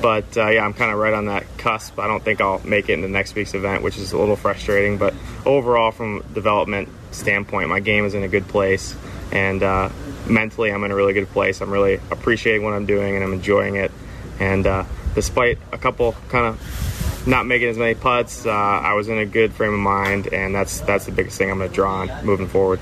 but 0.00 0.36
uh, 0.36 0.48
yeah, 0.48 0.64
I'm 0.64 0.74
kind 0.74 0.92
of 0.92 0.98
right 0.98 1.12
on 1.12 1.26
that 1.26 1.44
cusp. 1.58 1.98
I 1.98 2.06
don't 2.06 2.22
think 2.22 2.40
I'll 2.40 2.60
make 2.60 2.88
it 2.88 2.94
in 2.94 3.02
the 3.02 3.08
next 3.08 3.34
week's 3.34 3.54
event, 3.54 3.82
which 3.82 3.98
is 3.98 4.12
a 4.12 4.18
little 4.18 4.36
frustrating. 4.36 4.98
But 4.98 5.14
overall, 5.44 5.90
from 5.90 6.22
development 6.32 6.88
standpoint, 7.10 7.68
my 7.68 7.80
game 7.80 8.04
is 8.04 8.14
in 8.14 8.22
a 8.22 8.28
good 8.28 8.46
place. 8.48 8.94
And 9.32 9.62
uh, 9.62 9.90
mentally, 10.28 10.72
I'm 10.72 10.84
in 10.84 10.90
a 10.90 10.94
really 10.94 11.12
good 11.12 11.28
place. 11.28 11.60
I'm 11.60 11.70
really 11.70 12.00
appreciating 12.10 12.62
what 12.62 12.72
I'm 12.72 12.86
doing 12.86 13.14
and 13.14 13.24
I'm 13.24 13.32
enjoying 13.32 13.76
it. 13.76 13.90
And 14.38 14.66
uh, 14.66 14.84
despite 15.14 15.58
a 15.72 15.78
couple 15.78 16.12
kind 16.28 16.46
of 16.46 17.26
not 17.26 17.46
making 17.46 17.68
as 17.68 17.76
many 17.76 17.94
putts, 17.94 18.46
uh, 18.46 18.50
I 18.50 18.94
was 18.94 19.08
in 19.08 19.18
a 19.18 19.26
good 19.26 19.52
frame 19.52 19.74
of 19.74 19.80
mind. 19.80 20.32
And 20.32 20.54
that's, 20.54 20.80
that's 20.80 21.06
the 21.06 21.12
biggest 21.12 21.36
thing 21.36 21.50
I'm 21.50 21.58
going 21.58 21.68
to 21.68 21.74
draw 21.74 22.00
on 22.00 22.24
moving 22.24 22.48
forward. 22.48 22.80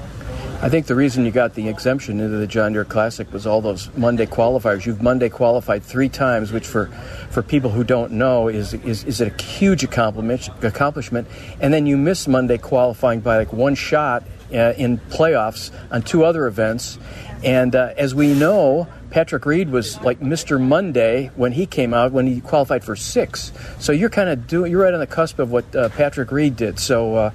I 0.61 0.69
think 0.69 0.87
the 0.87 0.97
reason 0.97 1.25
you 1.25 1.31
got 1.31 1.55
the 1.55 1.69
exemption 1.69 2.19
into 2.19 2.37
the 2.37 2.47
John 2.49 2.73
Deere 2.73 2.85
Classic 2.85 3.33
was 3.33 3.47
all 3.47 3.61
those 3.61 3.97
Monday 3.97 4.27
qualifiers. 4.27 4.85
You've 4.85 5.01
Monday 5.01 5.29
qualified 5.29 5.85
three 5.85 6.09
times, 6.09 6.51
which 6.51 6.67
for, 6.67 6.87
for 7.31 7.43
people 7.43 7.71
who 7.71 7.85
don't 7.85 8.11
know 8.11 8.49
is, 8.49 8.75
is, 8.75 9.05
is 9.05 9.21
a 9.21 9.29
huge 9.41 9.85
accomplishment, 9.85 10.49
accomplishment. 10.65 11.29
And 11.61 11.73
then 11.73 11.87
you 11.87 11.97
miss 11.97 12.27
Monday 12.27 12.59
qualifying 12.59 13.21
by 13.21 13.37
like 13.37 13.53
one 13.53 13.77
shot 13.77 14.25
uh, 14.53 14.75
in 14.77 14.99
playoffs 14.99 15.71
on 15.93 16.03
two 16.03 16.25
other 16.25 16.49
events. 16.49 16.99
And 17.45 17.77
uh, 17.77 17.95
as 17.97 18.13
we 18.13 18.35
know, 18.35 18.89
Patrick 19.11 19.47
Reed 19.47 19.71
was 19.71 20.01
like 20.03 20.21
Mr. 20.21 20.61
Monday 20.61 21.31
when 21.35 21.53
he 21.53 21.67
came 21.67 21.95
out 21.95 22.13
when 22.13 22.27
he 22.27 22.41
qualified 22.41 22.85
for 22.85 22.97
six. 22.97 23.53
So 23.79 23.93
you're 23.93 24.11
kind 24.11 24.29
of 24.29 24.47
doing 24.47 24.71
you're 24.71 24.83
right 24.83 24.93
on 24.93 25.01
the 25.01 25.07
cusp 25.07 25.39
of 25.39 25.51
what 25.51 25.75
uh, 25.75 25.89
Patrick 25.91 26.31
Reed 26.31 26.57
did. 26.57 26.79
So 26.79 27.15
uh, 27.17 27.31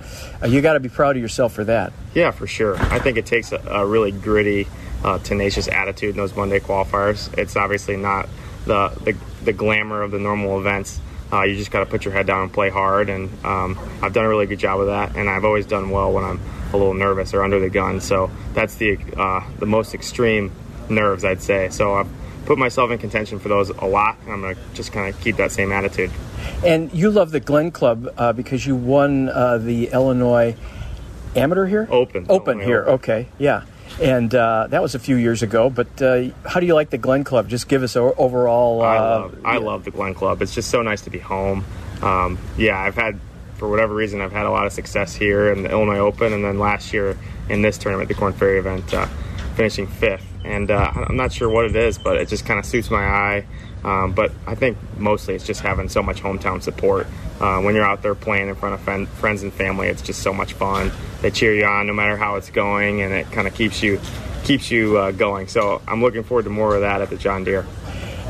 you 0.48 0.62
got 0.62 0.74
to 0.74 0.80
be 0.80 0.90
proud 0.90 1.16
of 1.16 1.22
yourself 1.22 1.54
for 1.54 1.64
that. 1.66 1.94
Yeah, 2.14 2.32
for 2.32 2.48
sure. 2.48 2.78
I 2.78 3.00
think 3.00 3.18
it 3.18 3.26
takes 3.26 3.52
a, 3.52 3.58
a 3.58 3.86
really 3.86 4.12
gritty, 4.12 4.68
uh, 5.04 5.20
tenacious 5.20 5.68
attitude 5.68 6.12
in 6.12 6.18
those 6.18 6.36
Monday 6.36 6.60
qualifiers. 6.60 7.36
It's 7.38 7.56
obviously 7.56 7.98
not 7.98 8.30
the 8.66 8.90
the, 9.04 9.18
the 9.44 9.54
glamour 9.54 10.02
of 10.02 10.12
the 10.12 10.20
normal 10.20 10.60
events. 10.60 11.00
Uh, 11.32 11.42
you 11.44 11.56
just 11.56 11.72
got 11.72 11.80
to 11.80 11.88
put 11.88 12.06
your 12.06 12.14
head 12.14 12.28
down 12.28 12.44
and 12.44 12.54
play 12.54 12.70
hard, 12.70 13.10
and 13.10 13.28
um, 13.44 13.80
I've 14.04 14.14
done 14.14 14.26
a 14.26 14.30
really 14.30 14.46
good 14.46 14.60
job 14.60 14.80
of 14.80 14.88
that. 14.88 15.16
And 15.16 15.28
I've 15.28 15.46
always 15.46 15.66
done 15.66 15.90
well 15.90 16.14
when 16.14 16.24
I'm 16.24 16.40
a 16.74 16.78
little 16.78 16.94
nervous 16.94 17.34
or 17.34 17.44
under 17.44 17.60
the 17.60 17.72
gun. 17.72 18.02
So 18.02 18.30
that's 18.54 18.76
the 18.76 19.00
uh, 19.18 19.44
the 19.58 19.66
most 19.66 19.96
extreme 19.96 20.52
nerves, 20.90 21.24
I'd 21.26 21.42
say. 21.42 21.70
So 21.70 21.96
I've 21.96 22.10
put 22.46 22.58
myself 22.58 22.92
in 22.92 22.98
contention 22.98 23.40
for 23.40 23.50
those 23.50 23.70
a 23.70 23.86
lot. 23.86 24.18
And 24.24 24.34
I'm 24.34 24.42
gonna 24.42 24.56
just 24.74 24.92
kind 24.92 25.14
of 25.14 25.20
keep 25.22 25.38
that 25.38 25.52
same 25.52 25.72
attitude. 25.72 26.12
And 26.66 26.94
you 26.94 27.10
love 27.10 27.32
the 27.32 27.40
Glen 27.40 27.72
Club 27.72 28.14
uh, 28.18 28.34
because 28.34 28.66
you 28.66 28.76
won 28.76 29.30
uh, 29.30 29.58
the 29.58 29.88
Illinois 29.88 30.56
Amateur 31.36 31.66
here? 31.66 31.88
Open. 31.90 32.26
Open 32.30 32.58
Illinois 32.58 32.66
here, 32.66 32.82
Open. 32.82 32.94
okay, 32.94 33.28
yeah. 33.40 33.64
And 34.02 34.34
uh, 34.34 34.68
that 34.70 34.82
was 34.82 34.96
a 34.96 35.00
few 35.00 35.16
years 35.16 35.44
ago, 35.44 35.70
but 35.70 36.02
uh, 36.02 36.30
how 36.48 36.60
do 36.60 36.66
you 36.66 36.74
like 36.74 36.90
the 36.90 36.98
Glen 36.98 37.24
Club? 37.24 37.48
Just 37.48 37.68
give 37.68 37.84
us 37.84 37.96
a 37.96 38.00
overall. 38.00 38.82
Uh, 38.82 38.86
I 38.86 39.00
love 39.00 39.46
I 39.46 39.58
love 39.58 39.84
the 39.86 39.92
Glen 39.92 40.14
Club. 40.14 40.42
It's 40.42 40.54
just 40.54 40.70
so 40.70 40.82
nice 40.82 41.02
to 41.02 41.10
be 41.10 41.20
home. 41.20 41.64
Um, 42.02 42.38
yeah, 42.58 42.80
I've 42.80 42.96
had 42.96 43.20
for 43.56 43.70
whatever 43.70 43.94
reason 43.94 44.20
I've 44.22 44.32
had 44.32 44.46
a 44.46 44.52
lot 44.52 44.66
of 44.66 44.74
success 44.74 45.14
here 45.16 45.52
in 45.52 45.64
the 45.64 45.70
Illinois 45.70 46.00
Open, 46.00 46.34
and 46.34 46.44
then 46.44 46.60
last 46.60 46.92
year 46.94 47.18
in 47.50 47.62
this 47.62 47.78
tournament, 47.78 48.10
the 48.10 48.16
Corn 48.16 48.34
Ferry 48.34 48.58
event, 48.60 48.94
uh, 48.94 49.06
finishing 49.56 49.88
fifth. 49.88 50.33
And 50.44 50.70
uh, 50.72 50.92
I'm 50.96 51.16
not 51.16 51.32
sure 51.32 51.50
what 51.50 51.66
it 51.66 51.76
is, 51.76 51.98
but 51.98 52.18
it 52.18 52.28
just 52.28 52.46
kind 52.46 52.60
of 52.60 52.66
suits 52.66 52.90
my 52.90 53.04
eye. 53.06 53.46
Um, 53.84 54.14
but 54.14 54.32
I 54.48 54.56
think 54.56 54.78
mostly 54.98 55.36
it's 55.36 55.46
just 55.46 55.62
having 55.62 55.90
so 55.90 56.02
much 56.02 56.22
hometown 56.22 56.62
support. 56.62 57.08
Uh, 57.40 57.62
when 57.62 57.76
you're 57.76 57.86
out 57.86 58.02
there 58.02 58.16
playing 58.16 58.48
in 58.48 58.56
front 58.56 58.76
of 58.76 59.10
friends 59.10 59.44
and 59.44 59.54
family, 59.54 59.88
it's 59.88 60.02
just 60.02 60.22
so 60.22 60.34
much 60.34 60.54
fun. 60.54 60.92
They 61.22 61.32
cheer 61.32 61.54
you 61.54 61.66
on 61.66 61.88
no 61.88 61.94
matter 61.94 62.16
how 62.16 62.36
it's 62.36 62.50
going, 62.50 63.02
and 63.02 63.14
it 63.14 63.30
kind 63.32 63.48
of 63.48 63.54
keeps 63.54 63.84
you 63.84 64.00
keeps 64.44 64.72
you 64.72 64.98
uh, 64.98 65.12
going. 65.12 65.48
So 65.48 65.82
I'm 65.88 66.02
looking 66.02 66.24
forward 66.24 66.44
to 66.44 66.50
more 66.50 66.76
of 66.76 66.82
that 66.82 67.02
at 67.02 67.10
the 67.10 67.18
John 67.18 67.44
Deere. 67.44 67.66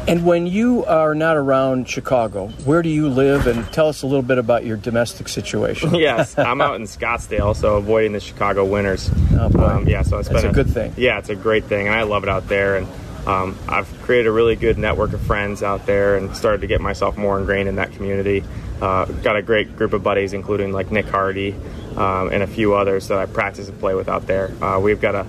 And 0.05 0.25
when 0.25 0.47
you 0.47 0.83
are 0.83 1.15
not 1.15 1.37
around 1.37 1.87
Chicago, 1.87 2.49
where 2.65 2.81
do 2.81 2.89
you 2.89 3.07
live? 3.07 3.47
And 3.47 3.65
tell 3.71 3.87
us 3.87 4.01
a 4.01 4.05
little 4.05 4.21
bit 4.21 4.37
about 4.37 4.65
your 4.65 4.75
domestic 4.75 5.29
situation. 5.29 5.95
yes, 5.95 6.37
I'm 6.37 6.59
out 6.59 6.75
in 6.75 6.83
Scottsdale, 6.83 7.55
so 7.55 7.77
avoiding 7.77 8.11
the 8.11 8.19
Chicago 8.19 8.65
winters. 8.65 9.09
Oh, 9.31 9.49
boy. 9.49 9.63
Um, 9.63 9.87
yeah, 9.87 10.01
so 10.01 10.17
it's 10.17 10.27
been 10.27 10.45
a 10.45 10.51
good 10.51 10.69
thing. 10.69 10.93
Yeah, 10.97 11.19
it's 11.19 11.29
a 11.29 11.35
great 11.35 11.65
thing, 11.65 11.87
and 11.87 11.95
I 11.95 12.03
love 12.03 12.23
it 12.23 12.29
out 12.29 12.49
there. 12.49 12.75
And 12.75 12.87
um, 13.25 13.57
I've 13.69 13.87
created 14.01 14.27
a 14.27 14.31
really 14.31 14.57
good 14.57 14.77
network 14.77 15.13
of 15.13 15.21
friends 15.21 15.63
out 15.63 15.85
there, 15.85 16.17
and 16.17 16.35
started 16.35 16.59
to 16.61 16.67
get 16.67 16.81
myself 16.81 17.15
more 17.15 17.39
ingrained 17.39 17.69
in 17.69 17.77
that 17.77 17.93
community. 17.93 18.43
Uh, 18.81 19.05
got 19.05 19.37
a 19.37 19.41
great 19.41 19.77
group 19.77 19.93
of 19.93 20.03
buddies, 20.03 20.33
including 20.33 20.73
like 20.73 20.91
Nick 20.91 21.05
Hardy 21.05 21.55
um, 21.95 22.29
and 22.29 22.43
a 22.43 22.47
few 22.47 22.73
others 22.73 23.07
that 23.07 23.19
I 23.19 23.25
practice 23.25 23.69
and 23.69 23.79
play 23.79 23.95
with 23.95 24.09
out 24.09 24.27
there. 24.27 24.51
Uh, 24.61 24.79
we've 24.79 24.99
got 24.99 25.15
a 25.15 25.25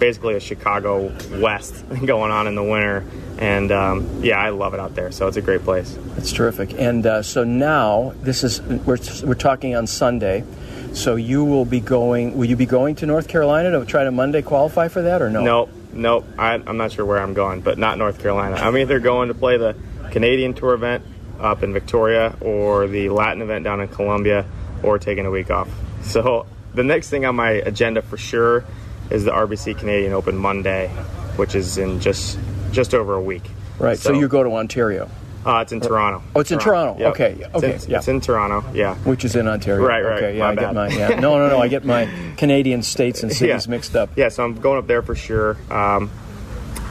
basically 0.00 0.34
a 0.34 0.40
Chicago 0.40 1.14
West 1.38 1.84
going 2.04 2.32
on 2.32 2.48
in 2.48 2.56
the 2.56 2.64
winter, 2.64 3.04
and 3.38 3.70
um, 3.70 4.24
yeah, 4.24 4.40
I 4.40 4.48
love 4.48 4.74
it 4.74 4.80
out 4.80 4.96
there. 4.96 5.12
So 5.12 5.28
it's 5.28 5.36
a 5.36 5.42
great 5.42 5.62
place. 5.62 5.96
That's 6.16 6.32
terrific. 6.32 6.72
And 6.72 7.06
uh, 7.06 7.22
so 7.22 7.44
now 7.44 8.14
this 8.22 8.42
is 8.42 8.60
we're 8.60 8.98
we're 9.22 9.34
talking 9.34 9.76
on 9.76 9.86
Sunday. 9.86 10.44
So 10.92 11.14
you 11.14 11.44
will 11.44 11.64
be 11.64 11.78
going. 11.78 12.36
Will 12.36 12.46
you 12.46 12.56
be 12.56 12.66
going 12.66 12.96
to 12.96 13.06
North 13.06 13.28
Carolina 13.28 13.70
to 13.78 13.84
try 13.84 14.02
to 14.02 14.10
Monday 14.10 14.42
qualify 14.42 14.88
for 14.88 15.02
that, 15.02 15.22
or 15.22 15.30
no? 15.30 15.42
Nope, 15.42 15.70
nope. 15.92 16.26
I, 16.36 16.54
I'm 16.54 16.78
not 16.78 16.90
sure 16.90 17.04
where 17.04 17.20
I'm 17.20 17.34
going, 17.34 17.60
but 17.60 17.78
not 17.78 17.96
North 17.96 18.18
Carolina. 18.18 18.56
I'm 18.56 18.76
either 18.76 18.98
going 18.98 19.28
to 19.28 19.34
play 19.34 19.56
the 19.56 19.76
Canadian 20.10 20.54
Tour 20.54 20.74
event 20.74 21.04
up 21.38 21.62
in 21.62 21.72
Victoria 21.72 22.36
or 22.40 22.88
the 22.88 23.08
Latin 23.08 23.40
event 23.40 23.64
down 23.64 23.80
in 23.80 23.88
Colombia 23.88 24.44
or 24.82 24.98
taking 24.98 25.26
a 25.26 25.30
week 25.30 25.50
off. 25.50 25.68
So 26.02 26.46
the 26.74 26.82
next 26.82 27.08
thing 27.08 27.24
on 27.24 27.36
my 27.36 27.50
agenda 27.50 28.02
for 28.02 28.16
sure 28.16 28.64
is 29.10 29.24
the 29.24 29.30
RBC 29.30 29.78
Canadian 29.78 30.12
Open 30.12 30.36
Monday, 30.36 30.88
which 31.36 31.54
is 31.54 31.78
in 31.78 32.00
just 32.00 32.38
just 32.72 32.94
over 32.94 33.14
a 33.14 33.22
week. 33.22 33.42
Right. 33.78 33.98
So, 33.98 34.12
you 34.12 34.28
go 34.28 34.42
to 34.42 34.50
Ontario. 34.50 35.10
Uh, 35.44 35.60
it's 35.62 35.72
in 35.72 35.80
Toronto. 35.80 36.22
Oh, 36.36 36.40
it's 36.40 36.50
in 36.50 36.58
Toronto. 36.58 37.00
Yep. 37.00 37.12
Okay, 37.12 37.32
It's 37.40 37.54
okay, 37.54 37.74
in, 37.74 37.80
yeah. 37.90 37.98
It's 37.98 38.08
in 38.08 38.20
Toronto. 38.20 38.62
Yeah. 38.74 38.94
Which 38.96 39.24
is 39.24 39.36
in 39.36 39.48
Ontario. 39.48 39.82
Right, 39.82 40.02
right. 40.02 40.16
Okay, 40.22 40.36
yeah, 40.36 40.44
My 40.44 40.50
I 40.50 40.54
get 40.54 40.74
my 40.74 40.88
yeah. 40.88 41.08
No, 41.18 41.38
no, 41.38 41.48
no. 41.48 41.58
I 41.58 41.68
get 41.68 41.82
my 41.82 42.10
Canadian 42.36 42.82
states 42.82 43.22
and 43.22 43.32
cities 43.32 43.66
mixed 43.66 43.96
up. 43.96 44.10
Yeah, 44.16 44.28
so 44.28 44.44
I'm 44.44 44.60
going 44.60 44.78
up 44.78 44.86
there 44.86 45.00
for 45.00 45.14
sure. 45.14 45.56
Um, 45.72 46.10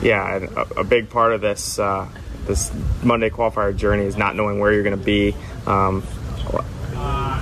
yeah, 0.01 0.35
and 0.35 0.45
a, 0.45 0.79
a 0.79 0.83
big 0.83 1.11
part 1.11 1.33
of 1.33 1.41
this 1.41 1.77
uh, 1.77 2.07
this 2.47 2.71
Monday 3.03 3.29
qualifier 3.29 3.75
journey 3.75 4.05
is 4.05 4.17
not 4.17 4.35
knowing 4.35 4.59
where 4.59 4.73
you're 4.73 4.83
going 4.83 4.97
to 4.97 5.05
be. 5.05 5.35
Um, 5.67 6.01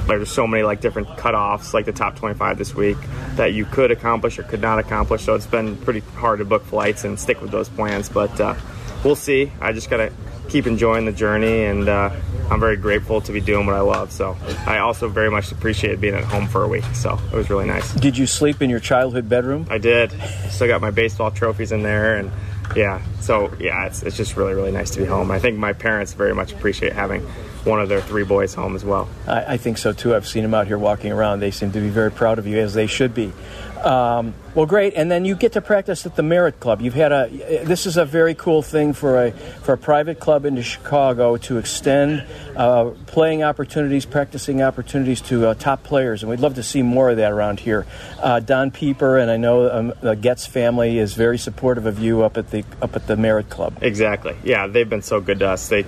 there's 0.08 0.32
so 0.32 0.48
many 0.48 0.64
like 0.64 0.82
different 0.82 1.08
cutoffs, 1.10 1.74
like 1.74 1.86
the 1.86 1.92
top 1.92 2.16
25 2.16 2.58
this 2.58 2.74
week, 2.74 2.98
that 3.36 3.54
you 3.54 3.66
could 3.66 3.92
accomplish 3.92 4.40
or 4.40 4.44
could 4.44 4.62
not 4.62 4.80
accomplish. 4.80 5.24
So 5.24 5.36
it's 5.36 5.48
been 5.48 5.78
pretty 5.78 6.00
hard 6.16 6.40
to 6.40 6.46
book 6.46 6.64
flights 6.66 7.04
and 7.04 7.20
stick 7.20 7.42
with 7.42 7.52
those 7.52 7.70
plans. 7.70 8.10
But 8.10 8.40
uh, 8.40 8.56
we'll 9.04 9.16
see. 9.16 9.52
I 9.62 9.74
just 9.74 9.90
gotta 9.90 10.12
keep 10.50 10.68
enjoying 10.68 11.06
the 11.06 11.12
journey, 11.12 11.66
and 11.66 11.88
uh, 11.90 12.10
I'm 12.50 12.60
very 12.60 12.78
grateful 12.78 13.22
to 13.22 13.32
be 13.32 13.42
doing 13.42 13.66
what 13.66 13.76
I 13.76 13.82
love. 13.82 14.12
So 14.12 14.38
I 14.66 14.80
also 14.80 15.10
very 15.10 15.30
much 15.30 15.52
appreciate 15.52 16.00
being 16.00 16.16
at 16.16 16.24
home 16.24 16.48
for 16.48 16.64
a 16.64 16.68
week. 16.68 16.86
So 16.94 17.20
it 17.32 17.36
was 17.36 17.50
really 17.50 17.68
nice. 17.68 17.94
Did 17.96 18.18
you 18.18 18.26
sleep 18.28 18.62
in 18.62 18.70
your 18.70 18.80
childhood 18.80 19.28
bedroom? 19.28 19.68
I 19.70 19.78
did. 19.78 20.12
Still 20.50 20.68
got 20.68 20.82
my 20.82 20.92
baseball 20.92 21.32
trophies 21.32 21.72
in 21.72 21.84
there, 21.84 22.18
and 22.18 22.32
yeah. 22.76 23.02
So 23.22 23.54
yeah, 23.60 23.86
it's, 23.86 24.04
it's 24.04 24.18
just 24.18 24.38
really 24.38 24.54
really 24.54 24.72
nice 24.72 24.92
to 24.92 25.00
be 25.00 25.06
home. 25.06 25.32
I 25.32 25.40
think 25.40 25.58
my 25.58 25.74
parents 25.74 26.14
very 26.14 26.34
much 26.34 26.54
appreciate 26.54 26.94
having 26.94 27.28
one 27.68 27.82
of 27.82 27.90
their 27.90 28.02
three 28.02 28.24
boys 28.24 28.54
home 28.54 28.76
as 28.76 28.86
well. 28.86 29.08
I, 29.28 29.54
I 29.54 29.58
think 29.58 29.78
so 29.78 29.94
too. 29.94 30.16
I've 30.16 30.28
seen 30.28 30.44
them 30.44 30.54
out 30.54 30.68
here 30.68 30.78
walking 30.78 31.12
around. 31.12 31.40
They 31.40 31.52
seem 31.52 31.72
to 31.74 31.80
be 31.80 31.90
very 31.90 32.12
proud 32.12 32.40
of 32.40 32.48
you, 32.48 32.58
as 32.60 32.74
they 32.74 32.88
should 32.88 33.14
be. 33.14 33.34
Um, 33.84 34.34
well, 34.56 34.66
great. 34.66 34.96
And 34.96 35.12
then 35.12 35.24
you 35.24 35.36
get 35.36 35.54
to 35.54 35.62
practice 35.62 36.06
at 36.06 36.16
the 36.16 36.24
Merit 36.24 36.60
Club. 36.60 36.82
You've 36.82 36.96
had 36.96 37.12
a. 37.12 37.28
This 37.64 37.86
is 37.86 37.98
a 37.98 38.06
very 38.06 38.34
cool 38.34 38.62
thing 38.62 38.94
for 38.94 39.26
a 39.26 39.32
for 39.32 39.74
a 39.74 39.78
private 39.78 40.20
club 40.20 40.46
into 40.46 40.64
Chicago 40.64 41.38
to 41.38 41.58
extend 41.58 42.26
uh, 42.56 42.92
playing 43.06 43.44
opportunities, 43.44 44.06
practicing 44.06 44.64
opportunities 44.64 45.22
to 45.22 45.48
uh, 45.48 45.54
top 45.54 45.84
players, 45.84 46.24
and 46.24 46.30
we'd 46.30 46.40
love 46.40 46.56
to 46.56 46.64
see 46.64 46.82
more 46.82 47.12
of 47.12 47.18
that 47.18 47.32
around 47.32 47.60
here. 47.60 47.86
Uh, 48.20 48.40
Don 48.40 48.72
Pieper 48.72 49.18
and 49.18 49.30
I 49.30 49.38
know 49.38 49.70
um, 49.72 49.94
the 50.02 50.16
Getz 50.16 50.48
family 50.48 50.98
is 50.98 51.14
very 51.14 51.38
supportive 51.38 51.86
of 51.86 52.00
you 52.00 52.24
up 52.24 52.38
at 52.38 52.50
the 52.50 52.66
up 52.82 52.96
at 52.96 53.06
the 53.06 53.16
Merit 53.16 53.50
Club. 53.50 53.78
Exactly. 53.82 54.36
Yeah, 54.44 54.66
they've 54.68 54.90
been 54.90 55.04
so 55.04 55.22
good 55.22 55.40
to 55.40 55.50
us. 55.50 55.70
They 55.70 55.86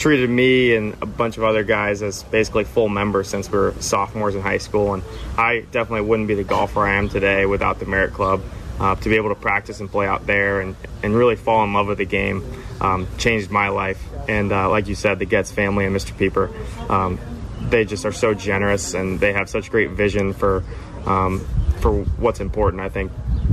treated 0.00 0.30
me 0.30 0.74
and 0.74 0.96
a 1.02 1.06
bunch 1.06 1.36
of 1.36 1.44
other 1.44 1.62
guys 1.62 2.02
as 2.02 2.22
basically 2.24 2.64
full 2.64 2.88
members 2.88 3.28
since 3.28 3.52
we 3.52 3.58
were 3.58 3.74
sophomores 3.80 4.34
in 4.34 4.40
high 4.40 4.58
school, 4.58 4.94
and 4.94 5.02
I 5.38 5.60
definitely 5.70 6.08
wouldn't 6.08 6.26
be 6.26 6.34
the 6.34 6.42
golfer 6.42 6.80
I 6.80 6.94
am 6.94 7.08
today 7.08 7.46
without 7.46 7.78
the 7.78 7.86
Merit 7.86 8.12
Club. 8.12 8.42
Uh, 8.80 8.94
to 8.94 9.10
be 9.10 9.16
able 9.16 9.28
to 9.28 9.34
practice 9.34 9.78
and 9.80 9.90
play 9.90 10.06
out 10.06 10.26
there 10.26 10.62
and, 10.62 10.74
and 11.02 11.14
really 11.14 11.36
fall 11.36 11.62
in 11.64 11.74
love 11.74 11.86
with 11.86 11.98
the 11.98 12.06
game 12.06 12.42
um, 12.80 13.06
changed 13.18 13.50
my 13.50 13.68
life. 13.68 14.02
And 14.26 14.50
uh, 14.50 14.70
like 14.70 14.88
you 14.88 14.94
said, 14.94 15.18
the 15.18 15.26
Getz 15.26 15.52
family 15.52 15.84
and 15.84 15.94
Mr. 15.94 16.16
Pieper, 16.16 16.50
um, 16.88 17.20
they 17.68 17.84
just 17.84 18.06
are 18.06 18.12
so 18.12 18.32
generous 18.32 18.94
and 18.94 19.20
they 19.20 19.34
have 19.34 19.50
such 19.50 19.70
great 19.70 19.90
vision 19.90 20.32
for 20.32 20.64
um, 21.04 21.40
for 21.80 21.92
what's 21.92 22.40
important. 22.40 22.80
I 22.80 22.88
think 22.88 23.12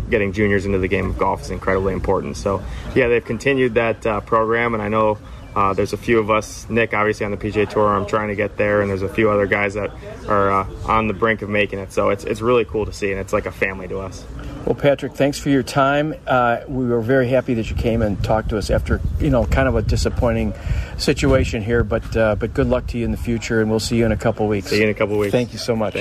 getting 0.09 0.31
juniors 0.31 0.65
into 0.65 0.79
the 0.79 0.87
game 0.87 1.09
of 1.09 1.17
golf 1.17 1.41
is 1.41 1.49
incredibly 1.49 1.93
important. 1.93 2.37
So 2.37 2.63
yeah, 2.95 3.09
they've 3.09 3.23
continued 3.23 3.73
that 3.75 4.05
uh, 4.05 4.21
program, 4.21 4.73
and 4.73 4.81
I 4.81 4.87
know. 4.87 5.17
Uh, 5.57 5.73
there's 5.73 5.91
a 5.91 5.97
few 5.97 6.19
of 6.19 6.29
us, 6.29 6.69
Nick, 6.69 6.93
obviously 6.93 7.25
on 7.25 7.31
the 7.31 7.37
PGA 7.37 7.67
Tour. 7.67 7.87
I'm 7.87 8.05
trying 8.05 8.27
to 8.27 8.35
get 8.35 8.57
there, 8.57 8.81
and 8.81 8.91
there's 8.91 9.01
a 9.01 9.09
few 9.09 9.31
other 9.31 9.47
guys 9.47 9.73
that 9.73 9.89
are 10.27 10.51
uh, 10.51 10.69
on 10.85 11.07
the 11.07 11.15
brink 11.15 11.41
of 11.41 11.49
making 11.49 11.79
it. 11.79 11.91
So 11.91 12.09
it's 12.09 12.25
it's 12.25 12.41
really 12.41 12.63
cool 12.63 12.85
to 12.85 12.93
see, 12.93 13.09
and 13.09 13.19
it's 13.19 13.33
like 13.33 13.47
a 13.47 13.51
family 13.51 13.87
to 13.87 13.97
us. 13.97 14.23
Well, 14.67 14.75
Patrick, 14.75 15.13
thanks 15.13 15.39
for 15.39 15.49
your 15.49 15.63
time. 15.63 16.13
Uh, 16.27 16.59
we 16.67 16.85
were 16.85 17.01
very 17.01 17.27
happy 17.27 17.55
that 17.55 17.71
you 17.71 17.75
came 17.75 18.03
and 18.03 18.23
talked 18.23 18.49
to 18.49 18.59
us 18.59 18.69
after, 18.69 19.01
you 19.19 19.31
know, 19.31 19.47
kind 19.47 19.67
of 19.67 19.75
a 19.75 19.81
disappointing 19.81 20.53
situation 20.99 21.63
here. 21.63 21.83
But 21.83 22.15
uh, 22.15 22.35
but 22.35 22.53
good 22.53 22.67
luck 22.67 22.85
to 22.89 22.99
you 22.99 23.05
in 23.05 23.09
the 23.09 23.17
future, 23.17 23.59
and 23.59 23.71
we'll 23.71 23.79
see 23.79 23.97
you 23.97 24.05
in 24.05 24.11
a 24.11 24.17
couple 24.17 24.47
weeks. 24.47 24.67
See 24.67 24.77
you 24.77 24.83
in 24.83 24.89
a 24.89 24.93
couple 24.93 25.17
weeks. 25.17 25.31
Thank 25.31 25.53
you 25.53 25.59
so 25.59 25.75
much. 25.75 25.97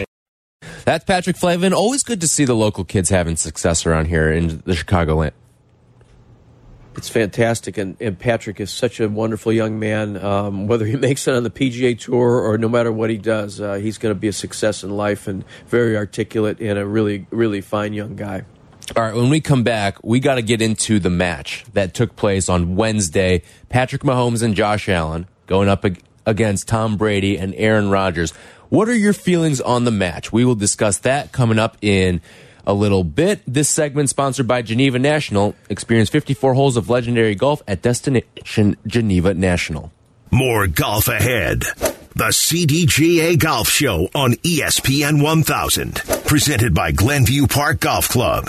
That's 0.84 1.06
Patrick 1.06 1.38
Flavin. 1.38 1.72
Always 1.72 2.02
good 2.02 2.20
to 2.20 2.28
see 2.28 2.44
the 2.44 2.54
local 2.54 2.84
kids 2.84 3.08
having 3.08 3.36
success 3.36 3.86
around 3.86 4.08
here 4.08 4.30
in 4.30 4.58
the 4.66 4.72
Chicagoland. 4.74 5.32
It's 6.96 7.10
fantastic, 7.10 7.76
and, 7.76 7.96
and 8.00 8.18
Patrick 8.18 8.58
is 8.58 8.70
such 8.70 9.00
a 9.00 9.08
wonderful 9.08 9.52
young 9.52 9.78
man. 9.78 10.16
Um, 10.16 10.66
whether 10.66 10.86
he 10.86 10.96
makes 10.96 11.28
it 11.28 11.34
on 11.34 11.42
the 11.42 11.50
PGA 11.50 11.98
Tour 11.98 12.40
or 12.40 12.56
no 12.56 12.68
matter 12.68 12.90
what 12.90 13.10
he 13.10 13.18
does, 13.18 13.60
uh, 13.60 13.74
he's 13.74 13.98
going 13.98 14.14
to 14.14 14.18
be 14.18 14.28
a 14.28 14.32
success 14.32 14.82
in 14.82 14.90
life 14.90 15.28
and 15.28 15.44
very 15.66 15.96
articulate 15.96 16.60
and 16.60 16.78
a 16.78 16.86
really, 16.86 17.26
really 17.30 17.60
fine 17.60 17.92
young 17.92 18.16
guy. 18.16 18.44
All 18.94 19.02
right, 19.02 19.14
when 19.14 19.30
we 19.30 19.40
come 19.40 19.64
back, 19.64 20.02
we 20.04 20.20
got 20.20 20.36
to 20.36 20.42
get 20.42 20.62
into 20.62 21.00
the 21.00 21.10
match 21.10 21.64
that 21.72 21.92
took 21.92 22.14
place 22.14 22.48
on 22.48 22.76
Wednesday. 22.76 23.42
Patrick 23.68 24.02
Mahomes 24.02 24.42
and 24.42 24.54
Josh 24.54 24.88
Allen 24.88 25.26
going 25.46 25.68
up 25.68 25.84
against 26.24 26.68
Tom 26.68 26.96
Brady 26.96 27.36
and 27.36 27.52
Aaron 27.56 27.90
Rodgers. 27.90 28.32
What 28.68 28.88
are 28.88 28.94
your 28.94 29.12
feelings 29.12 29.60
on 29.60 29.84
the 29.84 29.90
match? 29.90 30.32
We 30.32 30.44
will 30.44 30.54
discuss 30.54 30.98
that 30.98 31.32
coming 31.32 31.58
up 31.58 31.76
in 31.82 32.20
a 32.66 32.74
little 32.74 33.04
bit. 33.04 33.40
This 33.46 33.68
segment 33.68 34.08
sponsored 34.10 34.46
by 34.46 34.62
Geneva 34.62 34.98
National. 34.98 35.54
Experience 35.68 36.08
54 36.10 36.54
holes 36.54 36.76
of 36.76 36.90
legendary 36.90 37.34
golf 37.34 37.62
at 37.68 37.82
Destination 37.82 38.76
Geneva 38.86 39.34
National. 39.34 39.92
More 40.30 40.66
golf 40.66 41.08
ahead. 41.08 41.60
The 42.14 42.30
CDGA 42.30 43.38
Golf 43.38 43.68
Show 43.68 44.08
on 44.14 44.32
ESPN 44.34 45.22
1000. 45.22 45.94
Presented 46.26 46.74
by 46.74 46.92
Glenview 46.92 47.46
Park 47.46 47.80
Golf 47.80 48.08
Club. 48.08 48.48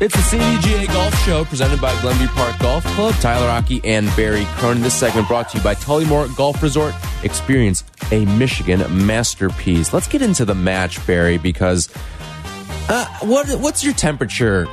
It's 0.00 0.16
the 0.30 0.38
CDGA 0.38 0.86
Golf 0.86 1.14
Show 1.26 1.44
presented 1.44 1.78
by 1.78 1.92
Glenview 2.00 2.28
Park 2.28 2.58
Golf 2.58 2.82
Club. 2.94 3.12
Tyler 3.16 3.50
Aki 3.50 3.82
and 3.84 4.06
Barry 4.16 4.46
Cronin. 4.52 4.82
This 4.82 4.94
segment 4.94 5.28
brought 5.28 5.50
to 5.50 5.58
you 5.58 5.62
by 5.62 5.74
Tullymore 5.74 6.34
Golf 6.38 6.62
Resort. 6.62 6.94
Experience 7.22 7.84
a 8.10 8.24
Michigan 8.24 8.80
masterpiece. 9.06 9.92
Let's 9.92 10.08
get 10.08 10.22
into 10.22 10.46
the 10.46 10.54
match, 10.54 11.06
Barry, 11.06 11.36
because 11.36 11.90
uh, 12.88 13.04
what 13.20 13.46
what's 13.60 13.84
your 13.84 13.92
temperature 13.92 14.66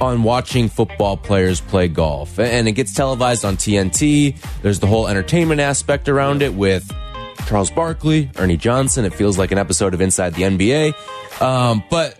on 0.00 0.22
watching 0.22 0.68
football 0.68 1.16
players 1.16 1.60
play 1.60 1.88
golf? 1.88 2.38
And 2.38 2.68
it 2.68 2.72
gets 2.72 2.94
televised 2.94 3.44
on 3.44 3.56
TNT. 3.56 4.36
There's 4.62 4.78
the 4.78 4.86
whole 4.86 5.08
entertainment 5.08 5.60
aspect 5.60 6.08
around 6.08 6.40
it 6.40 6.54
with 6.54 6.88
Charles 7.48 7.72
Barkley, 7.72 8.30
Ernie 8.36 8.56
Johnson. 8.56 9.04
It 9.06 9.12
feels 9.12 9.38
like 9.38 9.50
an 9.50 9.58
episode 9.58 9.92
of 9.92 10.00
Inside 10.00 10.34
the 10.34 10.42
NBA. 10.42 11.42
Um, 11.42 11.82
but 11.90 12.16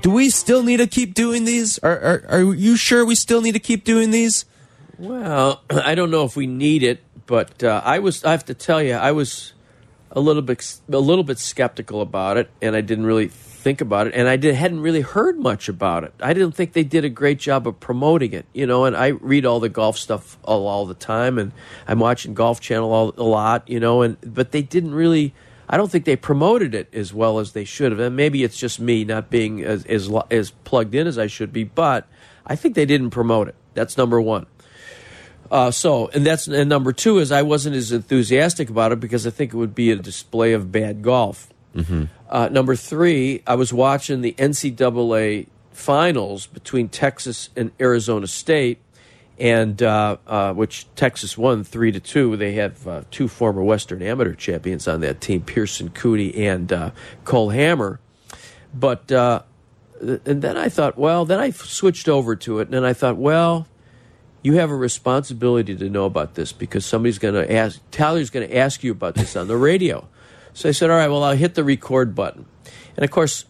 do 0.00 0.10
we 0.10 0.30
still 0.30 0.62
need 0.62 0.78
to 0.78 0.86
keep 0.86 1.14
doing 1.14 1.44
these? 1.44 1.78
Are, 1.80 1.98
are, 1.98 2.24
are 2.28 2.54
you 2.54 2.76
sure 2.76 3.04
we 3.04 3.14
still 3.14 3.40
need 3.40 3.52
to 3.52 3.60
keep 3.60 3.84
doing 3.84 4.10
these? 4.10 4.44
Well, 4.98 5.62
I 5.70 5.94
don't 5.94 6.10
know 6.10 6.24
if 6.24 6.36
we 6.36 6.46
need 6.46 6.82
it, 6.82 7.02
but 7.26 7.62
uh, 7.62 7.82
I 7.84 7.98
was. 7.98 8.24
I 8.24 8.30
have 8.30 8.44
to 8.46 8.54
tell 8.54 8.82
you, 8.82 8.94
I 8.94 9.12
was 9.12 9.52
a 10.10 10.20
little 10.20 10.42
bit 10.42 10.78
a 10.90 10.98
little 10.98 11.24
bit 11.24 11.38
skeptical 11.38 12.00
about 12.00 12.36
it, 12.36 12.50
and 12.62 12.74
I 12.74 12.80
didn't 12.80 13.06
really 13.06 13.28
think 13.28 13.80
about 13.80 14.06
it, 14.06 14.14
and 14.14 14.28
I 14.28 14.36
did, 14.36 14.54
hadn't 14.54 14.80
really 14.80 15.00
heard 15.00 15.40
much 15.40 15.68
about 15.68 16.04
it. 16.04 16.14
I 16.20 16.32
didn't 16.32 16.52
think 16.52 16.72
they 16.72 16.84
did 16.84 17.04
a 17.04 17.08
great 17.08 17.40
job 17.40 17.66
of 17.66 17.80
promoting 17.80 18.32
it, 18.32 18.46
you 18.52 18.64
know. 18.64 18.84
And 18.84 18.96
I 18.96 19.08
read 19.08 19.44
all 19.44 19.58
the 19.58 19.68
golf 19.68 19.98
stuff 19.98 20.38
all, 20.44 20.66
all 20.66 20.86
the 20.86 20.94
time, 20.94 21.36
and 21.36 21.52
I'm 21.88 21.98
watching 21.98 22.32
Golf 22.32 22.60
Channel 22.60 22.92
all, 22.92 23.14
a 23.16 23.24
lot, 23.24 23.68
you 23.68 23.80
know. 23.80 24.02
And 24.02 24.16
but 24.22 24.52
they 24.52 24.62
didn't 24.62 24.94
really. 24.94 25.34
I 25.68 25.76
don't 25.76 25.90
think 25.90 26.04
they 26.04 26.16
promoted 26.16 26.74
it 26.74 26.88
as 26.92 27.12
well 27.12 27.38
as 27.38 27.52
they 27.52 27.64
should 27.64 27.92
have. 27.92 28.00
And 28.00 28.16
maybe 28.16 28.44
it's 28.44 28.56
just 28.56 28.80
me 28.80 29.04
not 29.04 29.30
being 29.30 29.64
as 29.64 29.84
as, 29.86 30.10
as 30.30 30.50
plugged 30.50 30.94
in 30.94 31.06
as 31.06 31.18
I 31.18 31.26
should 31.26 31.52
be, 31.52 31.64
but 31.64 32.06
I 32.46 32.56
think 32.56 32.74
they 32.74 32.86
didn't 32.86 33.10
promote 33.10 33.48
it. 33.48 33.54
That's 33.74 33.96
number 33.96 34.20
one. 34.20 34.46
Uh, 35.50 35.70
so, 35.70 36.08
and 36.08 36.26
that's 36.26 36.48
and 36.48 36.68
number 36.68 36.92
two 36.92 37.18
is 37.18 37.30
I 37.30 37.42
wasn't 37.42 37.76
as 37.76 37.92
enthusiastic 37.92 38.68
about 38.70 38.92
it 38.92 39.00
because 39.00 39.26
I 39.26 39.30
think 39.30 39.52
it 39.52 39.56
would 39.56 39.74
be 39.74 39.90
a 39.90 39.96
display 39.96 40.52
of 40.52 40.72
bad 40.72 41.02
golf. 41.02 41.48
Uh, 42.28 42.48
number 42.50 42.74
three, 42.74 43.42
I 43.46 43.54
was 43.54 43.72
watching 43.72 44.22
the 44.22 44.32
NCAA 44.38 45.46
finals 45.72 46.46
between 46.46 46.88
Texas 46.88 47.50
and 47.54 47.70
Arizona 47.78 48.26
State, 48.26 48.78
and 49.38 49.82
uh, 49.82 50.16
uh, 50.26 50.52
which 50.54 50.86
Texas 50.94 51.36
won 51.36 51.64
three 51.64 51.92
to 51.92 52.00
two. 52.00 52.36
They 52.36 52.52
have 52.54 52.86
uh, 52.86 53.02
two 53.10 53.28
former 53.28 53.62
Western 53.62 54.02
Amateur 54.02 54.34
champions 54.34 54.88
on 54.88 55.00
that 55.00 55.20
team, 55.20 55.42
Pearson 55.42 55.90
Coody 55.90 56.36
and 56.38 56.72
uh, 56.72 56.90
Cole 57.24 57.50
Hammer. 57.50 58.00
But 58.74 59.10
uh, 59.12 59.42
and 60.00 60.42
then 60.42 60.56
I 60.56 60.68
thought, 60.68 60.98
well, 60.98 61.24
then 61.24 61.40
I 61.40 61.50
switched 61.50 62.08
over 62.08 62.36
to 62.36 62.58
it, 62.60 62.68
and 62.72 62.86
I 62.86 62.92
thought, 62.92 63.16
well, 63.16 63.66
you 64.42 64.54
have 64.54 64.70
a 64.70 64.76
responsibility 64.76 65.74
to 65.74 65.88
know 65.88 66.04
about 66.04 66.34
this 66.34 66.52
because 66.52 66.86
somebody's 66.86 67.18
going 67.18 67.34
to 67.34 67.52
ask, 67.52 67.80
Tyler's 67.90 68.30
going 68.30 68.48
to 68.48 68.56
ask 68.56 68.84
you 68.84 68.92
about 68.92 69.14
this 69.14 69.34
on 69.34 69.48
the 69.48 69.56
radio. 69.56 70.06
So 70.52 70.68
I 70.68 70.72
said, 70.72 70.88
all 70.90 70.96
right, 70.96 71.08
well, 71.08 71.24
I'll 71.24 71.36
hit 71.36 71.54
the 71.54 71.64
record 71.64 72.14
button. 72.14 72.46
And 72.96 73.04
of 73.04 73.10
course, 73.10 73.44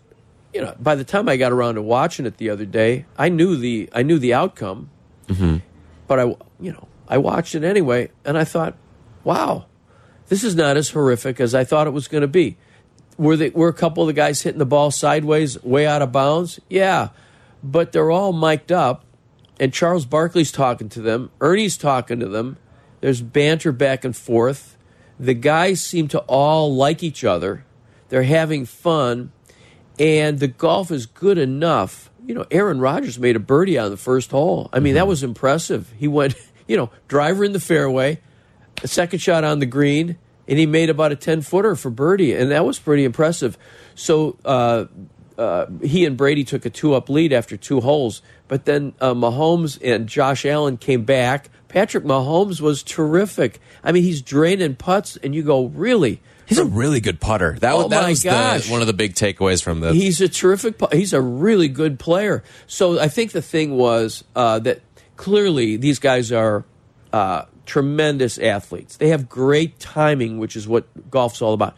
you 0.54 0.60
know, 0.60 0.74
by 0.80 0.94
the 0.94 1.04
time 1.04 1.28
I 1.28 1.36
got 1.36 1.52
around 1.52 1.74
to 1.74 1.82
watching 1.82 2.24
it 2.26 2.38
the 2.38 2.50
other 2.50 2.64
day, 2.64 3.04
I 3.18 3.28
knew 3.28 3.56
the 3.56 3.90
I 3.92 4.02
knew 4.02 4.18
the 4.18 4.32
outcome, 4.34 4.88
but 6.06 6.20
I, 6.20 6.24
you 6.60 6.72
know, 6.72 6.88
I 7.08 7.18
watched 7.18 7.54
it 7.54 7.64
anyway, 7.64 8.10
and 8.24 8.36
I 8.36 8.44
thought, 8.44 8.76
wow, 9.24 9.66
this 10.28 10.42
is 10.42 10.54
not 10.54 10.76
as 10.76 10.90
horrific 10.90 11.40
as 11.40 11.54
I 11.54 11.64
thought 11.64 11.86
it 11.86 11.92
was 11.92 12.08
going 12.08 12.22
to 12.22 12.28
be. 12.28 12.56
Were 13.18 13.36
they, 13.36 13.50
were 13.50 13.68
a 13.68 13.74
couple 13.74 14.02
of 14.02 14.08
the 14.08 14.12
guys 14.12 14.42
hitting 14.42 14.58
the 14.58 14.66
ball 14.66 14.90
sideways, 14.90 15.62
way 15.62 15.86
out 15.86 16.02
of 16.02 16.12
bounds? 16.12 16.60
Yeah, 16.68 17.08
but 17.62 17.92
they're 17.92 18.10
all 18.10 18.32
mic'd 18.32 18.72
up, 18.72 19.04
and 19.58 19.72
Charles 19.72 20.04
Barkley's 20.04 20.52
talking 20.52 20.88
to 20.90 21.00
them, 21.00 21.30
Ernie's 21.40 21.76
talking 21.76 22.20
to 22.20 22.28
them. 22.28 22.58
There's 23.00 23.22
banter 23.22 23.72
back 23.72 24.04
and 24.04 24.16
forth. 24.16 24.76
The 25.18 25.34
guys 25.34 25.82
seem 25.82 26.08
to 26.08 26.18
all 26.20 26.74
like 26.74 27.02
each 27.02 27.24
other. 27.24 27.64
They're 28.08 28.24
having 28.24 28.66
fun, 28.66 29.32
and 29.98 30.38
the 30.38 30.48
golf 30.48 30.90
is 30.90 31.06
good 31.06 31.38
enough. 31.38 32.10
You 32.26 32.34
know, 32.34 32.46
Aaron 32.50 32.80
Rodgers 32.80 33.18
made 33.18 33.36
a 33.36 33.40
birdie 33.40 33.78
on 33.78 33.90
the 33.90 33.96
first 33.96 34.30
hole. 34.30 34.68
I 34.72 34.80
mean, 34.80 34.94
that 34.94 35.06
was 35.06 35.22
impressive. 35.22 35.92
He 35.96 36.08
went, 36.08 36.34
you 36.68 36.76
know, 36.76 36.90
driver 37.08 37.44
in 37.44 37.52
the 37.52 37.60
fairway, 37.60 38.20
a 38.82 38.88
second 38.88 39.20
shot 39.20 39.44
on 39.44 39.60
the 39.60 39.66
green, 39.66 40.18
and 40.48 40.58
he 40.58 40.66
made 40.66 40.90
about 40.90 41.12
a 41.12 41.16
10 41.16 41.42
footer 41.42 41.76
for 41.76 41.90
birdie, 41.90 42.34
and 42.34 42.50
that 42.50 42.64
was 42.64 42.78
pretty 42.78 43.04
impressive. 43.04 43.56
So 43.94 44.36
uh, 44.44 44.86
uh, 45.38 45.66
he 45.82 46.04
and 46.04 46.16
Brady 46.16 46.44
took 46.44 46.66
a 46.66 46.70
two 46.70 46.94
up 46.94 47.08
lead 47.08 47.32
after 47.32 47.56
two 47.56 47.80
holes, 47.80 48.22
but 48.48 48.64
then 48.64 48.94
uh, 49.00 49.14
Mahomes 49.14 49.78
and 49.82 50.08
Josh 50.08 50.44
Allen 50.44 50.76
came 50.76 51.04
back. 51.04 51.50
Patrick 51.68 52.04
Mahomes 52.04 52.60
was 52.60 52.82
terrific. 52.82 53.60
I 53.82 53.92
mean, 53.92 54.02
he's 54.02 54.22
draining 54.22 54.76
putts, 54.76 55.16
and 55.16 55.34
you 55.34 55.42
go, 55.42 55.66
really? 55.66 56.20
He's 56.46 56.58
a 56.58 56.64
really 56.64 57.00
good 57.00 57.20
putter. 57.20 57.56
That, 57.60 57.72
Oh 57.74 57.82
was 57.82 57.90
that 57.90 58.02
my 58.02 58.08
was 58.10 58.22
the, 58.22 58.70
one 58.70 58.80
of 58.80 58.86
the 58.86 58.92
big 58.92 59.14
takeaways 59.14 59.62
from 59.62 59.80
this. 59.80 59.94
He's 59.94 60.20
a 60.20 60.28
terrific. 60.28 60.80
He's 60.92 61.12
a 61.12 61.20
really 61.20 61.68
good 61.68 61.98
player. 61.98 62.44
So 62.66 63.00
I 63.00 63.08
think 63.08 63.32
the 63.32 63.42
thing 63.42 63.76
was 63.76 64.22
uh, 64.34 64.60
that 64.60 64.80
clearly 65.16 65.76
these 65.76 65.98
guys 65.98 66.30
are 66.30 66.64
uh, 67.12 67.46
tremendous 67.66 68.38
athletes. 68.38 68.96
They 68.96 69.08
have 69.08 69.28
great 69.28 69.78
timing, 69.80 70.38
which 70.38 70.54
is 70.56 70.68
what 70.68 71.10
golf's 71.10 71.42
all 71.42 71.52
about. 71.52 71.76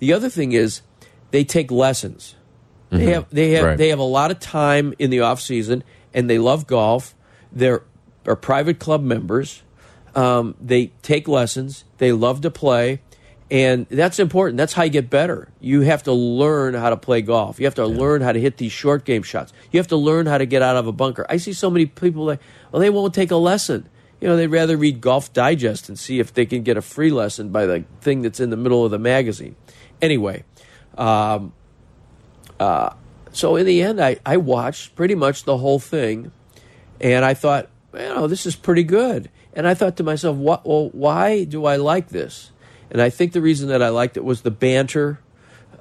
The 0.00 0.12
other 0.12 0.28
thing 0.28 0.52
is 0.52 0.82
they 1.30 1.44
take 1.44 1.70
lessons. 1.70 2.34
They 2.90 3.06
have 3.12 3.26
they 3.30 3.52
have 3.52 3.64
Right. 3.64 3.78
they 3.78 3.88
have 3.90 4.00
a 4.00 4.02
lot 4.02 4.30
of 4.32 4.40
time 4.40 4.94
in 4.98 5.10
the 5.10 5.20
off 5.20 5.40
season, 5.40 5.84
and 6.12 6.28
they 6.28 6.38
love 6.38 6.66
golf. 6.66 7.14
They're 7.52 7.82
are 8.26 8.36
private 8.36 8.78
club 8.80 9.02
members. 9.02 9.62
Um, 10.14 10.56
they 10.60 10.88
take 11.02 11.28
lessons. 11.28 11.84
They 11.98 12.10
love 12.12 12.40
to 12.40 12.50
play, 12.50 13.00
and 13.50 13.86
that's 13.88 14.20
important. 14.20 14.58
That's 14.58 14.72
how 14.72 14.84
you 14.84 14.90
get 14.90 15.10
better. 15.10 15.48
You 15.60 15.80
have 15.80 16.04
to 16.04 16.12
learn 16.12 16.74
how 16.74 16.90
to 16.90 16.96
play 16.96 17.20
golf. 17.20 17.58
You 17.58 17.66
have 17.66 17.74
to 17.76 17.86
learn 17.86 18.20
how 18.22 18.30
to 18.30 18.40
hit 18.40 18.58
these 18.58 18.70
short 18.70 19.04
game 19.04 19.22
shots. 19.22 19.52
You 19.72 19.80
have 19.80 19.88
to 19.88 19.96
learn 19.96 20.26
how 20.26 20.38
to 20.38 20.46
get 20.46 20.62
out 20.62 20.76
of 20.76 20.86
a 20.86 20.92
bunker. 20.92 21.26
I 21.28 21.38
see 21.38 21.52
so 21.52 21.68
many 21.68 21.86
people 21.86 22.24
like, 22.24 22.40
well, 22.70 22.80
they 22.80 22.90
won't 22.90 23.12
take 23.12 23.32
a 23.32 23.36
lesson. 23.36 23.88
You 24.20 24.28
know, 24.28 24.36
they'd 24.36 24.46
rather 24.46 24.76
read 24.76 25.00
Golf 25.00 25.32
Digest 25.32 25.88
and 25.88 25.98
see 25.98 26.20
if 26.20 26.32
they 26.32 26.46
can 26.46 26.62
get 26.62 26.76
a 26.76 26.82
free 26.82 27.10
lesson 27.10 27.48
by 27.48 27.66
the 27.66 27.84
thing 28.02 28.22
that's 28.22 28.38
in 28.38 28.50
the 28.50 28.56
middle 28.56 28.84
of 28.84 28.92
the 28.92 28.98
magazine. 28.98 29.56
Anyway, 30.00 30.44
um, 30.96 31.52
uh, 32.60 32.90
so 33.32 33.56
in 33.56 33.66
the 33.66 33.82
end, 33.82 34.00
I, 34.00 34.18
I 34.24 34.36
watched 34.36 34.94
pretty 34.94 35.14
much 35.14 35.44
the 35.44 35.56
whole 35.56 35.78
thing, 35.78 36.30
and 37.00 37.24
I 37.24 37.34
thought, 37.34 37.68
you 37.94 38.00
know, 38.00 38.26
this 38.26 38.46
is 38.46 38.54
pretty 38.54 38.84
good. 38.84 39.30
And 39.54 39.66
I 39.66 39.74
thought 39.74 39.96
to 39.96 40.04
myself, 40.04 40.36
what, 40.36 40.66
well, 40.66 40.90
why 40.90 41.44
do 41.44 41.64
I 41.64 41.76
like 41.76 42.10
this? 42.10 42.52
And 42.90 43.00
I 43.00 43.10
think 43.10 43.32
the 43.32 43.40
reason 43.40 43.68
that 43.68 43.82
I 43.82 43.88
liked 43.90 44.16
it 44.16 44.24
was 44.24 44.42
the 44.42 44.50
banter 44.50 45.20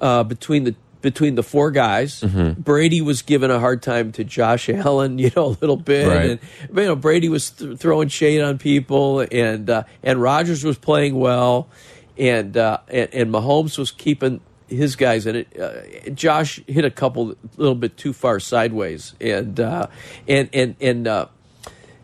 uh, 0.02 0.24
between 0.24 0.64
the 0.66 0.76
between 1.02 1.36
the 1.36 1.44
four 1.44 1.72
guys. 1.72 2.22
Brady 2.58 3.00
was 3.02 3.22
giving 3.22 3.50
a 3.50 3.58
hard 3.60 3.82
time 3.82 4.12
to 4.14 4.24
Josh 4.26 4.68
Allen, 4.86 5.18
you 5.18 5.32
know, 5.36 5.46
a 5.46 5.56
little 5.62 5.78
bit, 5.78 6.08
Right. 6.08 6.30
and 6.32 6.40
you 6.78 6.86
know, 6.86 6.96
Brady 6.96 7.30
was 7.30 7.52
th- 7.52 7.78
throwing 7.78 8.10
shade 8.10 8.42
on 8.42 8.58
people, 8.58 9.26
and 9.32 9.70
uh, 9.70 9.84
and 10.04 10.22
Rodgers 10.22 10.64
was 10.66 10.78
playing 10.78 11.16
well, 11.16 11.70
and 12.18 12.56
uh, 12.58 12.80
and, 12.90 13.14
and 13.14 13.32
Mahomes 13.34 13.78
was 13.78 13.92
keeping 13.92 14.42
his 14.68 14.98
guys 14.98 15.26
in 15.26 15.38
it. 15.38 15.58
Uh, 15.60 16.10
Josh 16.12 16.60
hit 16.68 16.84
a 16.84 16.92
couple 16.92 17.32
a 17.32 17.36
little 17.56 17.76
bit 17.76 17.96
too 17.96 18.12
far 18.12 18.40
sideways, 18.42 19.16
and 19.22 19.58
uh, 19.60 19.88
and 20.28 20.50
and 20.52 20.76
and 20.82 21.08
uh, 21.08 21.28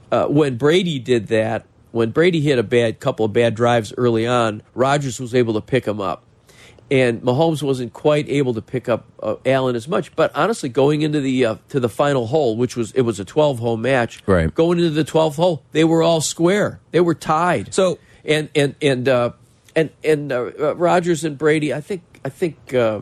uh, 0.10 0.28
when 0.28 0.56
Brady 0.56 1.00
did 1.00 1.28
that, 1.28 1.66
when 1.96 2.12
Brady 2.12 2.42
hit 2.42 2.60
a 2.60 2.64
bad 2.64 3.00
couple 3.00 3.26
of 3.26 3.32
bad 3.32 3.56
drives 3.56 3.94
early 3.98 4.28
on, 4.28 4.62
Rodgers 4.74 5.18
was 5.18 5.34
able 5.34 5.54
to 5.54 5.62
pick 5.62 5.86
him 5.88 6.02
up. 6.02 6.24
And 6.92 7.22
Mahomes 7.22 7.64
wasn't 7.64 7.94
quite 7.94 8.28
able 8.28 8.54
to 8.54 8.62
pick 8.62 8.90
up 8.90 9.06
uh, 9.24 9.38
Allen 9.46 9.78
as 9.78 9.88
much, 9.88 10.14
but 10.16 10.30
honestly, 10.36 10.68
going 10.68 11.04
into 11.04 11.22
the 11.22 11.46
uh, 11.46 11.56
to 11.70 11.80
the 11.80 11.88
final 11.88 12.28
hole, 12.28 12.58
which 12.58 12.76
was 12.76 12.92
it 12.92 13.02
was 13.02 13.20
a 13.20 13.26
twelve 13.26 13.60
hole 13.60 13.78
match, 13.78 14.22
Right. 14.28 14.54
Going 14.54 14.78
into 14.78 14.92
the 14.92 15.06
twelfth 15.06 15.38
hole, 15.38 15.64
they 15.72 15.86
were 15.86 16.04
all 16.04 16.20
square. 16.20 16.82
They 16.92 17.00
were 17.00 17.16
tied. 17.16 17.74
So- 17.74 17.98
and 18.26 18.50
and 18.54 18.76
and 18.82 19.08
uh, 19.08 19.32
and 19.76 19.90
and 20.04 20.32
uh, 20.34 20.52
uh, 20.60 20.76
Rodgers 20.76 21.24
and 21.24 21.38
Brady, 21.38 21.74
I 21.74 21.80
think 21.80 22.02
I 22.26 22.30
think 22.30 22.74
uh, 22.74 23.02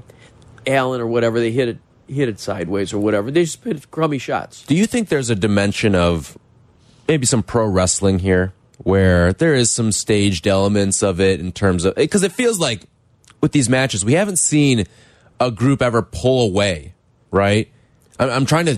Allen 0.67 1.01
or 1.01 1.07
whatever 1.07 1.39
they 1.39 1.51
hit 1.51 1.67
it 1.67 1.77
hit 2.07 2.29
it 2.29 2.39
sideways 2.39 2.93
or 2.93 2.99
whatever. 2.99 3.31
They 3.31 3.43
just 3.43 3.63
hit 3.63 3.89
crummy 3.89 4.19
shots. 4.19 4.63
Do 4.65 4.75
you 4.75 4.85
think 4.85 5.09
there's 5.09 5.29
a 5.31 5.35
dimension 5.35 5.95
of 5.95 6.37
maybe 7.07 7.25
some 7.25 7.41
pro 7.41 7.65
wrestling 7.65 8.19
here 8.19 8.53
where 8.83 9.33
there 9.33 9.53
is 9.55 9.71
some 9.71 9.91
staged 9.91 10.45
elements 10.47 11.01
of 11.01 11.19
it 11.19 11.39
in 11.39 11.51
terms 11.51 11.85
of 11.85 11.95
because 11.95 12.23
it 12.23 12.31
feels 12.31 12.59
like 12.59 12.81
with 13.41 13.51
these 13.51 13.69
matches 13.69 14.03
we 14.05 14.13
haven't 14.13 14.37
seen 14.37 14.85
a 15.39 15.49
group 15.51 15.81
ever 15.81 16.01
pull 16.01 16.45
away, 16.45 16.93
right? 17.31 17.69
I'm, 18.19 18.29
I'm 18.29 18.45
trying 18.45 18.65
to 18.67 18.73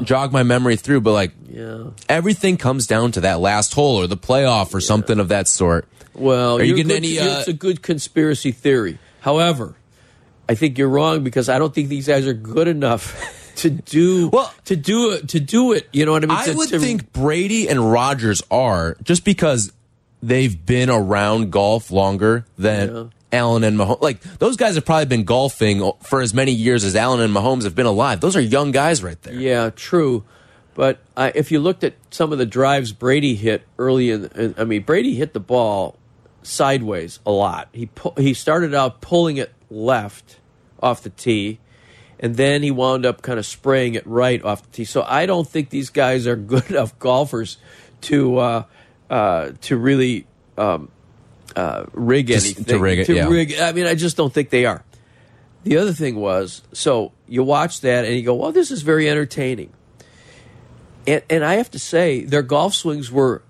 yeah. 0.00 0.04
jog 0.04 0.32
my 0.32 0.42
memory 0.44 0.76
through, 0.76 1.00
but 1.00 1.12
like 1.12 1.32
Yeah. 1.50 1.90
everything 2.08 2.56
comes 2.56 2.86
down 2.86 3.12
to 3.12 3.20
that 3.22 3.40
last 3.40 3.74
hole 3.74 3.96
or 3.96 4.06
the 4.06 4.16
playoff 4.16 4.72
or 4.74 4.80
something 4.80 5.18
of 5.18 5.28
that 5.28 5.48
sort. 5.48 5.88
Well, 6.14 6.58
Are 6.58 6.62
you 6.62 6.76
getting 6.76 6.88
good- 6.88 6.96
any, 6.96 7.18
uh, 7.18 7.40
it's 7.40 7.48
a 7.48 7.52
good 7.52 7.82
conspiracy 7.82 8.52
theory. 8.52 8.98
However, 9.20 9.74
I 10.48 10.54
think 10.54 10.78
you're 10.78 10.88
wrong 10.88 11.24
because 11.24 11.48
I 11.48 11.58
don't 11.58 11.74
think 11.74 11.88
these 11.88 12.06
guys 12.06 12.26
are 12.26 12.32
good 12.32 12.68
enough 12.68 13.47
to 13.58 13.70
do 13.70 14.28
Well- 14.28 14.52
to 14.64 14.74
do 14.76 15.12
it 15.12 15.28
to 15.28 15.40
do 15.40 15.72
it. 15.72 15.88
You 15.92 16.04
know 16.06 16.12
what 16.12 16.24
I 16.24 16.26
mean? 16.26 16.36
I 16.36 16.44
To- 16.46 16.54
would 16.54 16.68
to- 16.70 16.78
think 16.80 17.12
Brady 17.12 17.68
and 17.68 17.90
Rodgers 17.92 18.42
are 18.50 18.96
just 19.02 19.24
because 19.24 19.72
they've 20.22 20.64
been 20.66 20.90
around 20.90 21.50
golf 21.52 21.90
longer 21.92 22.44
than 22.58 22.94
Yeah. 22.94 23.04
Allen 23.40 23.62
and 23.64 23.78
Mahomes. 23.78 24.00
Like 24.00 24.20
those 24.38 24.56
guys 24.56 24.74
have 24.74 24.84
probably 24.84 25.04
been 25.06 25.24
golfing 25.24 25.92
for 26.02 26.20
as 26.20 26.32
many 26.34 26.52
years 26.52 26.82
as 26.84 26.96
Allen 26.96 27.20
and 27.20 27.34
Mahomes 27.34 27.64
have 27.64 27.74
been 27.74 27.86
alive. 27.86 28.20
Those 28.20 28.34
are 28.36 28.40
young 28.40 28.70
guys 28.72 29.02
right 29.02 29.20
there. 29.22 29.34
Yeah, 29.34 29.70
true. 29.70 30.24
But 30.74 30.98
I, 31.16 31.32
if 31.34 31.50
you 31.52 31.58
looked 31.60 31.82
at 31.84 31.94
some 32.10 32.32
of 32.32 32.38
the 32.38 32.46
drives 32.46 32.92
Brady 32.92 33.34
hit 33.34 33.62
early 33.78 34.10
in, 34.10 34.26
in 34.36 34.54
I 34.56 34.64
mean, 34.64 34.82
Brady 34.82 35.14
hit 35.14 35.32
the 35.34 35.40
ball 35.40 35.96
sideways 36.42 37.18
a 37.26 37.30
lot. 37.32 37.68
He 37.72 37.86
pu- 37.86 38.14
he 38.20 38.32
started 38.34 38.74
out 38.74 39.00
pulling 39.00 39.36
it 39.36 39.52
left 39.70 40.36
off 40.82 41.02
the 41.02 41.10
tee, 41.10 41.58
and 42.20 42.36
then 42.36 42.62
he 42.62 42.70
wound 42.70 43.06
up 43.06 43.22
kind 43.22 43.38
of 43.38 43.46
spraying 43.46 43.94
it 43.94 44.06
right 44.06 44.42
off 44.44 44.62
the 44.62 44.70
tee. 44.70 44.84
So 44.84 45.02
I 45.02 45.26
don't 45.26 45.48
think 45.48 45.70
these 45.70 45.90
guys 45.90 46.26
are 46.26 46.36
good 46.36 46.66
enough 46.70 46.98
golfers 46.98 47.58
to 48.02 48.38
uh, 48.38 48.62
uh, 49.10 49.52
to 49.62 49.76
really 49.76 50.26
um, 50.56 50.90
uh, 51.56 51.84
rig 51.92 52.28
Just 52.28 52.46
anything. 52.46 52.64
to 52.64 52.78
rig 52.78 52.98
it, 53.00 53.08
yeah. 53.08 53.28
rig- 53.28 53.58
I 53.58 53.72
mean, 53.72 53.86
I 53.86 53.94
just 53.94 54.16
don't 54.16 54.32
think 54.32 54.50
they 54.50 54.64
are. 54.64 54.84
The 55.64 55.76
other 55.78 55.92
thing 55.92 56.16
was, 56.16 56.62
so 56.72 57.12
you 57.26 57.42
watch 57.42 57.80
that 57.82 58.04
and 58.04 58.14
you 58.14 58.22
go, 58.22 58.34
well, 58.34 58.52
this 58.52 58.70
is 58.70 58.82
very 58.82 59.08
entertaining. 59.08 59.72
And, 61.06 61.22
and 61.28 61.44
I 61.44 61.54
have 61.54 61.70
to 61.72 61.78
say, 61.78 62.24
their 62.24 62.42
golf 62.42 62.74
swings 62.74 63.10
were, 63.10 63.42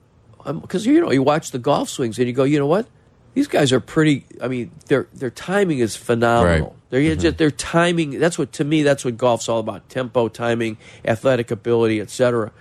because 0.45 0.87
you 0.87 1.01
know, 1.01 1.11
you 1.11 1.23
watch 1.23 1.51
the 1.51 1.59
golf 1.59 1.91
swings 1.91 2.19
and 2.19 2.27
you 2.27 2.33
go, 2.33 2.45
you 2.45 2.59
know 2.59 2.67
what? 2.67 2.87
These 3.35 3.49
guys 3.49 3.73
are 3.73 3.81
pretty. 3.81 4.25
I 4.41 4.49
mean, 4.49 4.71
their 4.87 5.07
their 5.13 5.31
timing 5.31 5.79
is 5.79 5.97
phenomenal. 5.97 6.69
Right. 6.69 6.77
They're 6.91 7.01
mm-hmm. 7.01 7.21
just 7.21 7.39
their 7.39 7.51
timing. 7.51 8.19
That's 8.19 8.39
what 8.39 8.53
to 8.55 8.65
me. 8.65 8.83
That's 8.83 9.05
what 9.05 9.17
golf's 9.17 9.49
all 9.49 9.61
about: 9.61 9.89
tempo, 9.89 10.29
timing, 10.29 10.79
athletic 11.05 11.51
ability, 11.51 12.01
etc. 12.01 12.53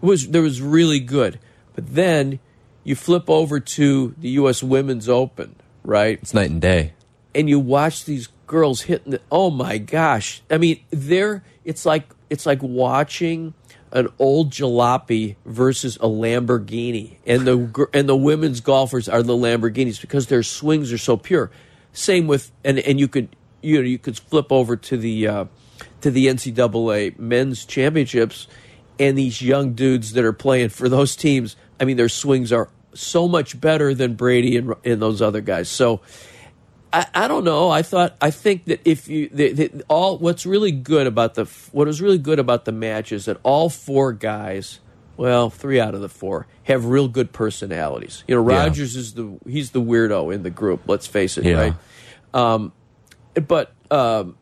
Was 0.00 0.28
there 0.28 0.42
was 0.42 0.60
really 0.60 1.00
good, 1.00 1.38
but 1.74 1.94
then 1.94 2.40
you 2.84 2.94
flip 2.94 3.28
over 3.28 3.60
to 3.60 4.14
the 4.18 4.30
U.S. 4.30 4.62
Women's 4.62 5.08
Open, 5.08 5.56
right? 5.84 6.18
It's 6.20 6.34
night 6.34 6.50
and 6.50 6.60
day. 6.60 6.92
and 7.34 7.48
you 7.48 7.58
watch 7.58 8.04
these 8.04 8.28
girls 8.46 8.82
hitting 8.82 9.12
the, 9.12 9.20
oh 9.30 9.50
my 9.50 9.78
gosh 9.78 10.42
i 10.50 10.58
mean 10.58 10.80
they're 10.90 11.44
it's 11.64 11.84
like 11.84 12.08
it's 12.30 12.46
like 12.46 12.62
watching 12.62 13.54
an 13.92 14.08
old 14.18 14.50
jalopy 14.50 15.36
versus 15.44 15.96
a 15.96 16.08
lamborghini 16.08 17.16
and 17.26 17.46
the 17.46 17.88
and 17.92 18.08
the 18.08 18.16
women's 18.16 18.60
golfers 18.60 19.08
are 19.08 19.22
the 19.22 19.34
lamborghinis 19.34 20.00
because 20.00 20.26
their 20.26 20.42
swings 20.42 20.92
are 20.92 20.98
so 20.98 21.16
pure 21.16 21.50
same 21.92 22.26
with 22.26 22.50
and 22.64 22.78
and 22.80 23.00
you 23.00 23.08
could 23.08 23.34
you 23.62 23.76
know 23.76 23.82
you 23.82 23.98
could 23.98 24.18
flip 24.18 24.52
over 24.52 24.76
to 24.76 24.96
the 24.96 25.26
uh 25.26 25.44
to 26.00 26.10
the 26.10 26.26
ncaa 26.26 27.18
men's 27.18 27.64
championships 27.64 28.46
and 28.98 29.16
these 29.16 29.40
young 29.40 29.74
dudes 29.74 30.12
that 30.12 30.24
are 30.24 30.32
playing 30.32 30.68
for 30.68 30.88
those 30.88 31.16
teams 31.16 31.56
I 31.80 31.84
mean, 31.84 31.96
their 31.96 32.08
swings 32.08 32.52
are 32.52 32.68
so 32.94 33.28
much 33.28 33.60
better 33.60 33.94
than 33.94 34.14
Brady 34.14 34.56
and, 34.56 34.74
and 34.84 35.00
those 35.00 35.22
other 35.22 35.40
guys. 35.40 35.68
So 35.68 36.00
I, 36.92 37.06
I 37.14 37.28
don't 37.28 37.44
know. 37.44 37.68
I 37.70 37.82
thought 37.82 38.16
I 38.20 38.30
think 38.30 38.64
that 38.66 38.80
if 38.84 39.08
you 39.08 39.28
the, 39.30 39.52
the, 39.52 39.84
all 39.88 40.18
what's 40.18 40.46
really 40.46 40.72
good 40.72 41.06
about 41.06 41.34
the 41.34 41.44
what 41.72 41.86
was 41.86 42.00
really 42.00 42.18
good 42.18 42.38
about 42.38 42.64
the 42.64 42.72
match 42.72 43.12
is 43.12 43.26
that 43.26 43.38
all 43.42 43.68
four 43.68 44.12
guys, 44.12 44.80
well, 45.16 45.50
three 45.50 45.78
out 45.80 45.94
of 45.94 46.00
the 46.00 46.08
four 46.08 46.46
have 46.64 46.86
real 46.86 47.08
good 47.08 47.32
personalities. 47.32 48.24
You 48.26 48.36
know, 48.36 48.48
Yeah. 48.50 48.58
Rodgers 48.64 48.96
is 48.96 49.14
the 49.14 49.38
he's 49.46 49.72
the 49.72 49.82
weirdo 49.82 50.34
in 50.34 50.42
the 50.42 50.50
group. 50.50 50.82
Let's 50.86 51.06
face 51.06 51.36
it, 51.36 51.44
Yeah. 51.44 51.60
right? 51.60 51.74
Um, 52.32 52.72
but 53.46 53.72
um, 53.90 54.36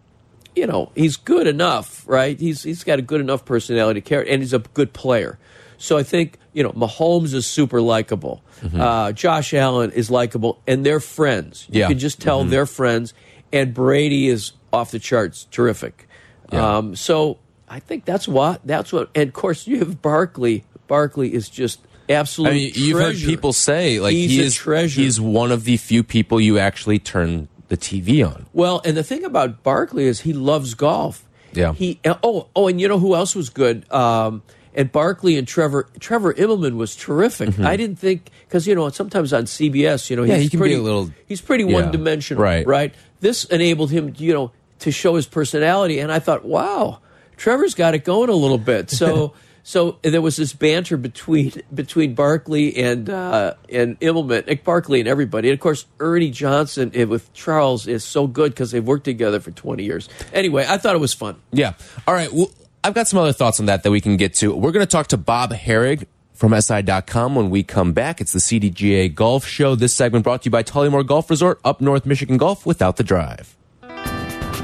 you 0.55 0.67
know, 0.67 0.91
he's 0.95 1.17
good 1.17 1.47
enough, 1.49 2.05
right? 2.07 2.39
He's 2.39 2.63
he's 2.63 2.85
got 2.85 2.99
a 2.99 3.03
good 3.03 3.21
enough 3.21 3.45
personality 3.45 4.01
to 4.01 4.09
carry, 4.09 4.31
and 4.31 4.41
he's 4.43 4.53
a 4.53 4.61
good 4.61 4.93
player. 4.93 5.39
So 5.79 5.99
I 5.99 6.03
think 6.03 6.39
you 6.53 6.63
know 6.63 6.71
Mahomes 6.73 7.35
is 7.35 7.47
super 7.47 7.81
likable. 7.81 8.43
Mm-hmm. 8.63 8.81
Uh, 8.81 9.13
Josh 9.13 9.53
Allen 9.55 9.91
is 9.93 10.11
likable, 10.11 10.61
and 10.67 10.85
they're 10.87 11.01
friends. 11.01 11.67
You 11.71 11.81
Yeah. 11.81 11.89
can 11.89 11.99
just 11.99 12.21
tell 12.21 12.45
they're 12.45 12.67
friends. 12.67 13.13
And 13.53 13.73
Brady 13.73 14.29
is 14.29 14.53
off 14.73 14.91
the 14.91 14.99
charts, 14.99 15.47
terrific. 15.51 16.09
Yeah. 16.53 16.79
Um, 16.79 16.97
so 16.97 17.39
I 17.69 17.79
think 17.81 18.05
that's 18.05 18.27
what 18.27 18.61
that's 18.65 18.93
what. 18.93 19.11
And 19.15 19.29
of 19.29 19.35
course, 19.35 19.67
you 19.67 19.79
have 19.81 20.03
Barkley. 20.03 20.65
Barkley 20.89 21.33
is 21.35 21.49
just 21.49 21.81
I 22.09 22.13
absolute. 22.15 22.53
mean, 22.53 22.73
you've 22.75 22.99
heard 22.99 23.17
people 23.17 23.53
say 23.53 24.01
like 24.01 24.13
He's 24.13 24.31
he 24.31 24.41
a 24.41 24.45
is 24.45 24.55
treasure. 24.55 25.01
he's 25.01 25.21
one 25.21 25.53
of 25.53 25.65
the 25.65 25.77
few 25.77 26.03
people 26.03 26.41
you 26.41 26.59
actually 26.59 26.99
turn 26.99 27.49
the 27.69 27.77
TV 27.77 28.25
on. 28.27 28.47
Well, 28.53 28.81
and 28.85 28.97
the 28.97 29.03
thing 29.03 29.25
about 29.25 29.63
Barkley 29.63 30.05
is 30.07 30.21
he 30.21 30.33
loves 30.33 30.75
golf. 30.75 31.25
Yeah. 31.53 31.73
He 31.73 32.01
oh 32.05 32.49
oh, 32.55 32.69
and 32.69 32.81
you 32.81 32.87
know 32.89 32.99
who 32.99 33.15
else 33.15 33.35
was 33.35 33.49
good? 33.51 33.91
Um, 33.93 34.43
and 34.77 34.93
Barkley 34.93 35.37
and 35.37 35.49
Trevor 35.49 35.89
Trevor 35.99 36.35
Immelman 36.35 36.77
was 36.77 36.95
terrific. 36.95 37.59
I 37.59 37.77
didn't 37.77 37.99
think 37.99 38.31
because 38.47 38.67
you 38.67 38.75
know 38.75 38.89
sometimes 38.91 39.33
on 39.33 39.45
CBS, 39.45 40.11
you 40.11 40.17
know, 40.17 40.23
Mm-hmm. 40.23 40.31
Yeah, 40.31 40.37
he's 40.37 40.45
he 40.45 40.51
can 40.51 40.59
be 40.59 40.61
pretty, 40.61 40.75
a 40.75 40.83
little- 40.83 41.11
he's 41.27 41.41
pretty 41.41 41.65
yeah, 41.65 41.73
one 41.75 41.91
dimensional, 41.91 42.43
right. 42.43 42.67
Right. 42.67 42.95
This 43.21 43.45
enabled 43.45 43.91
him, 43.91 44.13
you 44.19 44.33
know, 44.35 44.53
to 44.81 44.93
show 44.93 45.15
his 45.17 45.27
personality, 45.27 45.99
and 46.01 46.13
I 46.13 46.19
thought, 46.19 46.45
wow, 46.45 47.01
Trevor's 47.37 47.75
got 47.75 47.95
it 47.95 48.05
going 48.05 48.29
a 48.29 48.35
little 48.35 48.59
bit. 48.59 48.91
So. 48.91 49.35
So 49.69 49.99
there 50.03 50.23
was 50.23 50.37
this 50.37 50.53
banter 50.53 50.97
between 50.97 51.51
between 51.75 52.15
Barkley 52.15 52.77
and 52.77 53.11
uh, 53.11 53.55
and 53.69 53.99
Immelman, 53.99 54.47
Nick 54.47 54.63
Barkley 54.63 55.01
and 55.01 55.09
everybody, 55.09 55.49
and 55.49 55.55
of 55.55 55.61
course 55.61 55.87
Ernie 55.99 56.31
Johnson 56.31 56.93
eh, 56.95 57.03
with 57.03 57.33
Charles 57.33 57.89
is 57.89 58.05
so 58.05 58.29
good 58.29 58.53
because 58.53 58.71
they've 58.71 58.87
worked 58.87 59.03
together 59.07 59.41
for 59.41 59.51
twenty 59.51 59.83
years. 59.83 60.09
Anyway, 60.33 60.65
I 60.69 60.79
thought 60.79 60.95
it 60.95 61.01
was 61.01 61.15
fun. 61.15 61.43
Yeah. 61.51 61.73
All 62.07 62.15
right. 62.15 62.33
Well, 62.33 62.53
I've 62.87 62.95
got 62.95 63.09
some 63.09 63.19
other 63.19 63.33
thoughts 63.33 63.59
on 63.59 63.67
that 63.67 63.83
that 63.83 63.91
we 63.91 64.01
can 64.01 64.17
get 64.17 64.35
to. 64.35 64.55
We're 64.55 64.71
going 64.71 64.87
to 64.87 64.91
talk 64.91 65.09
to 65.09 65.17
Bob 65.17 65.53
Harig 65.53 66.07
from 66.35 66.55
SI.com 66.55 67.35
when 67.35 67.51
we 67.51 67.65
come 67.65 67.93
back. 67.93 68.21
It's 68.21 68.33
the 68.33 68.39
CDGA 68.39 69.13
Golf 69.13 69.45
Show. 69.45 69.75
This 69.75 69.93
segment 69.93 70.23
brought 70.23 70.43
to 70.43 70.47
you 70.47 70.51
by 70.53 70.63
Tullymore 70.63 71.05
Golf 71.05 71.29
Resort, 71.29 71.59
up 71.65 71.81
North 71.81 72.07
Michigan 72.07 72.37
Golf 72.37 72.65
without 72.65 72.97
the 72.97 73.03
drive. 73.03 73.57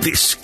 This 0.02 0.28
is 0.28 0.34